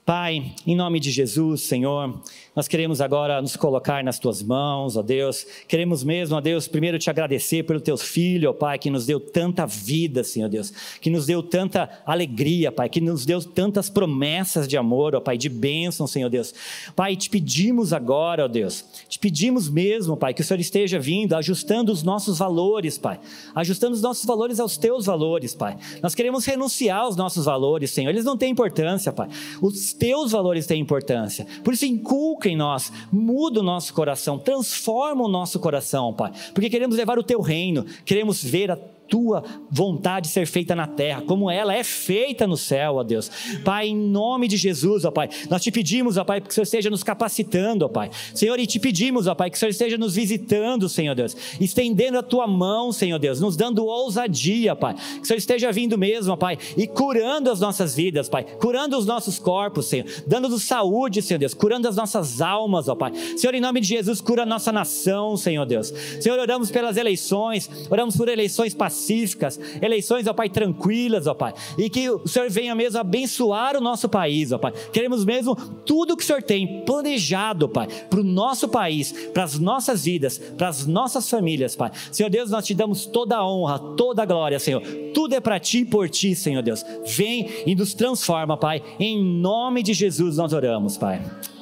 Pai, 0.06 0.52
em 0.64 0.76
nome 0.76 1.00
de 1.00 1.10
Jesus, 1.10 1.62
Senhor, 1.62 2.22
nós 2.54 2.68
queremos 2.68 3.00
agora 3.00 3.42
nos 3.42 3.56
colocar 3.56 4.04
nas 4.04 4.18
tuas 4.18 4.40
mãos, 4.40 4.96
ó 4.96 5.02
Deus. 5.02 5.44
Queremos 5.66 6.04
mesmo, 6.04 6.36
ó 6.36 6.40
Deus, 6.40 6.68
primeiro 6.68 6.98
te 7.00 7.10
agradecer 7.10 7.64
pelo 7.64 7.80
teu 7.80 7.96
filho, 7.96 8.50
ó 8.50 8.52
Pai, 8.52 8.78
que 8.78 8.90
nos 8.90 9.06
deu 9.06 9.18
tanta 9.18 9.66
vida, 9.66 10.22
Senhor 10.22 10.48
Deus, 10.48 10.72
que 11.00 11.10
nos 11.10 11.26
deu 11.26 11.42
tanta 11.42 11.90
alegria, 12.06 12.70
Pai, 12.70 12.88
que 12.88 13.00
nos 13.00 13.26
deu 13.26 13.42
tantas 13.42 13.90
promessas 13.90 14.68
de 14.68 14.76
amor, 14.76 15.16
ó 15.16 15.20
Pai, 15.20 15.36
de 15.36 15.48
bênção, 15.48 16.06
Senhor 16.06 16.30
Deus. 16.30 16.54
Pai, 16.94 17.16
te 17.16 17.28
pedimos 17.28 17.92
agora, 17.92 18.44
ó 18.44 18.48
Deus, 18.48 18.84
te 19.08 19.18
pedimos 19.18 19.68
mesmo, 19.68 20.16
Pai, 20.16 20.32
que 20.32 20.40
o 20.40 20.44
Senhor 20.44 20.60
esteja 20.60 20.98
vindo, 21.00 21.34
ajustando 21.34 21.90
os 21.90 22.04
nossos 22.04 22.38
valores, 22.38 22.96
Pai, 22.96 23.18
ajustando 23.52 23.94
os 23.94 24.02
nossos 24.02 24.24
valores 24.24 24.60
aos 24.60 24.76
teus 24.76 25.06
valores, 25.06 25.56
Pai. 25.56 25.76
Nós 26.00 26.14
queremos 26.14 26.44
renunciar 26.44 27.00
aos 27.00 27.16
nossos 27.16 27.46
valores, 27.46 27.90
Senhor, 27.90 28.10
eles 28.10 28.24
não 28.24 28.36
têm 28.36 28.52
importância, 28.52 29.12
Pai. 29.12 29.28
Os 29.60 29.92
teus 29.92 30.30
valores 30.30 30.66
têm 30.66 30.80
importância. 30.80 31.44
Por 31.64 31.74
isso, 31.74 31.84
inculca 31.84 32.43
em 32.48 32.56
nós, 32.56 32.92
muda 33.12 33.60
o 33.60 33.62
nosso 33.62 33.92
coração, 33.94 34.38
transforma 34.38 35.24
o 35.24 35.28
nosso 35.28 35.58
coração, 35.58 36.12
Pai, 36.12 36.32
porque 36.52 36.70
queremos 36.70 36.96
levar 36.96 37.18
o 37.18 37.22
teu 37.22 37.40
reino, 37.40 37.84
queremos 38.04 38.42
ver 38.42 38.70
a 38.70 38.78
tua 39.08 39.42
vontade 39.70 40.28
ser 40.28 40.46
feita 40.46 40.74
na 40.74 40.86
terra, 40.86 41.22
como 41.22 41.50
ela 41.50 41.74
é 41.74 41.84
feita 41.84 42.46
no 42.46 42.56
céu, 42.56 42.96
ó 42.96 43.02
Deus. 43.02 43.30
Pai, 43.64 43.88
em 43.88 43.96
nome 43.96 44.48
de 44.48 44.56
Jesus, 44.56 45.04
ó 45.04 45.10
Pai, 45.10 45.28
nós 45.50 45.62
te 45.62 45.70
pedimos, 45.70 46.16
ó 46.16 46.24
Pai, 46.24 46.40
que 46.40 46.48
o 46.48 46.52
Senhor 46.52 46.64
esteja 46.64 46.90
nos 46.90 47.02
capacitando, 47.02 47.84
ó 47.84 47.88
Pai. 47.88 48.10
Senhor, 48.34 48.58
e 48.58 48.66
te 48.66 48.78
pedimos, 48.80 49.26
ó 49.26 49.34
Pai, 49.34 49.50
que 49.50 49.56
o 49.56 49.58
Senhor 49.58 49.70
esteja 49.70 49.98
nos 49.98 50.14
visitando, 50.14 50.88
Senhor 50.88 51.14
Deus, 51.14 51.36
estendendo 51.60 52.18
a 52.18 52.22
tua 52.22 52.46
mão, 52.46 52.92
Senhor 52.92 53.18
Deus, 53.18 53.40
nos 53.40 53.56
dando 53.56 53.84
ousadia, 53.84 54.74
Pai. 54.74 54.94
Que 54.94 55.22
o 55.22 55.26
Senhor 55.26 55.38
esteja 55.38 55.72
vindo 55.72 55.98
mesmo, 55.98 56.32
ó 56.32 56.36
Pai, 56.36 56.58
e 56.76 56.86
curando 56.86 57.50
as 57.50 57.60
nossas 57.60 57.94
vidas, 57.94 58.28
Pai, 58.28 58.44
curando 58.44 58.96
os 58.96 59.06
nossos 59.06 59.38
corpos, 59.38 59.86
Senhor, 59.86 60.06
dando-nos 60.26 60.62
saúde, 60.62 61.22
Senhor 61.22 61.38
Deus, 61.38 61.54
curando 61.54 61.88
as 61.88 61.96
nossas 61.96 62.40
almas, 62.40 62.88
ó 62.88 62.94
Pai. 62.94 63.12
Senhor, 63.36 63.54
em 63.54 63.60
nome 63.60 63.80
de 63.80 63.88
Jesus, 63.88 64.20
cura 64.20 64.42
a 64.42 64.46
nossa 64.46 64.72
nação, 64.72 65.36
Senhor 65.36 65.66
Deus. 65.66 65.92
Senhor, 66.20 66.38
oramos 66.38 66.70
pelas 66.70 66.96
eleições, 66.96 67.70
oramos 67.90 68.16
por 68.16 68.28
eleições 68.28 68.74
pacíficas 68.74 68.93
pacíficas, 68.94 69.58
eleições, 69.82 70.26
ó 70.26 70.32
Pai, 70.32 70.48
tranquilas, 70.48 71.26
ó 71.26 71.34
Pai, 71.34 71.52
e 71.76 71.90
que 71.90 72.08
o 72.08 72.26
Senhor 72.28 72.48
venha 72.48 72.74
mesmo 72.74 73.00
abençoar 73.00 73.76
o 73.76 73.80
nosso 73.80 74.08
país, 74.08 74.52
ó 74.52 74.58
Pai. 74.58 74.72
Queremos 74.92 75.24
mesmo 75.24 75.56
tudo 75.84 76.16
que 76.16 76.22
o 76.22 76.26
Senhor 76.26 76.42
tem 76.42 76.84
planejado, 76.84 77.68
Pai, 77.68 77.88
para 78.08 78.20
o 78.20 78.24
nosso 78.24 78.68
país, 78.68 79.12
para 79.32 79.42
as 79.42 79.58
nossas 79.58 80.04
vidas, 80.04 80.38
para 80.38 80.68
as 80.68 80.86
nossas 80.86 81.28
famílias, 81.28 81.74
Pai. 81.74 81.90
Senhor 82.12 82.30
Deus, 82.30 82.50
nós 82.50 82.64
te 82.64 82.74
damos 82.74 83.06
toda 83.06 83.36
a 83.36 83.46
honra, 83.46 83.78
toda 83.96 84.22
a 84.22 84.26
glória, 84.26 84.58
Senhor. 84.58 84.82
Tudo 85.12 85.34
é 85.34 85.40
para 85.40 85.58
ti 85.58 85.78
e 85.78 85.84
por 85.84 86.08
ti, 86.08 86.34
Senhor 86.34 86.62
Deus. 86.62 86.84
Vem 87.16 87.48
e 87.66 87.74
nos 87.74 87.94
transforma, 87.94 88.56
Pai. 88.56 88.82
Em 88.98 89.22
nome 89.22 89.82
de 89.82 89.92
Jesus 89.92 90.36
nós 90.36 90.52
oramos, 90.52 90.96
Pai. 90.96 91.20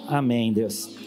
Amém, 0.08 0.52
Deus. 0.52 1.01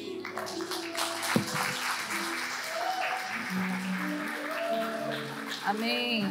Amém. 5.66 6.24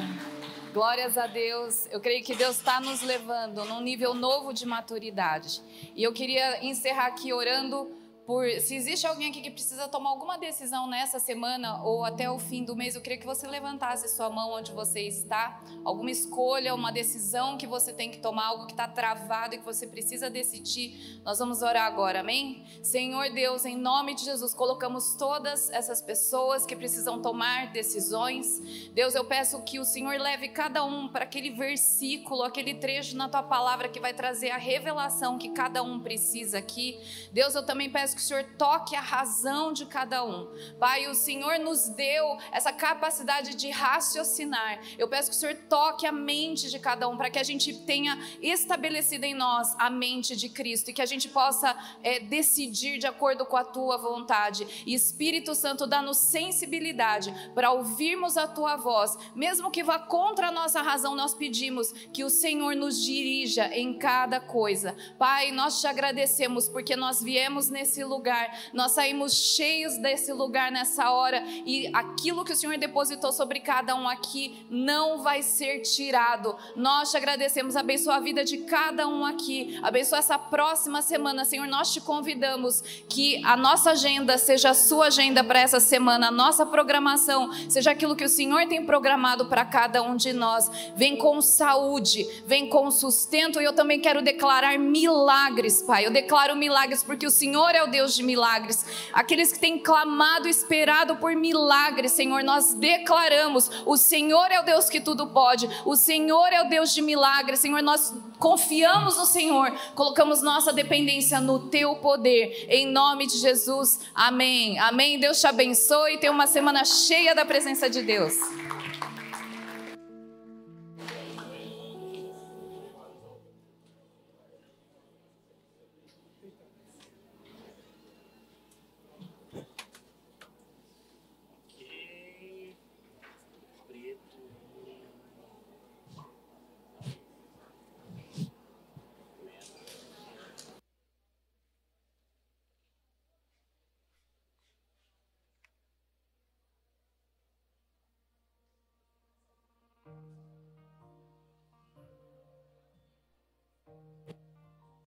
Glórias 0.72 1.18
a 1.18 1.26
Deus. 1.26 1.88
Eu 1.90 2.00
creio 2.00 2.22
que 2.24 2.36
Deus 2.36 2.56
está 2.56 2.80
nos 2.80 3.02
levando 3.02 3.64
num 3.64 3.80
nível 3.80 4.14
novo 4.14 4.52
de 4.52 4.64
maturidade. 4.64 5.60
E 5.96 6.04
eu 6.04 6.12
queria 6.12 6.64
encerrar 6.64 7.06
aqui 7.06 7.32
orando 7.32 7.90
por 8.26 8.48
se 8.60 8.74
existe 8.74 9.06
alguém 9.06 9.30
aqui 9.30 9.42
que 9.42 9.50
precisa 9.50 9.86
tomar 9.86 10.10
alguma 10.10 10.38
decisão 10.38 10.86
nessa 10.86 11.18
semana 11.18 11.82
ou 11.82 12.04
até 12.04 12.30
o 12.30 12.38
fim 12.38 12.64
do 12.64 12.74
mês, 12.74 12.94
eu 12.94 13.02
queria 13.02 13.18
que 13.18 13.26
você 13.26 13.46
levantasse 13.46 14.08
sua 14.08 14.30
mão 14.30 14.52
onde 14.52 14.72
você 14.72 15.00
está. 15.00 15.62
Alguma 15.84 16.10
escolha, 16.10 16.74
uma 16.74 16.90
decisão 16.90 17.58
que 17.58 17.66
você 17.66 17.92
tem 17.92 18.10
que 18.10 18.18
tomar, 18.18 18.46
algo 18.46 18.66
que 18.66 18.72
está 18.72 18.88
travado 18.88 19.54
e 19.54 19.58
que 19.58 19.64
você 19.64 19.86
precisa 19.86 20.30
decidir. 20.30 21.20
Nós 21.22 21.38
vamos 21.38 21.60
orar 21.60 21.84
agora, 21.84 22.20
amém? 22.20 22.64
Senhor 22.82 23.30
Deus, 23.30 23.66
em 23.66 23.76
nome 23.76 24.14
de 24.14 24.24
Jesus, 24.24 24.54
colocamos 24.54 25.16
todas 25.16 25.68
essas 25.70 26.00
pessoas 26.00 26.64
que 26.64 26.74
precisam 26.74 27.20
tomar 27.20 27.72
decisões. 27.72 28.62
Deus, 28.94 29.14
eu 29.14 29.24
peço 29.26 29.60
que 29.62 29.78
o 29.78 29.84
Senhor 29.84 30.18
leve 30.18 30.48
cada 30.48 30.82
um 30.82 31.08
para 31.08 31.24
aquele 31.24 31.50
versículo, 31.50 32.42
aquele 32.42 32.74
trecho 32.74 33.16
na 33.16 33.28
tua 33.28 33.42
palavra 33.42 33.86
que 33.86 34.00
vai 34.00 34.14
trazer 34.14 34.50
a 34.50 34.56
revelação 34.56 35.36
que 35.36 35.50
cada 35.50 35.82
um 35.82 36.00
precisa 36.00 36.56
aqui. 36.56 36.98
Deus, 37.30 37.54
eu 37.54 37.66
também 37.66 37.90
peço 37.90 38.13
que 38.14 38.20
o 38.20 38.24
Senhor 38.24 38.44
toque 38.56 38.94
a 38.96 39.00
razão 39.00 39.72
de 39.72 39.86
cada 39.86 40.24
um. 40.24 40.48
Pai, 40.78 41.06
o 41.06 41.14
Senhor 41.14 41.58
nos 41.58 41.88
deu 41.88 42.38
essa 42.52 42.72
capacidade 42.72 43.54
de 43.54 43.70
raciocinar. 43.70 44.80
Eu 44.98 45.08
peço 45.08 45.30
que 45.30 45.36
o 45.36 45.38
Senhor 45.38 45.56
toque 45.68 46.06
a 46.06 46.12
mente 46.12 46.70
de 46.70 46.78
cada 46.78 47.08
um, 47.08 47.16
para 47.16 47.30
que 47.30 47.38
a 47.38 47.42
gente 47.42 47.72
tenha 47.84 48.18
estabelecido 48.40 49.24
em 49.24 49.34
nós 49.34 49.74
a 49.78 49.90
mente 49.90 50.36
de 50.36 50.48
Cristo 50.48 50.90
e 50.90 50.92
que 50.92 51.02
a 51.02 51.06
gente 51.06 51.28
possa 51.28 51.76
é, 52.02 52.20
decidir 52.20 52.98
de 52.98 53.06
acordo 53.06 53.44
com 53.44 53.56
a 53.56 53.64
tua 53.64 53.96
vontade. 53.96 54.84
E 54.86 54.94
Espírito 54.94 55.54
Santo, 55.54 55.86
dá-nos 55.86 56.18
sensibilidade 56.18 57.34
para 57.54 57.72
ouvirmos 57.72 58.36
a 58.36 58.46
tua 58.46 58.76
voz, 58.76 59.16
mesmo 59.34 59.70
que 59.70 59.82
vá 59.82 59.98
contra 59.98 60.48
a 60.48 60.52
nossa 60.52 60.80
razão, 60.80 61.16
nós 61.16 61.34
pedimos 61.34 61.92
que 62.12 62.24
o 62.24 62.30
Senhor 62.30 62.76
nos 62.76 63.02
dirija 63.02 63.66
em 63.74 63.98
cada 63.98 64.40
coisa. 64.40 64.96
Pai, 65.18 65.50
nós 65.50 65.80
te 65.80 65.86
agradecemos 65.86 66.68
porque 66.68 66.94
nós 66.96 67.22
viemos 67.22 67.68
nesse 67.68 68.03
lugar. 68.04 68.56
Nós 68.72 68.92
saímos 68.92 69.34
cheios 69.34 69.96
desse 69.98 70.32
lugar 70.32 70.70
nessa 70.70 71.10
hora 71.10 71.42
e 71.64 71.90
aquilo 71.92 72.44
que 72.44 72.52
o 72.52 72.56
Senhor 72.56 72.76
depositou 72.78 73.32
sobre 73.32 73.60
cada 73.60 73.94
um 73.94 74.08
aqui 74.08 74.66
não 74.70 75.22
vai 75.22 75.42
ser 75.42 75.80
tirado. 75.80 76.56
Nós 76.76 77.10
te 77.10 77.16
agradecemos, 77.16 77.76
abençoa 77.76 78.16
a 78.16 78.20
vida 78.20 78.44
de 78.44 78.58
cada 78.58 79.08
um 79.08 79.24
aqui, 79.24 79.78
abençoa 79.82 80.18
essa 80.18 80.38
próxima 80.38 81.02
semana, 81.02 81.44
Senhor. 81.44 81.66
Nós 81.66 81.92
te 81.92 82.00
convidamos 82.00 82.82
que 83.08 83.44
a 83.44 83.56
nossa 83.56 83.92
agenda 83.92 84.36
seja 84.38 84.70
a 84.70 84.74
sua 84.74 85.06
agenda 85.06 85.42
para 85.42 85.60
essa 85.60 85.80
semana, 85.80 86.28
a 86.28 86.30
nossa 86.30 86.66
programação 86.66 87.50
seja 87.68 87.90
aquilo 87.90 88.16
que 88.16 88.24
o 88.24 88.28
Senhor 88.28 88.66
tem 88.66 88.84
programado 88.84 89.46
para 89.46 89.64
cada 89.64 90.02
um 90.02 90.16
de 90.16 90.32
nós. 90.32 90.70
Vem 90.96 91.16
com 91.16 91.40
saúde, 91.40 92.26
vem 92.46 92.68
com 92.68 92.90
sustento 92.90 93.60
e 93.60 93.64
eu 93.64 93.72
também 93.72 94.00
quero 94.00 94.22
declarar 94.22 94.78
milagres, 94.78 95.82
Pai. 95.82 96.06
Eu 96.06 96.10
declaro 96.10 96.56
milagres 96.56 97.02
porque 97.02 97.26
o 97.26 97.30
Senhor 97.30 97.74
é 97.74 97.82
o 97.82 97.88
Deus 97.94 98.16
de 98.16 98.24
milagres. 98.24 98.84
Aqueles 99.12 99.52
que 99.52 99.58
têm 99.60 99.78
clamado, 99.78 100.48
esperado 100.48 101.14
por 101.16 101.36
milagres, 101.36 102.10
Senhor, 102.10 102.42
nós 102.42 102.74
declaramos: 102.74 103.70
o 103.86 103.96
Senhor 103.96 104.50
é 104.50 104.58
o 104.58 104.64
Deus 104.64 104.90
que 104.90 105.00
tudo 105.00 105.28
pode, 105.28 105.68
o 105.84 105.94
Senhor 105.94 106.48
é 106.52 106.60
o 106.62 106.68
Deus 106.68 106.92
de 106.92 107.00
milagres, 107.00 107.60
Senhor, 107.60 107.82
nós 107.82 108.12
confiamos 108.38 109.16
no 109.16 109.26
Senhor, 109.26 109.70
colocamos 109.94 110.42
nossa 110.42 110.72
dependência 110.72 111.40
no 111.40 111.68
teu 111.68 111.94
poder, 111.96 112.66
em 112.68 112.84
nome 112.86 113.28
de 113.28 113.38
Jesus, 113.38 114.00
amém. 114.12 114.76
Amém. 114.80 115.20
Deus 115.20 115.40
te 115.40 115.46
abençoe 115.46 116.14
e 116.14 116.18
tenha 116.18 116.32
uma 116.32 116.48
semana 116.48 116.84
cheia 116.84 117.32
da 117.34 117.44
presença 117.44 117.88
de 117.88 118.02
Deus. 118.02 118.34